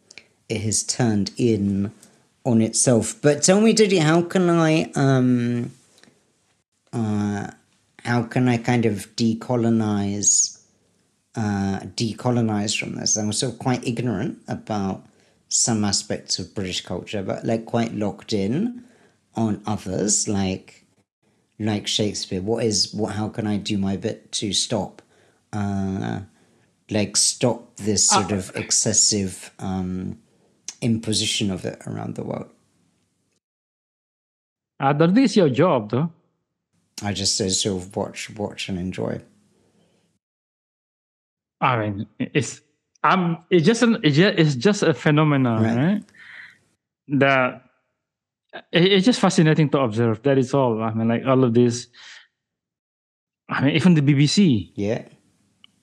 it 0.48 0.60
has 0.62 0.82
turned 0.84 1.32
in 1.36 1.90
on 2.44 2.62
itself. 2.62 3.14
But 3.20 3.42
tell 3.42 3.60
me, 3.60 3.72
Dody, 3.72 3.98
how 3.98 4.22
can 4.22 4.48
I? 4.48 4.90
Um, 4.94 5.72
uh, 6.92 7.48
how 8.06 8.22
can 8.22 8.48
I 8.48 8.56
kind 8.56 8.86
of 8.86 9.14
decolonize? 9.16 10.62
Uh, 11.34 11.80
decolonize 11.96 12.78
from 12.78 12.94
this. 12.94 13.16
I'm 13.16 13.26
also 13.26 13.50
quite 13.50 13.86
ignorant 13.86 14.38
about 14.48 15.04
some 15.48 15.84
aspects 15.84 16.38
of 16.38 16.54
British 16.54 16.80
culture, 16.82 17.22
but 17.22 17.44
like 17.44 17.66
quite 17.66 17.92
locked 17.94 18.32
in 18.32 18.84
on 19.34 19.60
others, 19.66 20.28
like 20.28 20.86
like 21.58 21.86
Shakespeare. 21.86 22.40
What 22.40 22.64
is 22.64 22.94
what? 22.94 23.14
How 23.14 23.28
can 23.28 23.46
I 23.46 23.56
do 23.58 23.76
my 23.76 23.96
bit 23.96 24.32
to 24.32 24.52
stop, 24.52 25.02
uh, 25.52 26.20
like 26.90 27.16
stop 27.16 27.76
this 27.76 28.08
sort 28.08 28.32
of 28.32 28.50
excessive 28.54 29.50
um, 29.58 30.18
imposition 30.80 31.50
of 31.50 31.64
it 31.64 31.82
around 31.86 32.14
the 32.14 32.24
world? 32.24 32.50
I 34.78 34.92
don't 34.92 35.14
think 35.14 35.24
it's 35.24 35.36
your 35.36 35.50
job, 35.50 35.90
though. 35.90 36.12
I 37.02 37.12
just 37.12 37.36
say 37.36 37.48
sort 37.50 37.82
of 37.82 37.94
watch, 37.96 38.30
watch 38.30 38.68
and 38.68 38.78
enjoy. 38.78 39.20
I 41.60 41.76
mean, 41.78 42.06
it's 42.18 42.60
um, 43.02 43.44
it's 43.50 43.64
just 43.66 43.82
an, 43.82 43.98
it's 44.02 44.16
just, 44.16 44.38
it's 44.38 44.54
just 44.54 44.82
a 44.82 44.92
phenomenon, 44.94 45.62
Right. 45.62 45.76
right? 45.76 46.02
That 47.08 47.62
it, 48.72 48.92
it's 48.92 49.06
just 49.06 49.20
fascinating 49.20 49.68
to 49.70 49.78
observe. 49.80 50.22
That 50.22 50.38
is 50.38 50.52
all. 50.54 50.82
I 50.82 50.92
mean, 50.92 51.08
like 51.08 51.24
all 51.26 51.44
of 51.44 51.54
this. 51.54 51.88
I 53.48 53.62
mean, 53.62 53.76
even 53.76 53.94
the 53.94 54.02
BBC, 54.02 54.72
Yeah, 54.74 55.04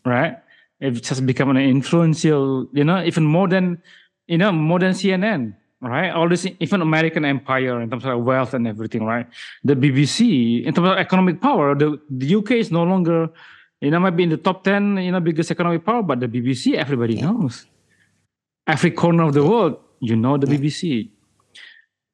right? 0.05 0.38
It's 0.82 0.99
just 0.99 1.26
become 1.26 1.49
an 1.49 1.57
influential, 1.57 2.68
you 2.74 2.84
know, 2.84 3.01
even 3.03 3.24
more 3.24 3.47
than, 3.47 3.82
you 4.28 4.38
know, 4.38 4.51
more 4.51 4.80
than 4.80 4.91
CNN, 4.91 5.55
right? 5.84 6.09
All 6.11 6.29
this, 6.29 6.47
even 6.59 6.81
American 6.81 7.25
empire 7.25 7.81
in 7.81 7.89
terms 7.89 8.05
of 8.05 8.23
wealth 8.23 8.53
and 8.53 8.67
everything, 8.67 9.03
right? 9.05 9.27
The 9.63 9.75
BBC, 9.75 10.63
in 10.65 10.73
terms 10.73 10.88
of 10.89 10.97
economic 10.97 11.41
power, 11.41 11.75
the, 11.75 11.99
the 12.09 12.36
UK 12.36 12.51
is 12.51 12.71
no 12.71 12.84
longer, 12.84 13.29
you 13.81 13.91
know, 13.91 13.99
might 13.99 14.15
be 14.15 14.23
in 14.23 14.29
the 14.29 14.38
top 14.38 14.63
10, 14.63 14.97
you 14.97 15.11
know, 15.11 15.19
biggest 15.19 15.51
economic 15.51 15.86
power, 15.86 16.01
but 16.01 16.19
the 16.19 16.27
BBC, 16.27 16.75
everybody 16.75 17.21
knows. 17.21 17.65
Every 18.65 18.91
corner 18.91 19.23
of 19.23 19.34
the 19.34 19.43
world, 19.43 19.77
you 19.99 20.15
know 20.15 20.38
the 20.38 20.47
BBC. 20.47 21.09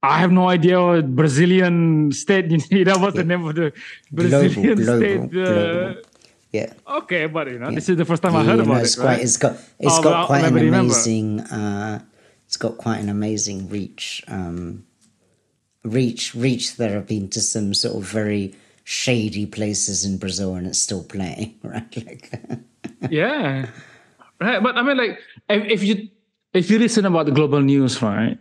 I 0.01 0.17
have 0.19 0.31
no 0.31 0.47
idea 0.49 0.81
what 0.81 1.15
Brazilian 1.15 2.11
state, 2.11 2.49
you 2.71 2.85
know, 2.85 2.97
what's 2.97 3.15
the 3.17 3.23
name 3.23 3.45
of 3.45 3.55
the 3.55 3.71
Brazilian 4.11 4.77
Globo, 4.77 4.99
state? 4.99 5.19
uh, 5.19 5.27
Globo. 5.29 6.01
yeah. 6.51 6.73
Okay, 6.87 7.25
but 7.27 7.51
you 7.51 7.59
know, 7.59 7.69
this 7.71 7.89
is 7.89 7.97
the 7.97 8.05
first 8.05 8.23
time 8.23 8.35
I 8.35 8.43
heard 8.43 8.57
Yeah, 8.59 8.63
about 8.63 8.73
no, 8.73 8.79
it. 8.79 8.83
it's 8.83 8.97
right? 8.97 9.05
quite. 9.17 9.21
It's 9.21 9.37
got. 9.37 9.51
It's 9.77 9.97
Oh, 9.99 10.01
got 10.03 10.27
quite 10.27 10.45
an 10.45 10.53
remember. 10.53 10.79
amazing. 10.93 11.41
Uh, 11.41 11.99
it's 12.49 12.57
got 12.57 12.79
quite 12.79 12.97
an 12.97 13.09
amazing 13.09 13.69
reach. 13.69 14.23
Um, 14.27 14.83
reach, 15.83 16.33
reach. 16.33 16.77
There 16.77 16.93
have 16.93 17.05
been 17.05 17.29
to 17.29 17.41
some 17.41 17.75
sort 17.75 17.95
of 17.95 18.09
very 18.09 18.55
shady 18.85 19.45
places 19.45 20.03
in 20.03 20.17
Brazil, 20.17 20.55
and 20.55 20.65
it's 20.65 20.79
still 20.79 21.03
playing. 21.03 21.59
Right, 21.63 21.95
like. 21.95 22.31
yeah, 23.11 23.67
right. 24.41 24.63
But 24.63 24.77
I 24.77 24.81
mean, 24.81 24.97
like, 24.97 25.19
if, 25.47 25.63
if 25.73 25.83
you 25.83 26.09
if 26.51 26.71
you 26.71 26.79
listen 26.79 27.05
about 27.05 27.27
the 27.27 27.33
global 27.33 27.61
news, 27.61 28.01
right? 28.01 28.39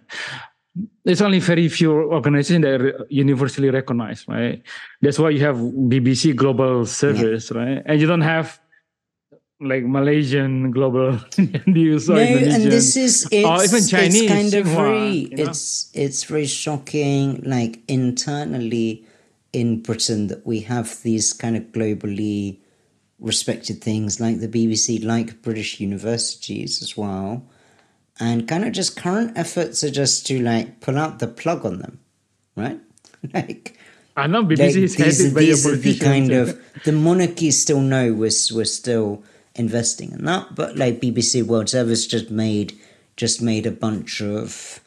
There's 1.05 1.21
only 1.21 1.41
very 1.41 1.69
few 1.69 1.93
organizations 1.93 2.63
that 2.63 2.81
are 2.81 3.07
universally 3.11 3.69
recognized, 3.69 4.27
right? 4.27 4.63
That's 5.03 5.19
why 5.19 5.31
you 5.31 5.41
have 5.41 5.57
BBC 5.57 6.35
Global 6.35 6.87
Service, 6.87 7.51
right? 7.51 7.83
And 7.85 8.01
you 8.01 8.07
don't 8.07 8.23
have 8.23 8.59
like 9.61 9.85
Malaysian 9.85 10.71
Global 10.71 11.19
News 11.67 12.09
or 12.09 12.15
no, 12.15 12.21
and 12.21 12.65
this 12.65 12.97
is 12.97 13.27
it's, 13.31 13.75
even 13.75 13.87
Chinese. 13.89 14.23
it's 14.23 14.33
kind 14.33 14.55
of 14.55 14.67
Xinhua, 14.67 14.75
very 14.75 15.09
you 15.11 15.37
know? 15.37 15.45
it's 15.45 15.91
it's 15.95 16.25
very 16.25 16.47
shocking 16.47 17.43
like 17.45 17.81
internally 17.89 19.05
in 19.53 19.83
Britain 19.83 20.29
that 20.29 20.47
we 20.47 20.61
have 20.61 21.03
these 21.03 21.33
kind 21.33 21.57
of 21.57 21.65
globally 21.65 22.59
respected 23.19 23.83
things 23.83 24.21
like 24.21 24.39
the 24.39 24.49
BBC 24.49 25.05
like 25.05 25.43
British 25.43 25.81
universities 25.81 26.81
as 26.81 26.97
well 26.97 27.45
and 28.21 28.47
kind 28.47 28.65
of 28.65 28.73
just 28.73 28.97
current 28.97 29.37
efforts 29.37 29.83
are 29.83 29.91
just 29.91 30.27
to 30.27 30.41
like 30.41 30.81
pull 30.81 30.97
out 30.97 31.19
the 31.19 31.27
plug 31.27 31.67
on 31.67 31.79
them 31.81 31.99
right 32.55 32.79
like 33.35 33.77
I 34.17 34.29
know 34.29 34.45
BBC 34.45 34.59
like, 34.59 34.69
is 34.69 34.75
these, 34.97 35.19
headed 35.19 35.33
are, 35.33 35.35
by 35.35 35.41
a 35.41 35.47
these 35.47 35.67
are 35.67 35.77
the 35.77 35.99
kind 35.99 36.31
of 36.31 36.61
the 36.85 36.93
monarchy 36.93 37.51
still 37.51 37.81
know 37.81 38.13
we're, 38.13 38.31
we're 38.53 38.65
still 38.65 39.25
investing 39.59 40.13
in 40.13 40.25
that 40.25 40.55
but 40.55 40.77
like 40.77 41.01
bbc 41.01 41.43
world 41.43 41.69
service 41.69 42.07
just 42.07 42.31
made 42.31 42.79
just 43.17 43.43
made 43.43 43.67
a 43.67 43.71
bunch 43.71 44.21
of 44.21 44.81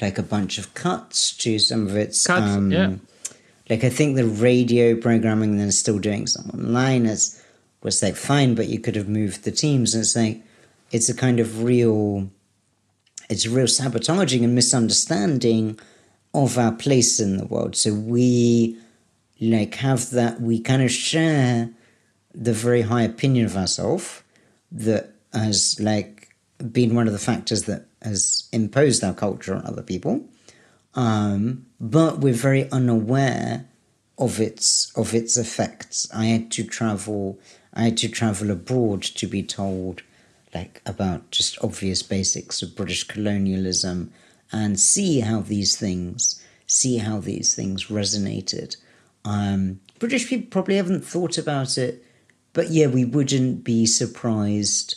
like 0.00 0.18
a 0.18 0.22
bunch 0.22 0.58
of 0.58 0.72
cuts 0.74 1.36
to 1.36 1.58
some 1.58 1.86
of 1.86 1.96
its 1.96 2.26
Cuts, 2.26 2.56
um 2.56 2.72
yeah. 2.72 2.94
like 3.70 3.84
i 3.84 3.88
think 3.88 4.16
the 4.16 4.26
radio 4.26 4.96
programming 4.96 5.56
they're 5.56 5.70
still 5.70 5.98
doing 5.98 6.26
some 6.26 6.50
online 6.50 7.06
is 7.06 7.40
was 7.82 8.02
like 8.02 8.16
fine 8.16 8.54
but 8.54 8.68
you 8.68 8.80
could 8.80 8.96
have 8.96 9.08
moved 9.08 9.44
the 9.44 9.52
teams 9.52 9.94
and 9.94 10.02
it's 10.02 10.16
like 10.16 10.42
it's 10.90 11.08
a 11.08 11.14
kind 11.14 11.40
of 11.40 11.62
real 11.62 12.30
it's 13.28 13.46
real 13.46 13.66
sabotaging 13.66 14.44
and 14.44 14.54
misunderstanding 14.54 15.78
of 16.34 16.58
our 16.58 16.72
place 16.72 17.20
in 17.20 17.36
the 17.36 17.46
world. 17.46 17.76
So 17.76 17.94
we 17.94 18.76
like 19.40 19.76
have 19.76 20.10
that 20.10 20.40
we 20.40 20.60
kind 20.60 20.82
of 20.82 20.90
share 20.90 21.70
the 22.34 22.52
very 22.52 22.82
high 22.82 23.02
opinion 23.02 23.46
of 23.46 23.56
ourselves 23.56 24.22
that 24.72 25.12
has 25.32 25.78
like 25.80 26.34
been 26.72 26.94
one 26.94 27.06
of 27.06 27.12
the 27.12 27.18
factors 27.18 27.64
that 27.64 27.86
has 28.02 28.48
imposed 28.52 29.02
our 29.04 29.14
culture 29.14 29.54
on 29.54 29.64
other 29.64 29.82
people. 29.82 30.24
Um, 30.94 31.66
but 31.80 32.18
we're 32.18 32.34
very 32.34 32.70
unaware 32.70 33.66
of 34.18 34.40
its 34.40 34.92
of 34.96 35.14
its 35.14 35.36
effects. 35.36 36.08
I 36.14 36.26
had 36.26 36.50
to 36.52 36.64
travel. 36.64 37.38
I 37.72 37.82
had 37.82 37.96
to 37.98 38.08
travel 38.08 38.50
abroad 38.50 39.02
to 39.02 39.26
be 39.26 39.42
told, 39.42 40.02
like 40.54 40.80
about 40.86 41.30
just 41.32 41.62
obvious 41.64 42.02
basics 42.02 42.62
of 42.62 42.76
British 42.76 43.04
colonialism, 43.04 44.12
and 44.52 44.78
see 44.78 45.20
how 45.20 45.40
these 45.40 45.76
things 45.76 46.40
see 46.66 46.98
how 46.98 47.18
these 47.20 47.54
things 47.54 47.86
resonated. 47.86 48.76
Um, 49.24 49.80
British 49.98 50.28
people 50.28 50.48
probably 50.50 50.76
haven't 50.76 51.04
thought 51.04 51.38
about 51.38 51.78
it, 51.78 52.03
but 52.54 52.70
yeah, 52.70 52.86
we 52.86 53.04
wouldn't 53.04 53.64
be 53.64 53.84
surprised. 53.84 54.96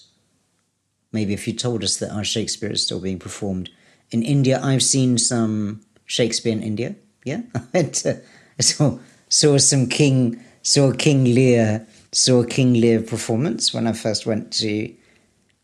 Maybe 1.11 1.33
if 1.33 1.47
you 1.47 1.53
told 1.53 1.83
us 1.83 1.97
that 1.97 2.11
our 2.11 2.23
Shakespeare 2.23 2.71
is 2.71 2.83
still 2.83 3.01
being 3.01 3.19
performed 3.19 3.69
in 4.11 4.23
India, 4.23 4.61
I've 4.63 4.83
seen 4.83 5.17
some 5.17 5.81
Shakespeare 6.05 6.53
in 6.53 6.63
India. 6.63 6.95
Yeah, 7.25 7.41
I 7.55 7.61
went 7.73 7.95
to 7.95 8.21
saw 8.61 8.99
saw 9.27 9.57
some 9.57 9.87
King 9.87 10.41
saw 10.61 10.93
King 10.93 11.25
Lear 11.25 11.85
saw 12.13 12.43
King 12.43 12.75
Lear 12.75 13.01
performance 13.01 13.73
when 13.73 13.87
I 13.87 13.93
first 13.93 14.25
went 14.25 14.53
to 14.53 14.93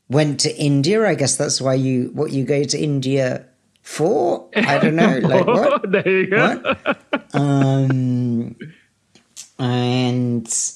went 0.09 0.39
to 0.41 0.55
India. 0.57 1.05
I 1.07 1.15
guess 1.15 1.35
that's 1.35 1.61
why 1.61 1.75
you 1.75 2.11
what 2.13 2.31
you 2.31 2.43
go 2.43 2.63
to 2.63 2.77
India 2.77 3.45
for. 3.81 4.49
I 4.55 4.79
don't 4.79 4.95
know, 4.95 5.19
like 5.23 5.45
what? 5.45 5.91
there 5.91 6.09
you 6.09 6.27
go. 6.27 6.75
What? 6.83 7.35
um, 7.35 8.55
and 9.59 10.73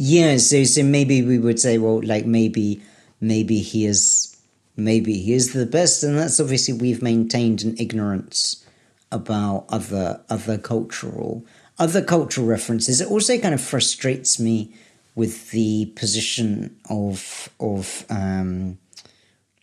yeah, 0.00 0.36
so 0.36 0.62
so 0.62 0.84
maybe 0.84 1.22
we 1.22 1.40
would 1.40 1.58
say, 1.58 1.76
well, 1.76 2.00
like 2.04 2.24
maybe 2.24 2.80
maybe 3.20 3.58
he 3.58 3.84
is 3.84 4.36
maybe 4.76 5.14
he 5.14 5.32
is 5.32 5.54
the 5.54 5.66
best, 5.66 6.04
and 6.04 6.16
that's 6.16 6.38
obviously 6.38 6.72
we've 6.72 7.02
maintained 7.02 7.64
an 7.64 7.74
ignorance 7.80 8.64
about 9.10 9.66
other 9.68 10.20
other 10.30 10.56
cultural 10.56 11.44
other 11.80 12.00
cultural 12.00 12.46
references. 12.46 13.00
It 13.00 13.10
also 13.10 13.38
kind 13.38 13.54
of 13.54 13.60
frustrates 13.60 14.38
me 14.38 14.72
with 15.16 15.50
the 15.50 15.86
position 15.96 16.76
of 16.88 17.48
of 17.58 18.06
um, 18.08 18.78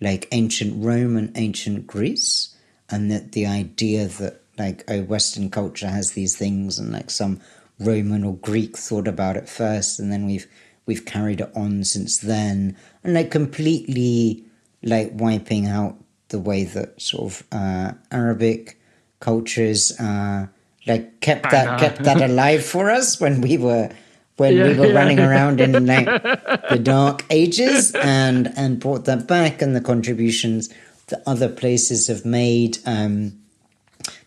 like 0.02 0.28
ancient 0.34 0.84
Rome 0.84 1.16
and 1.16 1.32
ancient 1.38 1.88
Greece, 1.88 2.54
and 2.90 3.10
that 3.10 3.32
the 3.32 3.46
idea 3.46 4.08
that 4.08 4.42
like 4.58 4.84
oh 4.90 5.04
Western 5.04 5.50
culture 5.50 5.88
has 5.88 6.12
these 6.12 6.36
things, 6.36 6.78
and 6.78 6.92
like 6.92 7.10
some 7.10 7.40
Roman 7.80 8.24
or 8.24 8.36
Greek 8.38 8.78
thought 8.78 9.08
about 9.08 9.38
it 9.38 9.50
first, 9.50 10.00
and 10.00 10.12
then 10.12 10.26
we've 10.26 10.48
we've 10.86 11.06
carried 11.06 11.42
it 11.42 11.52
on 11.56 11.84
since 11.84 12.18
then, 12.20 12.78
and 13.04 13.14
like 13.14 13.32
completely 13.32 14.44
like 14.84 15.12
wiping 15.14 15.68
out 15.68 15.98
the 16.30 16.40
way 16.40 16.64
that 16.64 17.00
sort 17.02 17.32
of 17.32 17.44
uh, 17.52 17.92
Arabic 18.12 18.80
cultures 19.20 20.00
uh, 20.00 20.48
like 20.88 21.20
kept 21.22 21.50
that 21.52 21.80
kept 21.80 22.04
that 22.04 22.22
alive 22.22 22.64
for 22.66 22.90
us 22.92 23.20
when 23.20 23.42
we 23.42 23.58
were 23.58 23.90
when 24.38 24.56
Yeah, 24.56 24.68
we 24.68 24.74
were 24.80 24.88
yeah. 24.88 24.94
running 24.94 25.20
around 25.20 25.60
in 25.62 25.86
like 25.86 26.06
the 26.70 26.80
dark 26.82 27.26
ages 27.30 27.94
and 27.96 28.52
and 28.56 28.80
brought 28.80 29.06
that 29.06 29.28
back 29.28 29.62
and 29.62 29.76
the 29.76 29.82
contributions 29.82 30.70
that 31.08 31.22
other 31.26 31.50
places 31.50 32.08
have 32.08 32.26
made. 32.26 32.78
Um, 32.86 33.40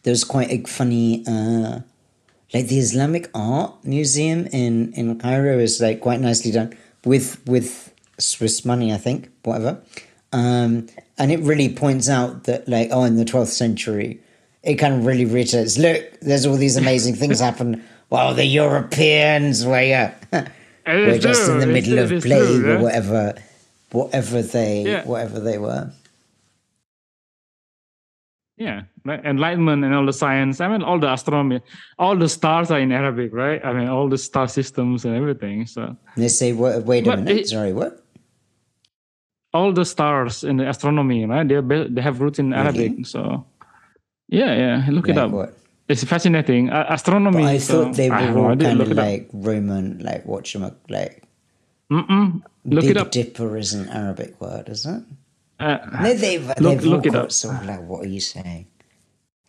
there 0.02 0.12
was 0.12 0.24
quite 0.24 0.50
a 0.50 0.62
funny 0.64 1.24
uh, 1.26 1.80
like 2.54 2.68
the 2.68 2.78
Islamic 2.78 3.28
Art 3.34 3.72
Museum 3.84 4.46
in 4.52 4.92
in 4.94 5.18
Cairo 5.18 5.58
is 5.58 5.80
like 5.80 6.00
quite 6.00 6.20
nicely 6.20 6.50
done 6.50 6.76
with 7.04 7.40
with 7.46 7.92
Swiss 8.18 8.64
money, 8.64 8.92
I 8.92 8.96
think, 8.96 9.28
whatever. 9.44 9.80
Um, 10.32 10.88
and 11.18 11.32
it 11.32 11.40
really 11.40 11.68
points 11.68 12.08
out 12.08 12.44
that 12.44 12.68
like 12.68 12.88
oh, 12.92 13.04
in 13.04 13.16
the 13.16 13.24
twelfth 13.24 13.52
century, 13.52 14.20
it 14.62 14.76
kind 14.76 14.94
of 14.94 15.06
really 15.06 15.24
reiterates. 15.24 15.78
Look, 15.78 16.20
there's 16.20 16.46
all 16.46 16.56
these 16.56 16.76
amazing 16.76 17.14
things 17.14 17.40
happen 17.40 17.84
while 18.08 18.34
the 18.34 18.44
Europeans 18.46 19.64
were 19.66 19.82
yeah, 19.82 20.14
were 20.86 21.18
just 21.18 21.48
in 21.50 21.58
the 21.58 21.66
middle 21.66 21.98
of 21.98 22.22
plague 22.22 22.64
or 22.64 22.78
whatever, 22.80 23.34
whatever 23.92 24.42
they 24.42 24.82
Yeah. 24.82 25.04
whatever 25.04 25.40
they 25.40 25.58
were. 25.58 25.90
Yeah, 28.58 28.82
right? 29.04 29.24
enlightenment 29.24 29.84
and 29.84 29.94
all 29.94 30.04
the 30.04 30.12
science. 30.12 30.60
I 30.60 30.66
mean, 30.68 30.82
all 30.82 30.98
the 30.98 31.12
astronomy, 31.12 31.60
all 31.98 32.16
the 32.16 32.28
stars 32.28 32.70
are 32.72 32.80
in 32.80 32.90
Arabic, 32.90 33.32
right? 33.32 33.64
I 33.64 33.72
mean, 33.72 33.88
all 33.88 34.08
the 34.08 34.18
star 34.18 34.48
systems 34.48 35.04
and 35.04 35.14
everything. 35.14 35.66
So 35.66 35.96
they 36.16 36.26
say, 36.28 36.52
wait, 36.52 36.82
wait 36.84 37.06
a 37.06 37.16
minute, 37.16 37.36
it- 37.38 37.48
sorry, 37.48 37.72
what? 37.72 38.02
all 39.54 39.72
the 39.72 39.84
stars 39.84 40.44
in 40.44 40.56
the 40.58 40.68
astronomy, 40.68 41.24
right? 41.24 41.46
They 41.48 41.60
they 41.88 42.02
have 42.02 42.20
roots 42.20 42.38
in 42.38 42.52
Arabic. 42.52 43.06
So 43.06 43.46
yeah, 44.28 44.52
yeah, 44.54 44.86
look 44.90 45.08
it 45.08 45.16
Like 45.16 45.24
up. 45.24 45.30
what? 45.30 45.50
It's 45.88 46.04
fascinating. 46.04 46.68
Uh, 46.70 46.84
astronomy. 46.90 47.42
But 47.44 47.48
I 47.48 47.58
so- 47.58 47.84
thought 47.84 47.94
they 47.96 48.10
were 48.10 48.38
all 48.50 48.56
kind 48.56 48.80
of 48.80 48.90
it 48.90 48.98
up. 48.98 49.04
like 49.06 49.30
Roman, 49.32 49.98
like 50.00 50.26
whatchamacallit, 50.26 50.90
like 50.90 51.22
Mm-mm. 51.90 52.42
Look 52.66 52.82
Big 52.82 52.90
it 52.90 52.96
up. 52.98 53.10
Dipper 53.10 53.56
is 53.56 53.72
an 53.72 53.88
Arabic 53.88 54.38
word, 54.40 54.68
is 54.68 54.84
it? 54.84 55.02
Uh, 55.58 55.78
No, 56.02 56.14
they've, 56.14 56.46
Look- 56.46 56.56
they've 56.58 56.84
look 56.84 57.06
it 57.06 57.14
up. 57.14 57.32
sort 57.32 57.56
of 57.56 57.66
like, 57.66 57.82
what 57.82 58.04
are 58.04 58.08
you 58.08 58.20
saying? 58.20 58.66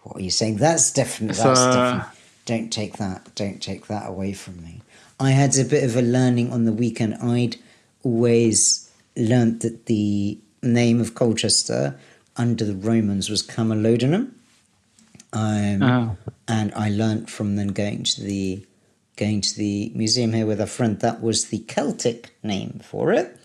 What 0.04 0.18
are 0.18 0.22
you 0.22 0.32
saying? 0.32 0.58
That's 0.58 0.92
different. 0.92 1.34
That's 1.34 1.44
definitely, 1.44 2.10
don't 2.46 2.70
take 2.72 2.98
that, 2.98 3.36
don't 3.36 3.62
take 3.62 3.88
that 3.88 4.10
away 4.10 4.34
from 4.34 4.64
me. 4.64 4.82
I 5.20 5.32
had 5.32 5.58
a 5.58 5.64
bit 5.66 5.84
of 5.84 5.96
a 5.96 6.02
learning 6.02 6.52
on 6.52 6.64
the 6.66 6.72
weekend. 6.74 7.16
I'd 7.16 7.58
always 8.04 8.90
learnt 9.18 9.62
that 9.62 9.86
the 9.88 10.40
name 10.64 11.00
of 11.02 11.14
Colchester 11.16 12.00
under 12.38 12.64
the 12.66 12.74
Romans 12.76 13.30
was 13.30 13.44
Camulodunum. 13.46 14.32
Um, 15.32 15.84
Oh. 15.84 16.18
and 16.48 16.74
I 16.76 16.90
learnt 16.90 17.30
from 17.30 17.56
then 17.56 17.68
going 17.68 18.04
to 18.04 18.24
the 18.24 18.66
going 19.16 19.42
to 19.42 19.56
the 19.58 19.92
museum 19.94 20.32
here 20.34 20.46
with 20.46 20.62
a 20.62 20.66
friend 20.66 21.00
that 21.02 21.22
was 21.22 21.48
the 21.50 21.60
Celtic 21.60 22.34
name 22.42 22.80
for 22.84 23.12
it, 23.12 23.38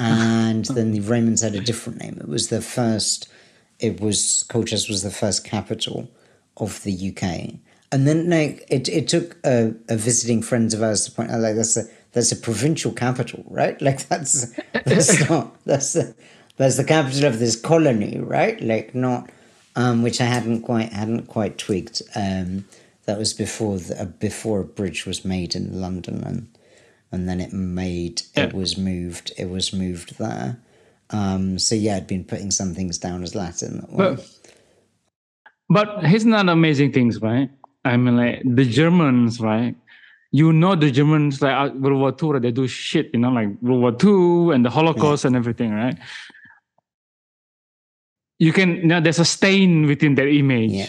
and 0.00 0.64
then 0.66 0.92
the 0.92 1.00
Romans 1.00 1.42
had 1.42 1.54
a 1.54 1.60
different 1.60 2.00
name. 2.00 2.18
It 2.20 2.28
was 2.28 2.48
the 2.48 2.62
first. 2.62 3.28
It 3.78 4.00
was 4.00 4.44
Colchester 4.48 4.92
was 4.92 5.02
the 5.02 5.10
first 5.10 5.44
capital 5.44 6.10
of 6.56 6.82
the 6.82 6.92
UK, 6.92 7.54
and 7.92 8.06
then 8.06 8.28
like 8.28 8.66
it, 8.68 8.88
it 8.88 9.08
took 9.08 9.36
a, 9.44 9.74
a 9.88 9.96
visiting 9.96 10.42
friends 10.42 10.74
of 10.74 10.82
ours 10.82 11.04
to 11.04 11.12
point 11.12 11.30
out 11.30 11.40
like 11.40 11.56
that's 11.56 11.76
a 11.76 11.84
that's 12.12 12.32
a 12.32 12.36
provincial 12.36 12.92
capital, 12.92 13.44
right? 13.46 13.80
Like 13.82 14.08
that's 14.08 14.54
that's 14.72 15.28
not 15.30 15.56
that's 15.64 15.92
the 15.92 16.14
that's 16.56 16.76
the 16.76 16.84
capital 16.84 17.24
of 17.26 17.38
this 17.38 17.58
colony, 17.58 18.18
right? 18.18 18.60
Like 18.60 18.94
not 18.94 19.30
um, 19.76 20.02
which 20.02 20.20
I 20.20 20.26
hadn't 20.26 20.62
quite 20.62 20.92
hadn't 20.92 21.26
quite 21.26 21.58
twigged. 21.58 22.02
Um, 22.14 22.64
that 23.06 23.18
was 23.18 23.32
before 23.32 23.78
the, 23.78 24.02
uh, 24.02 24.04
before 24.04 24.60
a 24.60 24.64
bridge 24.64 25.06
was 25.06 25.24
made 25.24 25.54
in 25.54 25.80
London, 25.80 26.22
and 26.22 26.48
and 27.12 27.28
then 27.28 27.40
it 27.40 27.52
made 27.52 28.22
it 28.36 28.52
was 28.52 28.76
moved 28.78 29.32
it 29.38 29.48
was 29.50 29.72
moved 29.72 30.18
there. 30.18 30.58
Um, 31.10 31.58
so 31.58 31.74
yeah, 31.74 31.96
I'd 31.96 32.06
been 32.06 32.24
putting 32.24 32.50
some 32.52 32.74
things 32.74 32.98
down 32.98 33.22
as 33.22 33.34
Latin. 33.34 33.80
that 33.80 33.96
But 33.96 34.28
but 35.68 36.04
here's 36.04 36.24
not 36.24 36.48
amazing 36.48 36.92
things, 36.92 37.20
right? 37.20 37.50
I 37.84 37.96
mean, 37.96 38.16
like 38.16 38.42
the 38.44 38.64
Germans, 38.64 39.40
right? 39.40 39.74
You 40.32 40.52
know, 40.52 40.76
the 40.76 40.90
Germans, 40.90 41.42
like 41.42 41.54
uh, 41.72 41.74
World 41.74 41.98
War 42.00 42.14
II, 42.22 42.32
right? 42.34 42.42
they 42.42 42.52
do 42.52 42.68
shit, 42.68 43.10
you 43.12 43.18
know, 43.20 43.30
like 43.30 43.48
World 43.62 43.80
War 43.80 43.90
II 43.92 44.54
and 44.54 44.64
the 44.64 44.70
Holocaust 44.70 45.24
and 45.24 45.34
everything, 45.34 45.72
right? 45.72 45.96
You 48.38 48.52
can, 48.52 48.76
you 48.76 48.86
know, 48.86 49.00
there's 49.00 49.18
a 49.18 49.24
stain 49.24 49.86
within 49.86 50.14
their 50.14 50.28
image, 50.28 50.70
Yeah. 50.72 50.86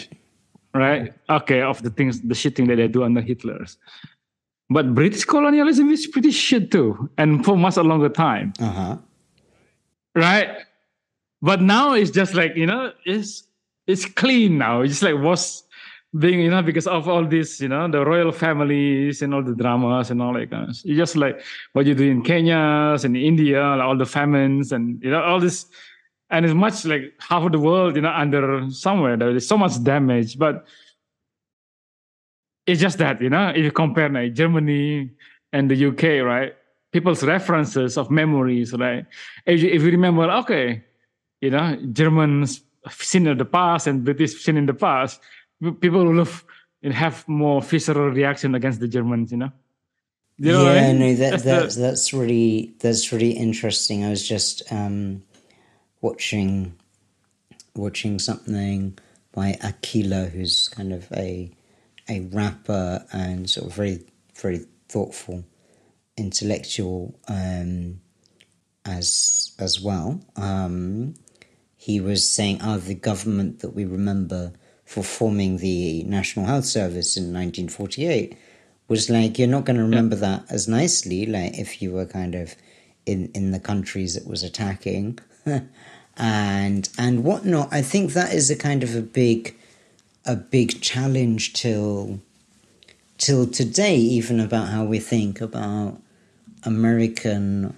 right? 0.73 1.13
Okay, 1.29 1.61
of 1.61 1.81
the 1.81 1.89
things, 1.89 2.21
the 2.21 2.35
shit 2.35 2.55
thing 2.55 2.67
that 2.67 2.75
they 2.77 2.87
do 2.87 3.03
under 3.03 3.21
Hitler's. 3.21 3.77
But 4.71 4.95
British 4.95 5.25
colonialism 5.25 5.89
is 5.89 6.07
pretty 6.07 6.31
shit 6.31 6.71
too, 6.71 7.09
and 7.17 7.43
for 7.43 7.57
much 7.57 7.75
a 7.75 7.83
longer 7.83 8.07
time 8.07 8.53
uh 8.59 8.71
huh. 8.71 8.97
right? 10.15 10.49
But 11.41 11.61
now 11.61 11.93
it's 11.93 12.09
just 12.11 12.33
like 12.35 12.55
you 12.55 12.65
know, 12.65 12.93
it's 13.05 13.43
it's 13.85 14.05
clean 14.05 14.57
now. 14.57 14.81
It's 14.81 14.93
just 14.93 15.03
like 15.03 15.15
was 15.21 15.63
being 16.17 16.39
you 16.39 16.49
know 16.49 16.61
because 16.61 16.87
of 16.87 17.09
all 17.09 17.25
this 17.25 17.59
you 17.59 17.67
know 17.67 17.87
the 17.89 18.05
royal 18.05 18.31
families 18.31 19.21
and 19.21 19.33
all 19.33 19.43
the 19.43 19.55
dramas 19.55 20.09
and 20.09 20.21
all 20.21 20.33
that 20.33 20.49
kind 20.49 20.63
of. 20.63 20.69
It's 20.69 20.83
just 20.83 21.17
like 21.17 21.41
what 21.73 21.85
you 21.85 21.93
do 21.93 22.09
in 22.09 22.21
Kenya 22.21 22.95
and 23.03 23.17
India, 23.17 23.61
like 23.75 23.83
all 23.83 23.97
the 23.97 24.05
famines 24.05 24.71
and 24.71 25.03
you 25.03 25.11
know 25.11 25.21
all 25.21 25.41
this, 25.41 25.65
and 26.29 26.45
it's 26.45 26.53
much 26.53 26.85
like 26.85 27.13
half 27.19 27.43
of 27.43 27.51
the 27.51 27.59
world 27.59 27.97
you 27.97 28.03
know 28.03 28.13
under 28.15 28.69
somewhere 28.71 29.17
there 29.17 29.35
is 29.35 29.45
so 29.45 29.57
much 29.57 29.83
damage, 29.83 30.39
but. 30.39 30.65
It's 32.65 32.81
just 32.81 32.97
that 32.99 33.21
you 33.21 33.29
know 33.29 33.49
if 33.49 33.63
you 33.63 33.71
compare 33.71 34.09
like 34.09 34.33
Germany 34.33 35.11
and 35.53 35.69
the 35.69 35.85
UK, 35.87 36.25
right? 36.25 36.53
People's 36.91 37.23
references 37.23 37.97
of 37.97 38.11
memories, 38.11 38.73
right? 38.73 39.05
if 39.45 39.61
you, 39.61 39.69
if 39.69 39.81
you 39.81 39.91
remember, 39.91 40.29
okay, 40.29 40.83
you 41.39 41.49
know, 41.49 41.77
Germans 41.91 42.61
seen 42.89 43.27
in 43.27 43.37
the 43.37 43.45
past 43.45 43.87
and 43.87 44.03
British 44.03 44.43
seen 44.43 44.57
in 44.57 44.65
the 44.65 44.73
past, 44.73 45.21
people 45.79 46.05
will 46.05 46.17
have, 46.19 46.43
have 46.91 47.27
more 47.27 47.61
visceral 47.61 48.09
reaction 48.09 48.55
against 48.55 48.79
the 48.79 48.87
Germans, 48.87 49.31
you 49.31 49.37
know. 49.37 49.51
You 50.37 50.53
know 50.53 50.63
what 50.63 50.71
I 50.71 50.75
yeah, 50.75 50.93
mean? 50.93 50.99
no, 50.99 51.15
that, 51.15 51.43
That's 51.43 51.75
that's 51.75 52.13
really 52.13 52.73
that's 52.79 53.11
really 53.11 53.31
interesting. 53.31 54.03
I 54.03 54.09
was 54.09 54.27
just 54.27 54.63
um, 54.71 55.21
watching 56.01 56.73
watching 57.75 58.17
something 58.17 58.97
by 59.33 59.53
Akala, 59.61 60.31
who's 60.31 60.67
kind 60.69 60.93
of 60.93 61.11
a 61.11 61.51
a 62.11 62.19
rapper 62.31 63.05
and 63.11 63.49
sort 63.49 63.67
of 63.67 63.73
very 63.73 64.03
very 64.35 64.65
thoughtful 64.89 65.43
intellectual 66.17 67.17
um, 67.27 68.01
as 68.85 69.53
as 69.59 69.79
well. 69.79 70.21
Um, 70.35 71.15
he 71.75 71.99
was 71.99 72.27
saying, 72.27 72.59
"Oh, 72.61 72.77
the 72.77 72.95
government 72.95 73.59
that 73.59 73.73
we 73.73 73.85
remember 73.85 74.53
for 74.85 75.03
forming 75.03 75.57
the 75.57 76.03
National 76.03 76.45
Health 76.45 76.65
Service 76.65 77.15
in 77.15 77.23
1948 77.23 78.37
was 78.87 79.09
like 79.09 79.39
you're 79.39 79.47
not 79.47 79.65
going 79.65 79.77
to 79.77 79.83
remember 79.83 80.17
that 80.17 80.43
as 80.49 80.67
nicely, 80.67 81.25
like 81.25 81.57
if 81.57 81.81
you 81.81 81.91
were 81.91 82.05
kind 82.05 82.35
of 82.35 82.55
in 83.05 83.31
in 83.33 83.51
the 83.51 83.59
countries 83.59 84.15
it 84.15 84.27
was 84.27 84.43
attacking." 84.43 85.19
and 86.17 86.89
and 86.97 87.23
whatnot. 87.23 87.69
I 87.71 87.81
think 87.81 88.13
that 88.13 88.33
is 88.33 88.49
a 88.49 88.55
kind 88.55 88.83
of 88.83 88.95
a 88.95 89.01
big 89.01 89.55
a 90.25 90.35
big 90.35 90.81
challenge 90.81 91.53
till 91.53 92.19
till 93.17 93.47
today, 93.47 93.95
even 93.95 94.39
about 94.39 94.69
how 94.69 94.83
we 94.83 94.99
think 94.99 95.41
about 95.41 96.01
American 96.63 97.75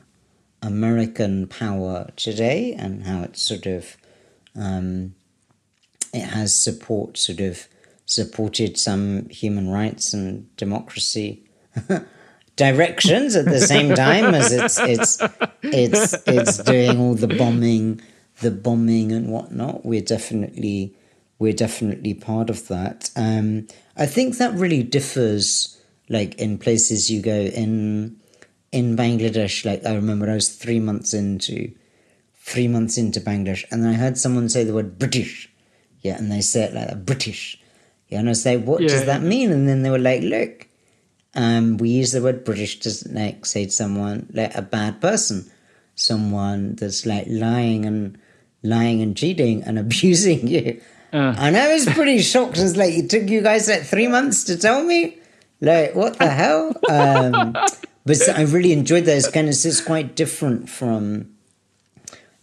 American 0.62 1.48
power 1.48 2.10
today 2.16 2.74
and 2.74 3.04
how 3.04 3.24
it's 3.24 3.42
sort 3.42 3.66
of 3.66 3.98
um, 4.56 5.14
it 6.14 6.22
has 6.22 6.54
support 6.54 7.18
sort 7.18 7.40
of 7.40 7.68
supported 8.06 8.78
some 8.78 9.28
human 9.30 9.70
rights 9.70 10.14
and 10.14 10.56
democracy 10.58 11.42
directions 12.56 13.36
at 13.36 13.46
the 13.46 13.60
same 13.60 13.96
time 13.96 14.36
as 14.36 14.52
it's 14.52 14.80
it's 14.80 15.18
it's 15.64 16.14
it's 16.28 16.58
doing 16.60 17.00
all 17.00 17.16
the 17.16 17.28
bombing 17.28 18.00
the 18.42 18.52
bombing 18.52 19.12
and 19.12 19.30
whatnot. 19.30 19.86
We're 19.86 20.02
definitely 20.02 20.96
we're 21.44 21.54
definitely 21.54 22.14
part 22.14 22.50
of 22.50 22.68
that 22.68 23.12
um, 23.16 23.68
i 23.98 24.06
think 24.06 24.38
that 24.38 24.54
really 24.54 24.84
differs 24.84 25.80
like 26.10 26.36
in 26.36 26.58
places 26.58 27.12
you 27.12 27.22
go 27.22 27.40
in 27.64 28.18
in 28.74 28.98
Bangladesh, 28.98 29.64
like 29.66 29.86
I 29.86 29.94
remember 29.94 30.30
I 30.30 30.34
was 30.34 30.50
three 30.50 30.80
months 30.80 31.14
into 31.14 31.72
three 32.34 32.68
months 32.68 32.98
into 32.98 33.22
Bangladesh, 33.22 33.64
and 33.72 33.88
I 33.88 33.94
heard 33.94 34.18
someone 34.18 34.50
say 34.50 34.64
the 34.64 34.74
word 34.74 34.98
British. 34.98 35.50
Yeah, 36.02 36.18
and 36.18 36.30
they 36.30 36.42
say 36.42 36.64
it 36.64 36.74
like 36.74 36.88
that, 36.88 37.06
British. 37.06 37.62
Yeah, 38.10 38.20
and 38.20 38.30
I 38.30 38.34
say, 38.34 38.58
what 38.58 38.82
yeah. 38.82 38.90
does 38.90 39.06
that 39.06 39.22
mean? 39.22 39.52
And 39.52 39.70
then 39.70 39.84
they 39.84 39.90
were 39.90 40.00
like, 40.00 40.24
look, 40.24 40.68
um, 41.36 41.78
we 41.78 41.90
use 41.90 42.12
the 42.12 42.22
word 42.22 42.44
British 42.44 42.80
to 42.80 43.10
like 43.14 43.46
say 43.46 43.66
to 43.66 43.72
someone 43.72 44.28
like 44.34 44.54
a 44.56 44.62
bad 44.64 45.00
person, 45.00 45.50
someone 45.96 46.76
that's 46.76 47.06
like 47.06 47.26
lying 47.30 47.86
and 47.86 48.18
lying 48.64 49.02
and 49.02 49.16
cheating 49.16 49.64
and 49.64 49.78
abusing 49.86 50.48
you. 50.48 50.82
Uh. 51.14 51.36
And 51.38 51.56
I 51.56 51.72
was 51.72 51.86
pretty 51.86 52.20
shocked. 52.20 52.58
I 52.58 52.64
was 52.64 52.76
like, 52.76 52.94
it 52.94 53.10
took 53.10 53.30
you 53.30 53.42
guys 53.42 53.70
like 53.70 53.84
three 53.84 54.08
months 54.08 54.44
to 54.46 54.58
tell 54.58 54.84
me? 54.84 55.20
Like, 55.62 55.96
what 55.96 56.18
the 56.18 56.28
hell? 56.28 56.76
Um, 56.90 57.56
but 58.06 58.30
I 58.36 58.42
really 58.42 58.74
enjoyed 58.74 59.06
that. 59.06 59.16
It's 59.16 59.30
kind 59.30 59.48
of 59.48 59.54
it's 59.54 59.80
quite 59.80 60.16
different 60.16 60.70
from 60.70 61.34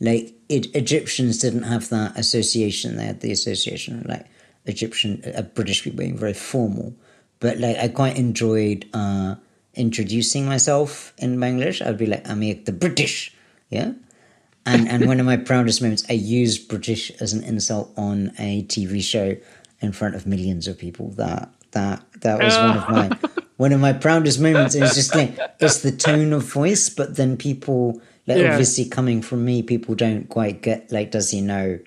like 0.01 0.35
it, 0.49 0.75
Egyptians 0.75 1.39
didn't 1.39 1.65
have 1.65 1.89
that 1.91 2.17
association. 2.17 2.97
They 2.97 3.07
had 3.07 3.21
the 3.21 3.33
association 3.33 4.07
like 4.09 4.27
Egyptian, 4.67 5.23
uh, 5.37 5.43
British 5.43 5.83
people 5.83 5.99
being 5.99 6.17
very 6.17 6.33
formal. 6.33 6.95
But 7.41 7.59
like 7.59 7.77
I 7.77 7.89
quite 7.89 8.17
enjoyed 8.17 8.87
uh, 8.95 9.35
introducing 9.75 10.47
myself 10.47 11.13
in 11.19 11.37
Bangladesh. 11.39 11.85
I'd 11.85 11.99
be 11.99 12.07
like, 12.07 12.29
I'm 12.29 12.41
the 12.41 12.73
British, 12.73 13.35
yeah. 13.69 13.93
And 14.67 14.89
and 14.89 15.07
one 15.07 15.21
of 15.21 15.27
my 15.27 15.37
proudest 15.37 15.81
moments, 15.81 16.05
I 16.09 16.15
used 16.15 16.69
British 16.69 17.11
as 17.21 17.33
an 17.33 17.43
insult 17.45 17.93
on 17.97 18.33
a 18.39 18.63
TV 18.65 19.03
show 19.03 19.37
in 19.81 19.93
front 19.93 20.15
of 20.15 20.27
millions 20.27 20.69
of 20.69 20.79
people. 20.79 21.11
That 21.13 21.51
that 21.73 22.05
that 22.21 22.43
was 22.43 22.57
one 22.57 22.77
of 22.77 22.89
my 22.89 23.43
one 23.57 23.73
of 23.73 23.81
my 23.81 23.93
proudest 23.93 24.41
moments. 24.41 24.75
It's 24.75 24.95
just 24.95 25.15
like 25.15 25.39
it's 25.61 25.81
the 25.81 25.93
tone 25.93 26.33
of 26.33 26.45
voice, 26.45 26.89
but 26.89 27.17
then 27.17 27.37
people 27.37 28.01
like 28.27 28.39
yeah. 28.39 28.51
obviously 28.51 28.89
coming 28.89 29.23
from 29.23 29.45
me, 29.45 29.63
people 29.63 29.95
don't 29.95 30.29
quite 30.29 30.63
get 30.63 30.93
like, 30.93 31.11
does 31.11 31.31
he 31.31 31.41
know? 31.41 31.79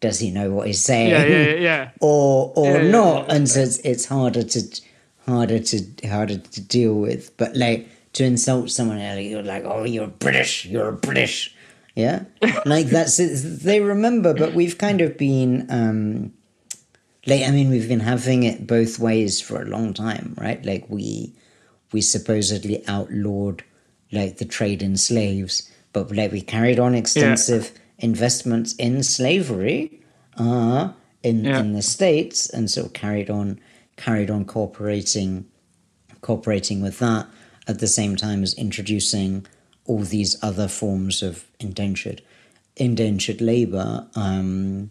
Does 0.00 0.18
he 0.18 0.30
know 0.30 0.50
what 0.50 0.66
he's 0.66 0.80
saying? 0.80 1.10
Yeah, 1.10 1.24
yeah, 1.24 1.54
yeah. 1.54 1.90
or 2.00 2.52
or 2.56 2.82
yeah, 2.82 2.90
not, 2.90 3.30
and 3.30 3.48
so 3.48 3.60
it's, 3.60 3.78
it's 3.78 4.04
harder 4.06 4.42
to 4.42 4.80
harder 5.26 5.58
to 5.58 6.08
harder 6.08 6.38
to 6.38 6.60
deal 6.60 6.94
with. 6.94 7.36
But 7.36 7.56
like 7.56 7.88
to 8.14 8.24
insult 8.24 8.70
someone, 8.70 8.98
like, 8.98 9.26
you're 9.26 9.42
like, 9.42 9.64
oh, 9.64 9.84
you're 9.84 10.08
British, 10.08 10.66
you're 10.66 10.92
British, 10.92 11.54
yeah, 11.94 12.24
like 12.66 12.86
that's 12.86 13.16
they 13.16 13.80
remember. 13.80 14.34
But 14.34 14.54
we've 14.54 14.78
kind 14.78 15.00
of 15.00 15.16
been. 15.16 15.66
um 15.70 16.32
like 17.26 17.42
I 17.42 17.50
mean 17.50 17.70
we've 17.70 17.88
been 17.88 18.00
having 18.00 18.42
it 18.42 18.66
both 18.66 18.98
ways 18.98 19.40
for 19.40 19.62
a 19.62 19.66
long 19.66 19.94
time, 19.94 20.34
right? 20.36 20.64
Like 20.64 20.86
we 20.88 21.32
we 21.92 22.00
supposedly 22.00 22.86
outlawed 22.88 23.62
like 24.10 24.38
the 24.38 24.44
trade 24.44 24.82
in 24.82 24.96
slaves, 24.96 25.70
but 25.92 26.10
like 26.10 26.32
we 26.32 26.40
carried 26.40 26.78
on 26.78 26.94
extensive 26.94 27.70
yeah. 27.72 28.06
investments 28.06 28.74
in 28.74 29.02
slavery 29.02 30.00
uh 30.38 30.90
in 31.22 31.44
yeah. 31.44 31.60
in 31.60 31.72
the 31.72 31.82
states 31.82 32.48
and 32.48 32.70
so 32.70 32.88
carried 32.88 33.30
on 33.30 33.60
carried 33.96 34.30
on 34.30 34.44
cooperating 34.44 35.46
cooperating 36.22 36.80
with 36.80 36.98
that 36.98 37.26
at 37.68 37.78
the 37.78 37.86
same 37.86 38.16
time 38.16 38.42
as 38.42 38.54
introducing 38.54 39.46
all 39.86 40.00
these 40.00 40.42
other 40.42 40.68
forms 40.68 41.22
of 41.22 41.44
indentured 41.58 42.22
indentured 42.76 43.40
labor 43.40 44.06
um 44.14 44.90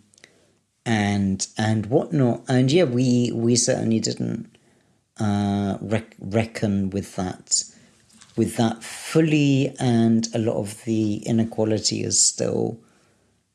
and 0.85 1.47
and 1.57 1.85
whatnot. 1.87 2.43
And 2.47 2.71
yeah, 2.71 2.83
we 2.83 3.31
we 3.33 3.55
certainly 3.55 3.99
didn't 3.99 4.55
uh, 5.19 5.77
rec- 5.81 6.15
reckon 6.19 6.89
with 6.89 7.15
that 7.15 7.63
with 8.37 8.57
that 8.57 8.83
fully, 8.83 9.75
and 9.79 10.27
a 10.33 10.39
lot 10.39 10.57
of 10.57 10.83
the 10.85 11.17
inequality 11.17 12.03
is 12.03 12.21
still 12.21 12.79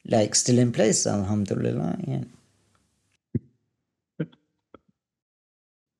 like 0.06 0.34
still 0.34 0.58
in 0.58 0.72
place. 0.72 1.06
Alhamdulillah. 1.06 1.98
Yeah. 2.06 2.24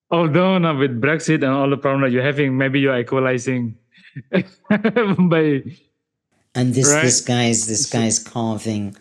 Although 0.08 0.58
now 0.58 0.78
with 0.78 1.00
Brexit 1.00 1.42
and 1.42 1.46
all 1.46 1.68
the 1.68 1.76
problems 1.76 2.14
you're 2.14 2.22
having, 2.22 2.56
maybe 2.56 2.78
you're 2.78 2.96
equalizing 2.96 3.76
by. 4.30 5.62
And 6.54 6.74
this 6.74 6.90
right? 6.90 7.02
this 7.02 7.20
guy's 7.20 7.66
this 7.66 7.86
guy's 7.86 8.18
carving 8.18 8.96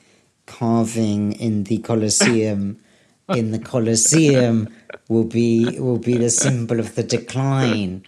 carving 0.46 1.34
in 1.34 1.64
the 1.64 1.78
Colosseum 1.80 2.80
in 3.30 3.52
the 3.52 3.60
Colosseum 3.60 4.70
will 5.10 5.24
be 5.24 5.80
will 5.80 5.98
be 5.98 6.18
the 6.18 6.30
symbol 6.30 6.80
of 6.80 6.96
the 6.96 7.04
decline 7.04 8.04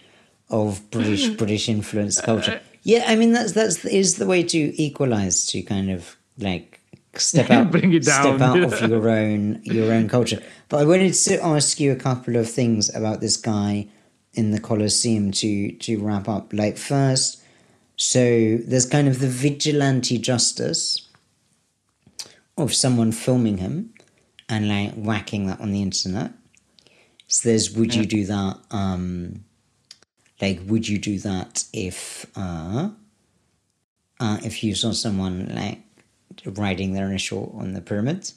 of 0.50 0.90
British 0.90 1.28
British 1.28 1.68
influenced 1.68 2.22
culture. 2.22 2.60
Yeah, 2.82 3.04
I 3.06 3.16
mean 3.16 3.32
that's 3.32 3.52
that's 3.52 3.84
is 3.84 4.16
the 4.16 4.26
way 4.26 4.42
to 4.42 4.82
equalize 4.82 5.46
to 5.46 5.62
kind 5.62 5.90
of 5.90 6.16
like 6.38 6.80
step 7.14 7.50
out 7.50 7.70
bring 7.70 7.92
it 7.92 8.04
down 8.04 8.38
step 8.38 8.40
out 8.40 8.62
of 8.62 8.88
your 8.88 9.08
own 9.08 9.60
your 9.64 9.92
own 9.92 10.08
culture. 10.08 10.42
But 10.68 10.80
I 10.80 10.84
wanted 10.84 11.14
to 11.14 11.44
ask 11.44 11.80
you 11.80 11.92
a 11.92 11.96
couple 11.96 12.36
of 12.36 12.48
things 12.48 12.94
about 12.94 13.20
this 13.20 13.36
guy 13.36 13.88
in 14.38 14.52
the 14.52 14.60
Colosseum 14.60 15.32
to 15.32 15.72
to 15.72 15.98
wrap 15.98 16.28
up. 16.28 16.52
Like 16.52 16.78
first, 16.78 17.42
so 17.96 18.56
there's 18.64 18.86
kind 18.86 19.08
of 19.08 19.18
the 19.18 19.26
vigilante 19.28 20.16
justice 20.18 21.08
of 22.56 22.72
someone 22.72 23.10
filming 23.10 23.58
him 23.58 23.92
and 24.48 24.68
like 24.68 24.94
whacking 24.94 25.46
that 25.48 25.60
on 25.60 25.72
the 25.72 25.82
internet. 25.82 26.30
So 27.26 27.48
there's 27.48 27.72
would 27.72 27.94
you 27.94 28.06
do 28.06 28.24
that? 28.26 28.58
Um, 28.70 29.44
like 30.40 30.60
would 30.66 30.86
you 30.88 30.98
do 30.98 31.18
that 31.18 31.64
if 31.72 32.24
uh, 32.36 32.90
uh, 34.20 34.38
if 34.44 34.62
you 34.62 34.76
saw 34.76 34.92
someone 34.92 35.52
like 35.52 35.80
writing 36.56 36.92
their 36.92 37.06
initial 37.06 37.54
on 37.58 37.72
the 37.72 37.80
pyramid? 37.80 38.30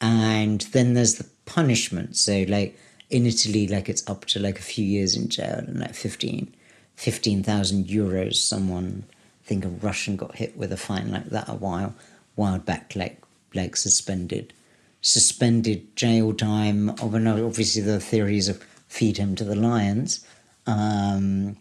And 0.00 0.62
then 0.72 0.94
there's 0.94 1.16
the 1.16 1.28
punishment. 1.44 2.16
So 2.16 2.46
like 2.48 2.78
in 3.10 3.26
Italy, 3.26 3.66
like 3.68 3.88
it's 3.88 4.08
up 4.08 4.24
to 4.26 4.38
like 4.38 4.58
a 4.58 4.62
few 4.62 4.84
years 4.84 5.16
in 5.16 5.28
jail 5.28 5.64
and 5.66 5.80
like 5.80 5.94
15 5.94 6.54
15,000 6.96 7.86
euros. 7.86 8.34
Someone, 8.34 9.04
I 9.44 9.46
think 9.46 9.64
a 9.64 9.68
Russian 9.68 10.16
got 10.16 10.34
hit 10.34 10.56
with 10.56 10.72
a 10.72 10.76
fine 10.76 11.12
like 11.12 11.26
that 11.26 11.48
a 11.48 11.54
while, 11.54 11.94
while 12.34 12.58
back, 12.58 12.94
like 12.96 13.22
like 13.54 13.76
suspended 13.76 14.52
suspended 15.00 15.96
jail 15.96 16.34
time. 16.34 16.90
Obviously, 17.00 17.82
the 17.82 18.00
theories 18.00 18.48
of 18.48 18.62
feed 18.88 19.16
him 19.16 19.34
to 19.36 19.44
the 19.44 19.54
lions. 19.54 20.26
Um, 20.66 21.56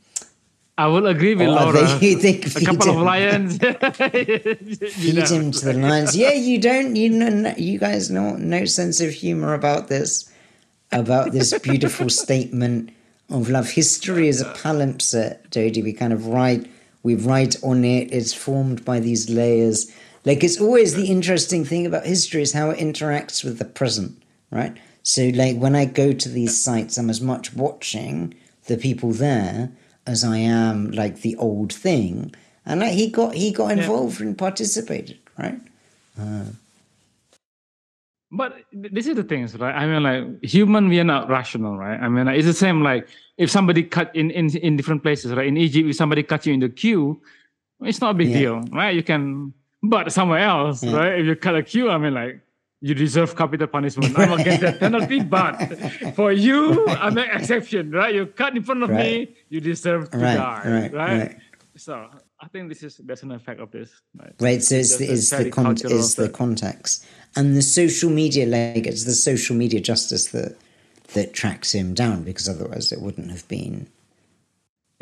I 0.77 0.87
will 0.87 1.07
agree 1.07 1.33
with 1.33 1.47
Laura. 1.47 1.97
They, 1.99 2.09
you 2.09 2.19
think 2.19 2.45
a 2.55 2.61
couple 2.63 2.89
him, 2.89 2.97
of 2.97 3.03
lions. 3.03 3.57
feed 4.93 5.15
know. 5.15 5.25
him 5.25 5.51
to 5.51 5.65
the 5.65 5.73
lions. 5.73 6.15
Yeah, 6.15 6.33
you 6.33 6.59
don't. 6.59 6.95
You 6.95 7.09
know, 7.09 7.53
you 7.57 7.79
guys 7.79 8.11
know 8.11 8.35
no 8.35 8.65
sense 8.65 9.01
of 9.01 9.11
humor 9.11 9.53
about 9.53 9.87
this. 9.87 10.31
About 10.91 11.31
this 11.31 11.57
beautiful 11.59 12.09
statement 12.23 12.91
of 13.29 13.49
love. 13.49 13.69
History 13.71 14.27
is 14.27 14.41
a 14.41 14.45
palimpsest, 14.53 15.49
Dody. 15.49 15.81
We 15.81 15.93
kind 15.93 16.13
of 16.13 16.27
write. 16.27 16.69
We 17.03 17.15
write 17.15 17.61
on 17.63 17.83
it. 17.83 18.11
It's 18.11 18.33
formed 18.33 18.85
by 18.85 18.99
these 18.99 19.29
layers 19.29 19.91
like 20.27 20.43
it's 20.43 20.59
always 20.59 20.93
the 20.93 21.07
interesting 21.07 21.63
thing 21.63 21.85
about 21.85 22.05
history 22.05 22.41
is 22.41 22.51
how 22.51 22.69
it 22.69 22.79
interacts 22.79 23.45
with 23.45 23.59
the 23.59 23.65
present, 23.65 24.21
right? 24.51 24.75
So, 25.01 25.31
like, 25.33 25.55
when 25.55 25.73
I 25.73 25.85
go 25.85 26.11
to 26.11 26.27
these 26.27 26.61
sites, 26.61 26.97
I'm 26.97 27.09
as 27.09 27.21
much 27.21 27.53
watching 27.53 28.33
the 28.65 28.75
people 28.75 29.13
there 29.13 29.71
as 30.05 30.25
I 30.25 30.35
am 30.39 30.91
like 30.91 31.21
the 31.21 31.37
old 31.37 31.71
thing. 31.71 32.35
And 32.65 32.81
like, 32.81 32.91
he 32.91 33.09
got 33.09 33.35
he 33.35 33.51
got 33.51 33.71
involved 33.71 34.19
yeah. 34.19 34.27
and 34.27 34.37
participated, 34.37 35.17
right? 35.37 35.61
Uh, 36.19 36.47
but 38.31 38.57
this 38.73 39.07
is 39.07 39.15
the 39.15 39.23
things, 39.23 39.57
right? 39.57 39.73
I 39.73 39.85
mean, 39.85 40.03
like 40.03 40.43
human, 40.43 40.89
we 40.89 40.99
are 40.99 41.05
not 41.05 41.29
rational, 41.29 41.77
right? 41.77 41.99
I 41.99 42.09
mean, 42.09 42.25
like, 42.25 42.37
it's 42.37 42.47
the 42.47 42.53
same. 42.53 42.81
Like 42.81 43.07
if 43.37 43.49
somebody 43.49 43.83
cut 43.83 44.13
in 44.15 44.31
in 44.31 44.55
in 44.57 44.75
different 44.75 45.01
places, 45.01 45.31
right? 45.31 45.47
In 45.47 45.57
Egypt, 45.57 45.89
if 45.89 45.95
somebody 45.95 46.23
cut 46.23 46.45
you 46.45 46.53
in 46.53 46.59
the 46.59 46.69
queue, 46.69 47.21
it's 47.81 48.01
not 48.01 48.11
a 48.11 48.13
big 48.13 48.29
yeah. 48.29 48.39
deal, 48.39 48.61
right? 48.73 48.93
You 48.95 49.03
can, 49.03 49.53
but 49.81 50.11
somewhere 50.11 50.39
else, 50.39 50.83
yeah. 50.83 50.95
right? 50.95 51.19
If 51.19 51.25
you 51.25 51.35
cut 51.35 51.55
a 51.55 51.63
queue, 51.63 51.89
I 51.89 51.97
mean, 51.97 52.13
like 52.13 52.41
you 52.81 52.93
deserve 52.93 53.35
capital 53.35 53.67
punishment. 53.67 54.17
I'm 54.19 54.39
against 54.39 54.61
that 54.61 54.79
penalty, 54.79 55.21
but 55.37 55.55
for 56.13 56.33
you, 56.33 56.85
I'm 56.87 57.17
an 57.17 57.29
exception, 57.31 57.91
right? 57.91 58.13
You 58.13 58.25
cut 58.25 58.57
in 58.57 58.63
front 58.63 58.83
of 58.83 58.89
right. 58.89 59.29
me, 59.29 59.35
you 59.49 59.61
deserve 59.61 60.11
to 60.11 60.17
right, 60.17 60.35
die, 60.35 60.61
right, 60.65 60.93
right? 60.93 61.37
So 61.77 62.09
I 62.39 62.47
think 62.47 62.69
this 62.69 62.83
is 62.83 62.97
there's 62.97 63.23
an 63.23 63.31
effect 63.31 63.59
of 63.59 63.71
this, 63.71 63.91
right? 64.15 64.33
Right. 64.39 64.63
So 64.63 64.75
it's, 64.75 64.97
the, 64.97 65.11
it's 65.11 65.31
the 65.31 65.49
con- 65.49 65.75
is 65.75 66.15
the 66.15 66.29
context 66.29 67.05
and 67.35 67.55
the 67.55 67.61
social 67.61 68.09
media 68.09 68.45
leg. 68.45 68.85
it's 68.85 69.05
the 69.05 69.13
social 69.13 69.55
media 69.55 69.79
justice 69.79 70.27
that 70.27 70.55
that 71.13 71.33
tracks 71.33 71.73
him 71.73 71.93
down 71.93 72.23
because 72.23 72.47
otherwise 72.47 72.91
it 72.91 73.01
wouldn't 73.01 73.31
have 73.31 73.47
been. 73.47 73.87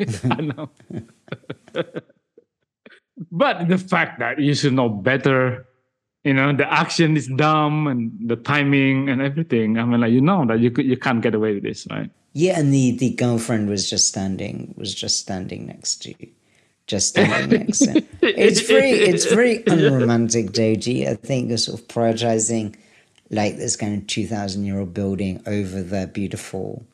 I 0.00 0.40
know. 0.40 0.70
but 3.30 3.68
the 3.68 3.78
fact 3.78 4.18
that 4.20 4.38
you 4.38 4.54
should 4.54 4.72
know 4.74 4.88
better 4.88 5.66
you 6.24 6.34
know 6.34 6.52
the 6.52 6.70
action 6.70 7.16
is 7.16 7.28
dumb 7.28 7.86
and 7.86 8.12
the 8.28 8.36
timing 8.36 9.08
and 9.08 9.22
everything 9.22 9.78
i 9.78 9.84
mean 9.84 10.00
like 10.00 10.12
you 10.12 10.20
know 10.20 10.44
that 10.44 10.58
you 10.60 10.70
could, 10.70 10.84
you 10.84 10.96
can't 10.96 11.22
get 11.22 11.34
away 11.34 11.54
with 11.54 11.62
this 11.62 11.86
right 11.90 12.10
yeah 12.34 12.58
and 12.58 12.74
the 12.74 12.96
the 12.98 13.14
girlfriend 13.14 13.70
was 13.70 13.88
just 13.88 14.08
standing 14.08 14.74
was 14.76 14.94
just 14.94 15.18
standing 15.18 15.66
next 15.66 16.02
to 16.02 16.10
you 16.18 16.28
just 16.86 17.16
next 17.16 17.78
to 17.80 18.04
it's 18.22 18.60
very 18.60 18.90
it's 18.90 19.24
very 19.26 19.62
unromantic 19.66 20.52
Dody 20.52 21.08
i 21.08 21.14
think 21.14 21.48
you're 21.48 21.58
sort 21.58 21.80
of 21.80 21.88
prioritizing 21.88 22.76
like 23.30 23.56
this 23.56 23.74
kind 23.76 24.00
of 24.00 24.06
2000 24.06 24.64
year 24.64 24.78
old 24.78 24.94
building 24.94 25.42
over 25.46 25.82
the 25.82 26.06
beautiful 26.06 26.84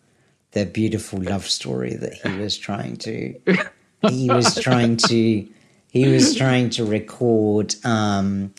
the 0.53 0.65
beautiful 0.65 1.21
love 1.23 1.47
story 1.47 1.95
that 1.95 2.15
he 2.15 2.39
was 2.39 2.57
trying 2.57 2.97
to 2.97 3.35
he 4.09 4.31
was 4.31 4.55
trying 4.63 4.97
to 4.97 5.47
he 5.91 6.09
was 6.09 6.35
trying 6.35 6.71
to 6.71 6.85
record 6.85 7.75
um 7.85 8.53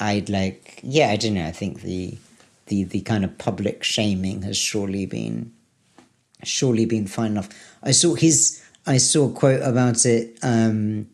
I'd 0.00 0.28
like, 0.28 0.80
yeah, 0.82 1.08
I 1.08 1.16
don't 1.16 1.34
know. 1.34 1.46
I 1.46 1.52
think 1.52 1.82
the 1.82 2.16
the 2.66 2.84
the 2.84 3.00
kind 3.00 3.24
of 3.24 3.36
public 3.38 3.82
shaming 3.82 4.42
has 4.42 4.56
surely 4.56 5.06
been 5.06 5.52
surely 6.44 6.84
been 6.84 7.06
fine 7.06 7.32
enough. 7.32 7.48
I 7.82 7.90
saw 7.90 8.14
his 8.14 8.62
I 8.88 8.96
saw 8.96 9.28
a 9.28 9.32
quote 9.32 9.60
about 9.62 10.06
it 10.06 10.38
um, 10.42 11.08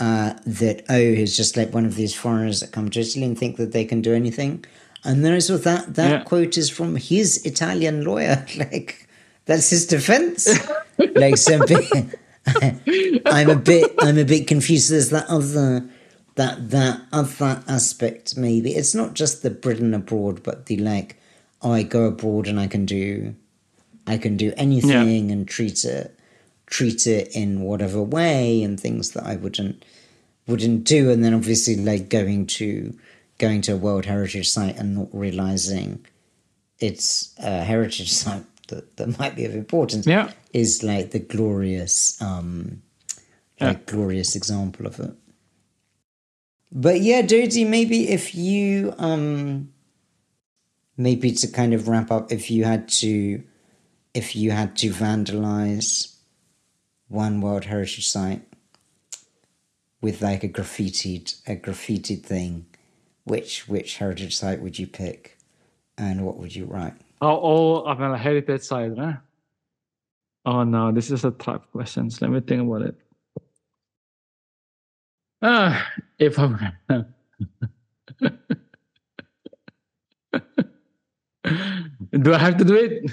uh, 0.00 0.34
that 0.44 0.84
oh, 0.88 0.98
he's 0.98 1.36
just 1.36 1.56
like 1.56 1.72
one 1.72 1.86
of 1.86 1.94
these 1.94 2.12
foreigners 2.12 2.60
that 2.60 2.72
come 2.72 2.90
to 2.90 3.00
Italy 3.00 3.24
and 3.24 3.38
think 3.38 3.56
that 3.56 3.70
they 3.70 3.84
can 3.84 4.02
do 4.02 4.12
anything. 4.12 4.64
And 5.04 5.24
then 5.24 5.32
I 5.32 5.38
saw 5.38 5.56
that 5.58 5.94
that 5.94 6.10
yeah. 6.10 6.24
quote 6.24 6.58
is 6.58 6.68
from 6.68 6.96
his 6.96 7.46
Italian 7.46 8.04
lawyer. 8.04 8.44
like 8.56 9.08
that's 9.44 9.70
his 9.70 9.86
defense. 9.86 10.48
like 11.14 11.36
so, 11.36 11.54
I'm 13.26 13.48
a 13.48 13.56
bit 13.56 13.94
I'm 14.00 14.18
a 14.18 14.24
bit 14.24 14.48
confused. 14.48 14.90
There's 14.90 15.10
that 15.10 15.26
other 15.28 15.88
that 16.34 16.70
that 16.70 17.00
other 17.12 17.62
aspect 17.68 18.36
maybe 18.36 18.72
it's 18.72 18.94
not 18.94 19.14
just 19.14 19.44
the 19.44 19.50
Britain 19.50 19.94
abroad, 19.94 20.42
but 20.42 20.66
the 20.66 20.78
like 20.78 21.16
oh, 21.62 21.72
I 21.72 21.84
go 21.84 22.06
abroad 22.06 22.48
and 22.48 22.58
I 22.58 22.66
can 22.66 22.86
do 22.86 23.36
I 24.04 24.18
can 24.18 24.36
do 24.36 24.52
anything 24.56 25.28
yeah. 25.28 25.32
and 25.32 25.46
treat 25.46 25.84
it 25.84 26.18
treat 26.72 27.06
it 27.06 27.36
in 27.36 27.60
whatever 27.60 28.02
way 28.02 28.62
and 28.62 28.80
things 28.80 29.10
that 29.10 29.24
I 29.24 29.36
wouldn't 29.36 29.84
wouldn't 30.46 30.84
do 30.84 31.10
and 31.10 31.22
then 31.22 31.34
obviously 31.34 31.76
like 31.76 32.08
going 32.08 32.46
to 32.46 32.96
going 33.36 33.60
to 33.62 33.72
a 33.72 33.76
World 33.76 34.06
Heritage 34.06 34.48
Site 34.48 34.78
and 34.78 34.96
not 34.96 35.08
realizing 35.12 36.04
it's 36.78 37.34
a 37.38 37.62
heritage 37.62 38.10
site 38.22 38.46
that, 38.68 38.96
that 38.96 39.18
might 39.18 39.36
be 39.36 39.44
of 39.44 39.54
importance 39.54 40.06
yeah. 40.06 40.32
is 40.54 40.82
like 40.82 41.10
the 41.10 41.18
glorious 41.18 42.20
um 42.22 42.80
like 43.60 43.80
yeah. 43.80 43.92
glorious 43.92 44.34
example 44.34 44.86
of 44.86 44.98
it. 44.98 45.12
But 46.72 47.02
yeah, 47.02 47.20
Dody, 47.20 47.66
maybe 47.66 48.08
if 48.08 48.34
you 48.34 48.94
um 48.96 49.70
maybe 50.96 51.32
to 51.32 51.48
kind 51.48 51.74
of 51.74 51.86
wrap 51.86 52.10
up, 52.10 52.32
if 52.32 52.50
you 52.50 52.64
had 52.64 52.88
to 53.02 53.42
if 54.14 54.34
you 54.34 54.52
had 54.52 54.74
to 54.76 54.88
vandalize 54.90 56.11
one 57.12 57.40
World 57.40 57.66
Heritage 57.66 58.08
Site 58.08 58.42
with 60.00 60.22
like 60.22 60.42
a 60.42 60.48
graffitied 60.48 61.40
a 61.46 61.56
graffitied 61.56 62.22
thing, 62.24 62.66
which 63.24 63.68
which 63.68 63.98
heritage 63.98 64.36
site 64.36 64.60
would 64.60 64.78
you 64.78 64.86
pick 64.86 65.38
and 65.96 66.24
what 66.26 66.38
would 66.38 66.54
you 66.56 66.64
write? 66.64 66.94
Oh, 67.20 67.36
all 67.36 67.86
of 67.86 68.00
a 68.00 68.18
heritage 68.18 68.62
site, 68.62 68.98
huh? 68.98 69.14
Oh 70.44 70.64
no, 70.64 70.90
this 70.90 71.10
is 71.10 71.24
a 71.24 71.30
tough 71.30 71.70
question. 71.70 72.10
Let 72.20 72.30
me 72.30 72.40
think 72.40 72.62
about 72.62 72.82
it. 72.82 72.96
Ah, 75.40 75.88
if 76.18 76.38
I'm 76.38 76.58
do 82.20 82.34
I 82.34 82.38
have 82.38 82.56
to 82.56 82.64
do 82.64 82.74
it? 82.74 83.12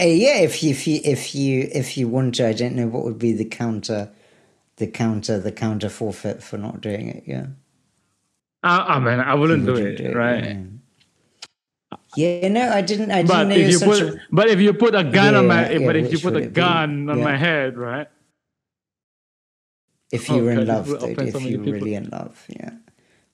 Uh, 0.00 0.04
yeah, 0.04 0.38
if 0.38 0.62
you 0.62 0.70
if 0.70 0.86
you 0.86 1.00
if 1.04 1.34
you 1.34 1.68
if 1.72 1.98
you 1.98 2.08
want 2.08 2.36
to, 2.36 2.48
I 2.48 2.54
don't 2.54 2.74
know 2.74 2.86
what 2.86 3.04
would 3.04 3.18
be 3.18 3.32
the 3.32 3.44
counter, 3.44 4.10
the 4.76 4.86
counter, 4.86 5.38
the 5.38 5.52
counter 5.52 5.90
forfeit 5.90 6.42
for 6.42 6.56
not 6.56 6.80
doing 6.80 7.08
it. 7.08 7.24
Yeah. 7.26 7.46
I, 8.62 8.96
I 8.96 8.98
mean, 8.98 9.20
I 9.20 9.34
wouldn't 9.34 9.66
do 9.66 9.74
it, 9.74 9.96
do 9.96 10.04
it, 10.04 10.16
right? 10.16 10.56
Yeah. 12.16 12.40
yeah. 12.40 12.48
no, 12.48 12.70
I 12.70 12.80
didn't. 12.80 13.10
I 13.10 13.24
but 13.24 13.48
didn't 13.48 13.52
if 13.52 13.72
you 13.72 13.78
put, 13.80 14.00
a... 14.00 14.20
but 14.32 14.48
if 14.48 14.60
you 14.60 14.72
put 14.72 14.94
a 14.94 15.04
gun 15.04 15.34
yeah, 15.34 15.38
on 15.38 15.46
my, 15.46 15.70
yeah, 15.70 15.86
but 15.86 15.96
if 15.96 16.12
you 16.12 16.18
put 16.18 16.36
a 16.36 16.46
gun 16.46 17.10
on 17.10 17.22
my 17.22 17.36
head, 17.36 17.76
right? 17.76 18.08
If 20.10 20.28
you 20.28 20.42
were 20.42 20.52
in 20.52 20.66
love, 20.66 20.86
dude, 20.86 21.20
if 21.20 21.32
so 21.32 21.38
you 21.40 21.58
were 21.58 21.72
really 21.72 21.94
in 21.94 22.08
love, 22.08 22.42
yeah. 22.48 22.72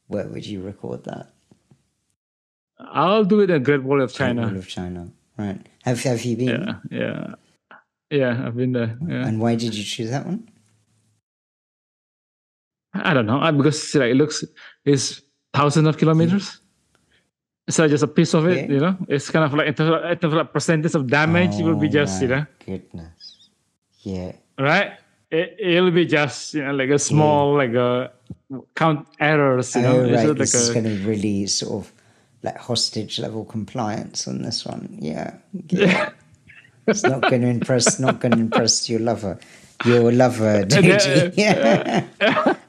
Where 0.08 0.26
would 0.26 0.46
you 0.46 0.62
record 0.62 1.04
that? 1.04 1.32
I'll 2.78 3.24
do 3.24 3.40
it 3.40 3.50
in 3.50 3.62
Great 3.62 3.82
Wall 3.82 4.02
of 4.02 4.12
China. 4.12 4.42
Great 4.42 4.52
Wall 4.52 4.58
of 4.58 4.68
China, 4.68 5.12
right? 5.38 5.60
Have 5.84 6.02
Have 6.02 6.24
you 6.24 6.36
been? 6.36 6.48
Yeah, 6.48 6.74
yeah, 6.90 7.34
yeah. 8.10 8.46
I've 8.46 8.56
been 8.56 8.72
there. 8.72 8.98
Yeah. 9.06 9.26
And 9.26 9.40
why 9.40 9.54
did 9.54 9.74
you 9.74 9.84
choose 9.84 10.10
that 10.10 10.26
one? 10.26 10.48
I 12.94 13.14
don't 13.14 13.26
know. 13.26 13.40
Because 13.52 13.94
like, 13.94 14.10
it 14.10 14.16
looks 14.16 14.44
it's 14.84 15.22
thousands 15.52 15.88
of 15.88 15.98
kilometers. 15.98 16.54
Hmm. 16.54 16.62
So 17.68 17.88
just 17.88 18.04
a 18.04 18.08
piece 18.08 18.32
of 18.32 18.46
it, 18.46 18.70
you 18.70 18.78
know. 18.78 18.96
It's 19.08 19.28
kind 19.28 19.44
of 19.44 19.52
like 19.52 19.66
in 19.66 19.74
terms 19.74 20.22
of, 20.22 20.32
like 20.32 20.52
percentage 20.52 20.94
of 20.94 21.08
damage, 21.08 21.54
oh, 21.54 21.58
it 21.58 21.62
will 21.64 21.76
be 21.76 21.88
just 21.88 22.20
oh 22.20 22.22
you 22.22 22.28
know. 22.28 22.46
Goodness. 22.64 23.50
Yeah. 24.02 24.32
Right 24.58 24.98
it, 25.30 25.82
will 25.82 25.90
be 25.90 26.06
just 26.06 26.54
you 26.54 26.62
know 26.62 26.72
like 26.72 26.90
a 26.90 26.98
small 26.98 27.52
yeah. 27.52 27.58
like 27.58 27.74
a 27.74 28.12
count 28.74 29.06
errors 29.20 29.74
you 29.74 29.82
know 29.82 30.00
oh, 30.00 30.10
right. 30.10 30.28
like 30.28 30.38
this 30.38 30.70
a, 30.70 30.74
to 30.74 30.80
really 31.06 31.46
sort 31.46 31.84
of 31.84 31.92
like 32.42 32.56
hostage 32.56 33.18
level 33.18 33.44
compliance 33.44 34.28
on 34.28 34.42
this 34.42 34.64
one 34.64 34.88
yeah, 35.00 35.34
yeah. 35.68 36.10
it's 36.86 37.02
not 37.02 37.22
going 37.22 37.42
to 37.42 37.48
impress 37.48 37.98
not 37.98 38.20
going 38.20 38.32
to 38.32 38.38
impress 38.38 38.88
your 38.88 39.00
lover 39.00 39.38
your 39.84 40.12
lover 40.12 40.66
uh, 40.72 41.30
yeah 41.34 42.04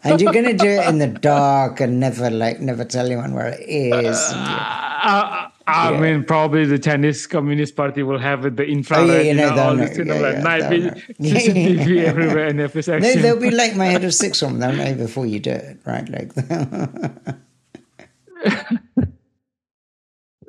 and 0.04 0.22
you're 0.22 0.34
going 0.34 0.46
to 0.46 0.58
do 0.58 0.68
it 0.68 0.88
in 0.88 0.98
the 0.98 1.08
dark 1.08 1.80
and 1.80 2.00
never 2.00 2.30
like 2.30 2.60
never 2.60 2.84
tell 2.84 3.06
anyone 3.06 3.34
where 3.34 3.50
it 3.50 3.62
is 3.70 4.18
uh, 4.34 5.50
I 5.70 5.92
yeah. 5.92 6.00
mean, 6.00 6.24
probably 6.24 6.66
the 6.66 6.80
Chinese 6.80 7.28
Communist 7.28 7.76
Party 7.76 8.02
will 8.02 8.20
have 8.20 8.46
it, 8.46 8.56
the 8.56 8.66
infrared, 8.66 9.10
oh, 9.10 9.14
yeah, 9.14 9.20
you 9.20 9.34
know, 9.34 9.58
all 9.60 9.76
this, 9.76 9.98
you 9.98 10.06
know, 10.06 10.18
like 10.18 10.38
night 10.38 10.64
CCTV 10.64 12.06
everywhere 12.06 12.48
in 12.48 12.62
every 12.62 12.82
section. 12.82 13.16
No, 13.16 13.22
they'll 13.22 13.40
be 13.40 13.52
like 13.52 13.76
my 13.76 13.88
head 13.88 14.06
of 14.06 14.14
six 14.14 14.40
from 14.40 14.60
them 14.60 14.78
know 14.78 14.94
before 14.94 15.26
you 15.26 15.42
do 15.42 15.52
it, 15.52 15.78
right? 15.86 16.08
Like 16.08 16.32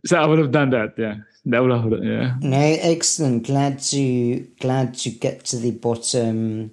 so 0.08 0.18
I 0.18 0.26
would 0.26 0.38
have 0.38 0.52
done 0.52 0.70
that, 0.70 0.94
yeah. 0.96 1.16
That 1.44 1.60
would 1.60 1.70
have, 1.70 2.04
yeah. 2.04 2.36
No, 2.40 2.58
excellent. 2.58 3.46
Glad 3.46 3.80
to 3.80 4.40
glad 4.60 4.94
to 4.98 5.10
get 5.10 5.44
to 5.46 5.56
the 5.56 5.70
bottom, 5.70 6.70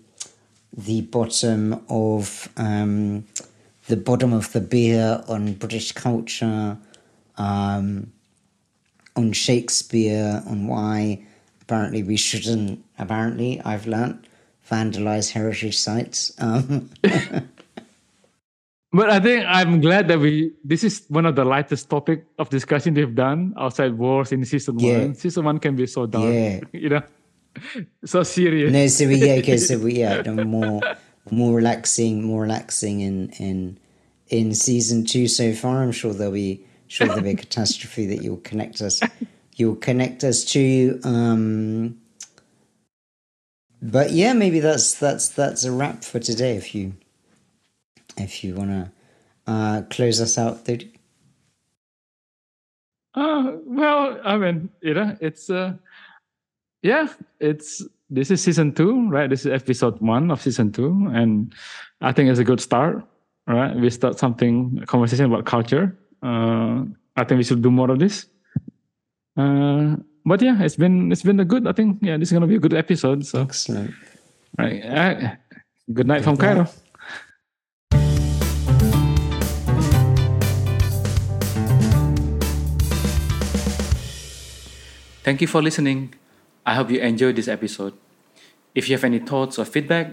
the 0.75 1.01
bottom 1.01 1.81
of 1.89 2.49
um, 2.57 3.25
the 3.88 3.97
bottom 3.97 4.33
of 4.33 4.51
the 4.53 4.61
beer 4.61 5.23
on 5.27 5.53
British 5.53 5.91
culture. 5.91 6.77
Um, 7.38 8.11
on 9.15 9.31
Shakespeare, 9.31 10.43
on 10.47 10.67
why 10.67 11.25
apparently 11.61 12.03
we 12.03 12.17
shouldn't, 12.17 12.83
apparently, 12.99 13.61
I've 13.61 13.88
learnt, 13.88 14.25
vandalize 14.69 15.31
heritage 15.31 15.77
sites. 15.77 16.31
Um, 16.39 16.89
but 18.96 19.10
I 19.10 19.20
think 19.20 19.46
I'm 19.48 19.82
glad 19.82 20.08
that 20.08 20.20
we. 20.20 20.54
This 20.64 20.84
is 20.84 21.06
one 21.10 21.26
of 21.26 21.36
the 21.36 21.43
lightest 21.46 21.89
topic 21.89 22.26
of 22.39 22.50
discussion 22.50 22.93
we've 22.93 23.14
done 23.16 23.54
outside 23.58 23.93
wars 23.98 24.32
in 24.32 24.46
season 24.46 24.80
Yeah. 24.80 25.00
one. 25.00 25.16
Season 25.16 25.43
one 25.46 25.60
can 25.60 25.76
be 25.76 25.86
so 25.88 26.06
dark, 26.06 26.34
Yeah. 26.34 26.60
you 26.72 26.89
know, 26.89 27.02
so 28.06 28.24
serious. 28.24 28.72
No, 28.72 28.88
so 28.88 29.08
we 29.08 29.16
yeah, 29.16 29.34
okay, 29.43 29.58
so 29.58 29.78
we 29.86 29.96
yeah, 30.00 30.22
more 30.32 30.82
more 31.32 31.56
relaxing, 31.56 32.24
more 32.24 32.43
relaxing 32.43 33.02
in 33.02 33.30
in 33.39 33.78
in 34.30 34.54
season 34.56 35.06
two 35.06 35.28
so 35.28 35.54
far. 35.54 35.84
I'm 35.84 35.91
sure 35.91 36.14
there'll 36.14 36.34
be 36.34 36.64
sure 36.88 37.08
there'll 37.08 37.24
be 37.24 37.32
a 37.32 37.36
catastrophe 37.36 38.06
that 38.08 38.22
you'll 38.24 38.38
connect 38.38 38.82
us 38.82 39.02
you'll 39.56 39.76
connect 39.76 40.24
us 40.24 40.43
to. 40.46 41.00
Um 41.04 42.00
but 43.82 44.12
yeah, 44.12 44.34
maybe 44.34 44.60
that's 44.60 44.96
that's 44.96 45.30
that's 45.30 45.64
a 45.64 45.72
wrap 45.72 46.04
for 46.04 46.20
today 46.20 46.56
if 46.58 46.74
you 46.74 46.93
if 48.18 48.43
you 48.43 48.55
wanna 48.55 48.91
uh 49.47 49.82
close 49.89 50.22
us 50.22 50.38
out, 50.38 50.66
dude. 50.66 50.91
Uh, 53.13 53.53
well, 53.66 54.20
I 54.26 54.38
mean, 54.38 54.70
you 54.82 54.93
know, 54.93 55.16
it's 55.22 55.49
uh, 55.49 55.74
yeah, 56.82 57.07
it's 57.39 57.82
this 58.09 58.30
is 58.30 58.43
season 58.43 58.74
two, 58.74 59.07
right? 59.09 59.30
This 59.30 59.45
is 59.45 59.51
episode 59.53 59.99
one 60.01 60.30
of 60.32 60.41
season 60.41 60.72
two, 60.72 61.09
and 61.13 61.53
I 62.01 62.11
think 62.11 62.30
it's 62.30 62.39
a 62.39 62.43
good 62.43 62.59
start. 62.59 63.03
Right, 63.47 63.76
we 63.76 63.89
start 63.91 64.18
something 64.18 64.80
a 64.82 64.86
conversation 64.88 65.26
about 65.26 65.45
culture. 65.45 65.95
Uh, 66.24 66.84
I 67.16 67.24
think 67.24 67.38
we 67.38 67.43
should 67.43 67.61
do 67.61 67.70
more 67.70 67.91
of 67.91 67.99
this. 67.99 68.26
Uh, 69.38 69.97
but 70.26 70.41
yeah, 70.41 70.61
it's 70.63 70.76
been 70.76 71.11
it's 71.11 71.22
been 71.22 71.39
a 71.39 71.45
good. 71.45 71.68
I 71.68 71.72
think 71.72 71.99
yeah, 72.01 72.18
this 72.18 72.30
is 72.30 72.34
gonna 72.34 72.47
be 72.47 72.55
a 72.55 72.59
good 72.59 72.74
episode. 72.74 73.26
So 73.26 73.43
Excellent. 73.43 73.93
right, 74.57 74.84
uh, 74.84 75.36
good 75.93 76.07
night 76.07 76.24
from 76.24 76.36
Good 76.36 76.45
night. 76.47 76.66
Cairo. 76.66 76.84
Thank 85.26 85.41
you 85.41 85.49
for 85.49 85.57
listening. 85.57 86.13
I 86.69 86.78
hope 86.78 86.93
you 86.93 87.01
enjoyed 87.01 87.34
this 87.36 87.47
episode. 87.47 87.93
If 88.76 88.88
you 88.88 88.93
have 88.93 89.03
any 89.03 89.17
thoughts 89.17 89.57
or 89.57 89.65
feedback, 89.65 90.11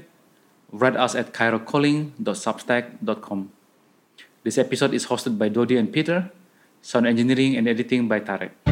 write 0.72 0.96
us 0.96 1.14
at 1.14 1.34
cairocalling.substack.com. 1.34 3.52
This 4.42 4.56
episode 4.56 4.94
is 4.94 5.08
hosted 5.12 5.36
by 5.36 5.50
Dody 5.50 5.76
and 5.76 5.92
Peter, 5.92 6.32
sound 6.80 7.06
engineering 7.06 7.58
and 7.60 7.68
editing 7.68 8.08
by 8.08 8.20
Tarek. 8.20 8.71